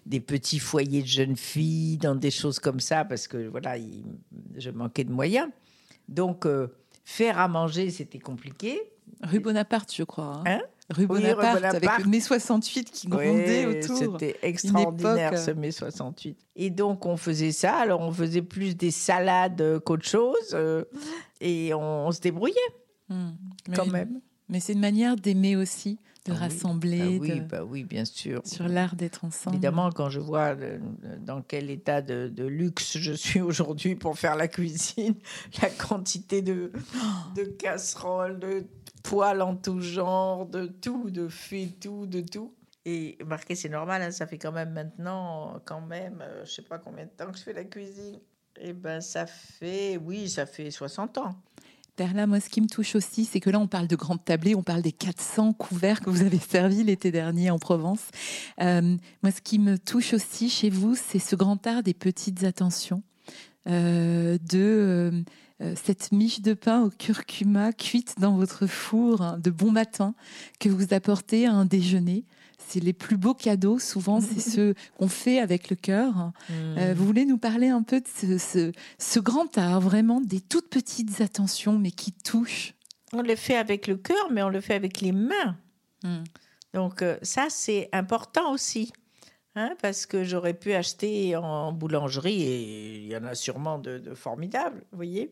des 0.07 0.21
petits 0.21 0.59
foyers 0.59 1.03
de 1.03 1.07
jeunes 1.07 1.37
filles, 1.37 1.99
dans 1.99 2.15
des 2.15 2.31
choses 2.31 2.59
comme 2.59 2.81
ça, 2.81 3.05
parce 3.05 3.29
que 3.29 3.49
voilà, 3.49 3.77
je 4.57 4.71
manquais 4.71 5.05
de 5.05 5.13
moyens. 5.13 5.49
Donc, 6.09 6.47
euh, 6.47 6.69
faire 7.05 7.39
à 7.39 7.49
manger, 7.49 7.91
c'était 7.91 8.19
compliqué. 8.19 8.81
Rue 9.23 9.41
Bonaparte, 9.41 9.95
je 9.95 10.03
crois. 10.03 10.43
Hein, 10.47 10.59
hein? 10.59 10.61
Rue, 10.91 11.07
Bonaparte, 11.07 11.65
avec 11.65 12.07
mai 12.07 12.21
68 12.21 12.91
qui 12.91 13.09
grondait 13.09 13.65
autour. 13.67 13.97
C'était 13.97 14.37
extraordinaire 14.43 15.39
ce 15.39 15.51
mai 15.51 15.71
68. 15.71 16.37
Et 16.57 16.69
donc 16.69 17.07
on 17.07 17.17
faisait 17.17 17.53
ça. 17.53 17.77
Alors 17.77 18.01
on 18.01 18.13
faisait 18.13 18.43
plus 18.43 18.77
des 18.77 18.91
salades 18.91 19.81
qu'autre 19.85 20.07
chose, 20.07 20.53
euh, 20.53 20.85
et 21.41 21.73
on, 21.73 22.11
se 22.13 22.21
débrouillait 22.21 22.55
hmm. 23.09 23.31
quand 23.75 23.87
même. 23.87 24.21
Mais 24.51 24.61
c'est 24.61 24.75
une 24.75 24.81
manière 24.81 25.17
d'aimer 25.17 25.57
aussi, 25.57 25.99
de 26.25 26.33
ah 26.33 26.37
rassembler. 26.37 27.01
Ah 27.03 27.21
oui, 27.21 27.41
bah 27.41 27.65
oui, 27.65 27.85
bien 27.85 28.05
sûr. 28.05 28.41
Sur 28.45 28.69
l'art 28.69 28.97
d'être 28.97 29.25
ensemble. 29.25 29.57
Évidemment, 29.57 29.91
quand 29.91 30.09
je 30.09 30.21
vois 30.21 30.57
dans 31.21 31.43
quel 31.43 31.71
état 31.71 32.03
de, 32.03 32.45
luxe 32.45 32.99
je 32.99 33.13
suis 33.13 33.41
aujourd'hui 33.43 33.95
pour 33.95 34.19
faire 34.19 34.37
la 34.37 34.49
cuisine, 34.49 35.15
la 35.63 35.71
quantité 35.71 36.43
de, 36.43 36.73
de 37.37 37.45
casseroles, 37.45 38.39
de 38.39 38.67
poils 39.03 39.43
en 39.43 39.57
tout 39.57 39.81
genre, 39.81 40.47
de 40.47 40.67
tout, 40.67 41.11
de 41.11 41.29
tout, 41.81 42.07
de 42.07 42.21
tout. 42.21 42.55
Et 42.87 43.17
marqué, 43.25 43.55
c'est 43.55 43.71
normal, 43.71 44.03
hein, 44.03 44.11
ça 44.11 44.27
fait 44.27 44.39
quand 44.39 44.53
même 44.53 44.73
maintenant, 44.73 45.61
quand 45.65 45.81
même, 45.81 46.19
euh, 46.21 46.45
je 46.45 46.53
sais 46.53 46.63
pas 46.63 46.79
combien 46.79 47.07
de 47.07 47.11
temps 47.11 47.31
que 47.31 47.39
je 47.39 47.43
fais 47.43 47.55
la 47.55 47.65
cuisine. 47.65 48.21
Eh 48.61 48.73
ben, 48.73 49.01
ça 49.01 49.27
fait, 49.27 49.97
oui, 49.97 50.29
ça 50.29 50.47
fait 50.47 50.71
60 50.71 51.19
ans. 51.19 51.35
Perla, 51.97 52.27
moi, 52.27 52.41
ce 52.41 52.49
qui 52.49 52.61
me 52.61 52.67
touche 52.67 52.97
aussi, 52.97 53.25
c'est 53.25 53.39
que 53.39 53.51
là, 53.51 53.61
on 53.61 53.69
parle 53.69 53.87
de 53.87 53.95
grandes 53.95 54.25
tablées, 54.25 54.57
on 54.57 54.65
parle 54.65 54.83
des 54.83 54.91
400 54.91 55.53
couverts 55.53 56.01
que 56.01 56.11
vous 56.11 56.23
avez 56.23 56.41
servis 56.41 56.83
l'été 56.83 57.13
dernier 57.13 57.51
en 57.51 57.61
Provence. 57.61 58.09
Euh, 58.61 58.97
moi, 59.23 59.31
ce 59.31 59.41
qui 59.41 59.61
me 59.61 59.79
touche 59.79 60.13
aussi 60.13 60.51
chez 60.51 60.71
vous, 60.71 60.97
c'est 60.97 61.21
ce 61.21 61.37
grand 61.37 61.65
art 61.69 61.85
des 61.85 61.95
petites 61.95 62.43
attentions, 62.43 63.05
euh, 63.69 64.39
de 64.51 65.25
euh, 65.63 65.75
cette 65.77 66.11
miche 66.11 66.41
de 66.41 66.53
pain 66.53 66.83
au 66.83 66.91
curcuma 66.91 67.73
cuite 67.73 68.17
dans 68.19 68.37
votre 68.37 68.67
four 68.67 69.23
hein, 69.23 69.39
de 69.39 69.51
bon 69.51 69.71
matin 69.71 70.15
que 70.59 70.69
vous 70.69 70.93
apportez 70.93 71.47
à 71.47 71.53
un 71.53 71.65
déjeuner 71.65 72.25
c'est 72.59 72.81
les 72.81 72.93
plus 72.93 73.17
beaux 73.17 73.35
cadeaux, 73.35 73.79
souvent, 73.79 74.21
c'est 74.21 74.41
ceux 74.51 74.75
qu'on 74.99 75.09
fait 75.09 75.39
avec 75.39 75.71
le 75.71 75.77
cœur. 75.77 76.33
Euh, 76.51 76.93
hmm. 76.93 76.97
vous 76.97 77.05
voulez 77.05 77.25
nous 77.25 77.39
parler 77.39 77.69
un 77.69 77.83
peu 77.83 78.01
de 78.01 78.39
ce, 78.39 79.21
grand 79.21 79.57
art, 79.59 79.81
vraiment 79.81 80.21
des 80.21 80.41
toutes 80.41 80.69
petites 80.69 81.21
attentions, 81.21 81.79
mais 81.79 81.91
qui 81.91 82.13
touchent? 82.13 82.75
On 83.13 83.23
le 83.23 83.37
fait 83.37 83.57
avec 83.57 83.87
le 83.87 83.97
cœur, 83.97 84.31
mais 84.31 84.43
on 84.43 84.49
le 84.49 84.61
fait 84.61 84.75
avec 84.75 85.01
les 85.01 85.13
mains. 85.13 85.57
Hmm. 86.03 86.25
Donc 86.73 87.03
euh, 87.03 87.17
ça, 87.23 87.47
c'est 87.49 87.89
important 87.93 88.53
aussi. 88.53 88.93
Hein, 89.57 89.77
parce 89.81 90.05
que 90.05 90.25
j'aurais 90.25 90.55
pu 90.55 90.73
acheter 90.73 91.37
en 91.37 91.73
boulangerie, 91.73 92.43
et 92.43 92.97
il 92.97 93.07
y 93.07 93.17
en 93.17 93.23
a 93.23 93.37
sûrement 93.37 93.79
de, 93.79 93.99
de 93.99 94.13
formidables, 94.13 94.83
vous 94.91 94.97
voyez 94.97 95.31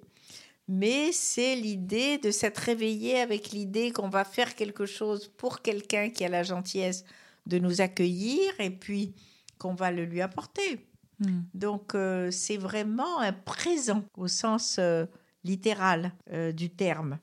mais 0.69 1.13
c'est 1.13 1.57
l'idée 1.57 2.19
de 2.19 2.31
s'être 2.31 2.59
réveillé 2.59 3.21
avec 3.21 3.51
l'idée 3.51 3.91
qu'on 3.91 4.09
va 4.09 4.25
faire 4.25 4.55
quelque 4.55 4.87
chose 4.87 5.29
pour 5.37 5.63
quelqu'un 5.63 6.11
qui 6.11 6.25
a 6.25 6.29
la 6.29 6.43
gentillesse 6.43 7.05
de 7.47 7.59
nous 7.59 7.81
accueillir 7.81 8.53
et 8.59 8.71
puis 8.71 9.15
qu'on 9.59 9.75
va 9.75 9.91
le 9.91 10.05
lui 10.05 10.21
apporter. 10.21 10.87
Hmm. 11.19 11.43
Donc 11.55 11.95
euh, 11.95 12.31
c'est 12.31 12.57
vraiment 12.57 13.21
un 13.21 13.33
présent 13.33 14.05
au 14.17 14.29
sens 14.29 14.77
euh, 14.79 15.07
littéral 15.45 16.13
euh, 16.33 16.53
du 16.53 16.71
terme. 16.71 17.19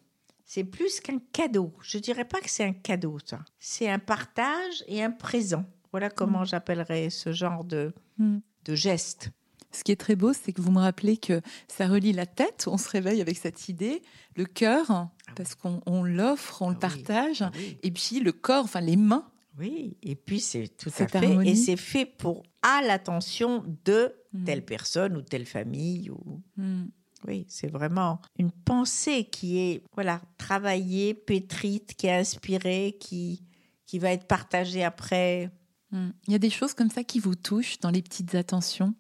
C'est 0.46 0.64
plus 0.64 1.00
qu'un 1.00 1.20
cadeau. 1.32 1.74
Je 1.82 1.98
dirais 1.98 2.26
pas 2.26 2.42
que 2.42 2.50
c'est 2.50 2.64
un 2.64 2.74
cadeau, 2.74 3.18
ça. 3.24 3.40
C'est 3.60 3.90
un 3.90 4.00
partage 4.00 4.84
et 4.88 5.04
un 5.04 5.12
présent. 5.12 5.66
Voilà 5.92 6.10
comment 6.10 6.42
hmm. 6.42 6.48
j'appellerais 6.48 7.10
ce 7.10 7.32
genre 7.32 7.64
de, 7.64 7.94
hmm. 8.18 8.40
de 8.66 8.76
geste. 8.76 9.32
Ce 9.72 9.84
qui 9.84 9.92
est 9.92 10.00
très 10.00 10.16
beau, 10.16 10.34
c'est 10.34 10.52
que 10.52 10.62
vous 10.62 10.72
me 10.72 10.80
rappelez 10.80 11.18
que 11.18 11.42
ça 11.68 11.88
relie 11.88 12.14
la 12.14 12.26
tête, 12.26 12.66
on 12.68 12.78
se 12.78 12.90
réveille 12.90 13.22
avec 13.22 13.38
cette 13.38 13.70
idée, 13.70 14.02
le 14.36 14.46
cœur, 14.46 14.90
ah 14.90 15.12
parce 15.36 15.56
qu'on 15.56 16.04
l'offre, 16.04 16.62
on 16.62 16.70
le 16.70 16.76
ah 16.78 16.88
partage, 16.88 17.44
ah 17.44 17.52
et 17.84 17.92
puis 17.92 18.20
le 18.20 18.32
corps, 18.32 18.64
enfin 18.64 18.82
les 18.82 18.98
mains, 18.98 19.30
oui, 19.60 19.98
et 20.02 20.16
puis 20.16 20.40
c'est 20.40 20.70
tout 20.78 20.92
à 21.00 21.08
fait. 21.08 21.48
Et 21.48 21.56
c'est 21.56 21.76
fait 21.76 22.06
pour 22.06 22.44
à 22.62 22.82
l'attention 22.82 23.64
de 23.84 24.14
hmm. 24.34 24.44
telle 24.46 24.64
personne 24.64 25.18
ou 25.18 25.22
telle 25.22 25.46
famille. 25.46 26.10
Ou... 26.10 26.42
Hmm. 26.56 26.86
Oui, 27.28 27.46
c'est 27.50 27.68
vraiment 27.68 28.22
une 28.38 28.52
pensée 28.52 29.26
qui 29.26 29.60
est 29.60 29.84
voilà 29.94 30.22
travaillée, 30.38 31.14
pétrite, 31.14 31.96
qui 31.96 32.08
est 32.08 32.18
inspirée, 32.18 32.96
qui, 33.02 33.44
qui 33.86 34.00
va 34.00 34.12
être 34.12 34.28
partagée 34.28 34.84
après. 34.84 35.52
Hmm. 35.92 36.12
Il 36.28 36.32
y 36.32 36.36
a 36.36 36.40
des 36.40 36.50
choses 36.50 36.74
comme 36.74 36.90
ça 36.90 37.04
qui 37.04 37.20
vous 37.20 37.36
touchent 37.36 37.80
dans 37.80 37.92
les 37.92 38.02
petites 38.02 38.36
attentions, 38.36 38.94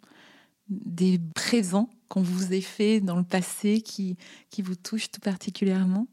des 0.69 1.19
présents 1.35 1.89
qu'on 2.07 2.21
vous 2.21 2.53
ait 2.53 2.61
fait 2.61 3.01
dans 3.01 3.17
le 3.17 3.23
passé 3.23 3.81
qui, 3.81 4.17
qui 4.49 4.61
vous 4.61 4.75
touchent 4.75 5.11
tout 5.11 5.21
particulièrement? 5.21 6.07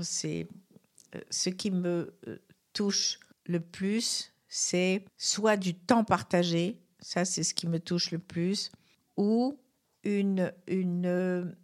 C'est 0.00 0.48
euh, 1.14 1.20
ce 1.30 1.50
qui 1.50 1.70
me 1.70 2.14
euh, 2.28 2.38
touche 2.72 3.18
le 3.46 3.60
plus, 3.60 4.32
c'est 4.48 5.04
soit 5.18 5.56
du 5.56 5.74
temps 5.74 6.04
partagé, 6.04 6.80
ça 7.00 7.24
c'est 7.24 7.42
ce 7.42 7.54
qui 7.54 7.66
me 7.66 7.80
touche 7.80 8.10
le 8.10 8.18
plus, 8.18 8.70
ou 9.16 9.58
une... 10.04 10.52
une 10.66 11.54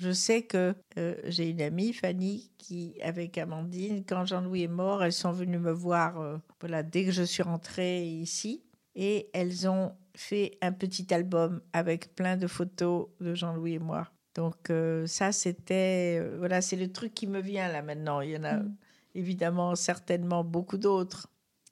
je 0.00 0.10
sais 0.10 0.42
que 0.42 0.74
euh, 0.98 1.14
j'ai 1.24 1.50
une 1.50 1.62
amie, 1.62 1.92
Fanny, 1.92 2.50
qui, 2.58 2.96
avec 3.00 3.38
Amandine, 3.38 4.04
quand 4.04 4.24
Jean-Louis 4.24 4.62
est 4.62 4.68
mort, 4.68 5.04
elles 5.04 5.12
sont 5.12 5.30
venues 5.30 5.60
me 5.60 5.70
voir 5.70 6.20
euh, 6.20 6.36
voilà, 6.58 6.82
dès 6.82 7.04
que 7.04 7.12
je 7.12 7.22
suis 7.22 7.44
rentrée 7.44 8.04
ici. 8.04 8.64
Et 8.96 9.30
elles 9.32 9.68
ont 9.68 9.92
fait 10.14 10.58
un 10.62 10.72
petit 10.72 11.12
album 11.12 11.60
avec 11.72 12.14
plein 12.14 12.36
de 12.36 12.46
photos 12.46 13.08
de 13.20 13.34
Jean-Louis 13.34 13.74
et 13.74 13.78
moi. 13.78 14.08
Donc 14.34 14.70
euh, 14.70 15.06
ça, 15.06 15.32
c'était... 15.32 16.22
voilà, 16.38 16.60
c'est 16.60 16.76
le 16.76 16.90
truc 16.90 17.14
qui 17.14 17.26
me 17.26 17.40
vient 17.40 17.68
là 17.68 17.82
maintenant. 17.82 18.20
Il 18.20 18.30
y 18.30 18.36
en 18.36 18.44
a, 18.44 18.56
mm 18.58 18.76
évidemment 19.14 19.74
certainement 19.74 20.44
beaucoup 20.44 20.78
d'autres 20.78 21.28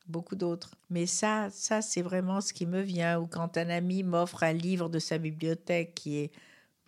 beaucoup 0.09 0.35
d'autres. 0.35 0.75
Mais 0.91 1.07
ça, 1.07 1.49
ça 1.51 1.81
c'est 1.81 2.03
vraiment 2.03 2.41
ce 2.41 2.53
qui 2.53 2.67
me 2.67 2.81
vient. 2.81 3.21
Ou 3.21 3.29
quand 3.29 3.57
un 3.57 3.69
ami 3.71 4.03
m'offre 4.03 4.43
un 4.43 4.53
livre 4.53 4.89
de 4.89 4.99
sa 4.99 5.17
bibliothèque 5.17 5.95
qui 5.95 6.19
est 6.19 6.33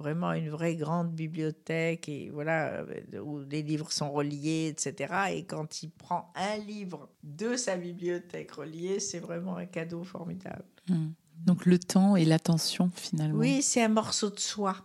vraiment 0.00 0.32
une 0.32 0.50
vraie 0.50 0.74
grande 0.74 1.14
bibliothèque 1.14 2.08
et 2.08 2.28
voilà 2.30 2.82
euh, 2.82 3.20
où 3.20 3.40
les 3.44 3.62
livres 3.62 3.92
sont 3.92 4.10
reliés, 4.10 4.66
etc. 4.66 5.14
Et 5.30 5.44
quand 5.44 5.82
il 5.84 5.90
prend 5.90 6.32
un 6.34 6.58
livre 6.58 7.08
de 7.22 7.54
sa 7.54 7.76
bibliothèque 7.76 8.50
relié, 8.50 8.98
c'est 8.98 9.20
vraiment 9.20 9.56
un 9.56 9.66
cadeau 9.66 10.02
formidable. 10.02 10.64
Hmm. 10.88 11.10
Donc 11.38 11.66
le 11.66 11.78
temps 11.78 12.16
et 12.16 12.24
l'attention 12.24 12.90
finalement. 12.94 13.38
Oui, 13.38 13.62
c'est 13.62 13.82
un 13.82 13.88
morceau 13.88 14.30
de 14.30 14.40
soi. 14.40 14.76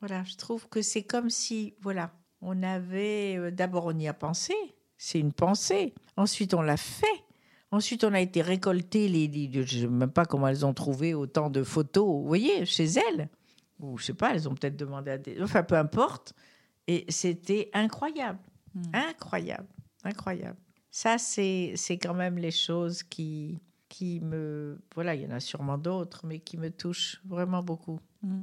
Voilà, 0.00 0.22
je 0.24 0.36
trouve 0.36 0.68
que 0.68 0.82
c'est 0.82 1.02
comme 1.02 1.30
si 1.30 1.74
voilà, 1.80 2.12
on 2.40 2.62
avait 2.62 3.36
euh, 3.36 3.50
d'abord 3.50 3.86
on 3.86 3.98
y 3.98 4.06
a 4.06 4.14
pensé, 4.14 4.54
c'est 4.96 5.18
une 5.18 5.32
pensée. 5.32 5.94
Ensuite, 6.16 6.54
on 6.54 6.62
l'a 6.62 6.76
fait. 6.76 7.06
Ensuite, 7.70 8.04
on 8.04 8.12
a 8.14 8.20
été 8.20 8.40
récolter 8.40 9.08
les, 9.08 9.50
je 9.52 9.58
ne 9.58 9.82
sais 9.82 9.86
même 9.88 10.10
pas 10.10 10.24
comment 10.24 10.46
elles 10.46 10.64
ont 10.64 10.74
trouvé 10.74 11.12
autant 11.12 11.50
de 11.50 11.62
photos, 11.62 12.06
vous 12.06 12.24
voyez, 12.24 12.64
chez 12.66 12.84
elles. 12.84 13.28
Ou 13.80 13.98
je 13.98 14.04
sais 14.06 14.14
pas, 14.14 14.32
elles 14.32 14.48
ont 14.48 14.54
peut-être 14.54 14.76
demandé 14.76 15.10
à 15.10 15.18
des. 15.18 15.42
Enfin, 15.42 15.62
peu 15.62 15.76
importe. 15.76 16.34
Et 16.86 17.04
c'était 17.08 17.70
incroyable. 17.72 18.38
Hmm. 18.74 18.82
Incroyable. 18.92 19.66
Incroyable. 20.04 20.58
Ça, 20.90 21.18
c'est 21.18 21.74
quand 22.00 22.14
même 22.14 22.38
les 22.38 22.52
choses 22.52 23.02
qui, 23.02 23.58
qui 23.94 24.18
me. 24.20 24.80
Voilà, 24.94 25.14
il 25.14 25.22
y 25.22 25.26
en 25.26 25.30
a 25.30 25.38
sûrement 25.38 25.78
d'autres, 25.78 26.26
mais 26.26 26.40
qui 26.40 26.56
me 26.56 26.70
touchent 26.70 27.20
vraiment 27.24 27.62
beaucoup. 27.62 28.00
Hmm. 28.22 28.42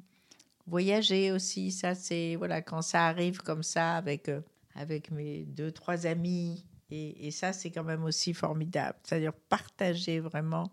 Voyager 0.65 1.33
aussi, 1.33 1.71
ça, 1.71 1.93
c'est. 1.93 2.37
Voilà, 2.37 2.61
quand 2.61 2.81
ça 2.81 3.07
arrive 3.07 3.39
comme 3.39 3.63
ça 3.63 3.97
avec. 3.97 4.29
Euh, 4.29 4.41
avec 4.75 5.11
mes 5.11 5.43
deux, 5.43 5.71
trois 5.71 6.05
amis. 6.07 6.65
Et, 6.93 7.31
ça, 7.31 7.53
c'est 7.53 7.71
quand 7.71 7.85
même 7.85 8.03
aussi 8.03 8.33
formidable. 8.33 8.97
C'est-à-dire 9.03 9.33
partager 9.33 10.19
vraiment, 10.19 10.71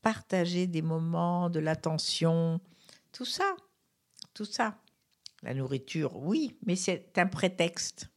partager 0.00 0.68
des 0.68 0.82
moments, 0.82 1.50
de 1.50 1.58
l'attention, 1.58 2.60
tout 3.12 3.24
ça, 3.24 3.56
tout 4.32 4.44
ça. 4.44 4.78
La 5.42 5.54
nourriture, 5.54 6.16
oui, 6.22 6.56
mais 6.64 6.76
c'est 6.76 7.18
un 7.18 7.26
prétexte. 7.26 8.08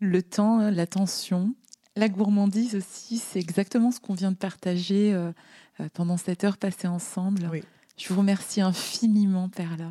Le 0.00 0.22
temps, 0.22 0.70
l'attention, 0.70 1.54
la 1.96 2.08
gourmandise 2.08 2.74
aussi, 2.74 3.18
c'est 3.18 3.38
exactement 3.38 3.90
ce 3.90 4.00
qu'on 4.00 4.14
vient 4.14 4.32
de 4.32 4.36
partager 4.36 5.12
euh, 5.12 5.32
euh, 5.80 5.88
pendant 5.92 6.16
cette 6.16 6.44
heure 6.44 6.56
passée 6.56 6.88
ensemble. 6.88 7.48
Oui. 7.52 7.62
Je 7.96 8.12
vous 8.12 8.20
remercie 8.20 8.60
infiniment, 8.60 9.48
Perla. 9.48 9.90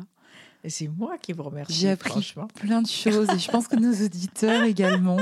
Et 0.64 0.70
c'est 0.70 0.88
moi 0.88 1.18
qui 1.18 1.32
vous 1.32 1.42
remercie. 1.42 1.74
J'ai 1.74 1.90
appris 1.90 2.34
plein 2.54 2.82
de 2.82 2.88
choses 2.88 3.28
et 3.30 3.38
je 3.38 3.50
pense 3.50 3.66
que 3.66 3.76
nos 3.76 3.92
auditeurs 4.04 4.64
également. 4.64 5.18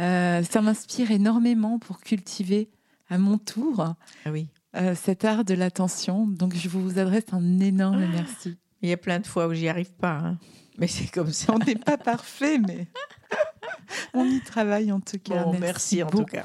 Euh, 0.00 0.42
ça 0.42 0.60
m'inspire 0.60 1.10
énormément 1.10 1.78
pour 1.78 2.00
cultiver 2.00 2.68
à 3.08 3.18
mon 3.18 3.38
tour 3.38 3.80
ah 3.80 3.94
oui. 4.30 4.48
Euh, 4.74 4.94
cet 4.94 5.24
art 5.24 5.44
de 5.44 5.54
l'attention. 5.54 6.26
Donc 6.26 6.54
je 6.54 6.68
vous 6.68 6.98
adresse 6.98 7.26
un 7.32 7.60
énorme 7.60 8.02
ah. 8.02 8.10
merci. 8.10 8.56
Il 8.80 8.88
y 8.88 8.92
a 8.92 8.96
plein 8.96 9.20
de 9.20 9.26
fois 9.26 9.46
où 9.46 9.54
j'y 9.54 9.68
arrive 9.68 9.92
pas, 9.92 10.18
hein. 10.18 10.38
mais 10.78 10.88
c'est 10.88 11.06
comme 11.08 11.30
ça. 11.30 11.54
On 11.54 11.58
n'est 11.58 11.76
pas 11.76 11.98
parfait, 11.98 12.58
mais 12.58 12.88
on 14.14 14.24
y 14.24 14.40
travaille 14.40 14.92
en 14.92 15.00
tout 15.00 15.18
cas. 15.18 15.46
merci, 15.58 16.02
en 16.02 16.08
tout 16.08 16.24
cas. 16.24 16.44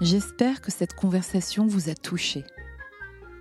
J'espère 0.00 0.60
que 0.60 0.72
cette 0.72 0.94
conversation 0.94 1.66
vous 1.66 1.88
a 1.88 1.94
touché. 1.94 2.44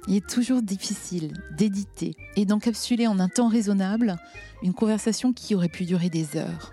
Il 0.08 0.16
est 0.16 0.28
toujours 0.28 0.62
difficile 0.62 1.34
d'éditer 1.58 2.16
et 2.36 2.46
d'encapsuler 2.46 3.08
en 3.08 3.20
un 3.20 3.30
temps 3.30 3.48
raisonnable 3.48 4.18
une 4.64 4.74
conversation 4.74 5.34
qui 5.34 5.56
aurait 5.56 5.70
pu 5.70 5.86
durer 5.86 6.10
des 6.10 6.38
heures. 6.38 6.72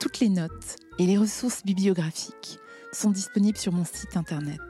Toutes 0.00 0.20
les 0.20 0.28
notes 0.28 0.76
et 0.98 1.06
les 1.06 1.18
ressources 1.18 1.64
bibliographiques 1.64 2.58
sont 2.92 3.10
disponibles 3.10 3.58
sur 3.58 3.72
mon 3.72 3.84
site 3.84 4.16
internet. 4.16 4.60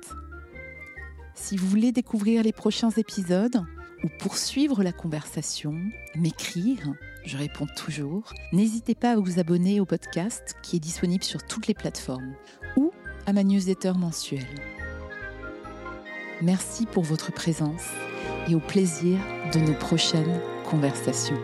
Si 1.34 1.56
vous 1.56 1.66
voulez 1.66 1.92
découvrir 1.92 2.42
les 2.42 2.52
prochains 2.52 2.90
épisodes 2.90 3.64
ou 4.04 4.08
poursuivre 4.18 4.82
la 4.82 4.92
conversation, 4.92 5.74
m'écrire, 6.16 6.94
je 7.24 7.36
réponds 7.36 7.66
toujours, 7.76 8.32
n'hésitez 8.52 8.94
pas 8.94 9.12
à 9.12 9.16
vous 9.16 9.38
abonner 9.38 9.80
au 9.80 9.84
podcast 9.84 10.54
qui 10.62 10.76
est 10.76 10.80
disponible 10.80 11.24
sur 11.24 11.44
toutes 11.44 11.66
les 11.66 11.74
plateformes 11.74 12.34
ou 12.76 12.92
à 13.26 13.32
ma 13.32 13.44
newsletter 13.44 13.92
mensuelle. 13.96 14.46
Merci 16.42 16.86
pour 16.86 17.02
votre 17.02 17.32
présence 17.32 17.86
et 18.48 18.54
au 18.54 18.60
plaisir 18.60 19.18
de 19.52 19.60
nos 19.60 19.74
prochaines 19.74 20.40
conversations. 20.64 21.38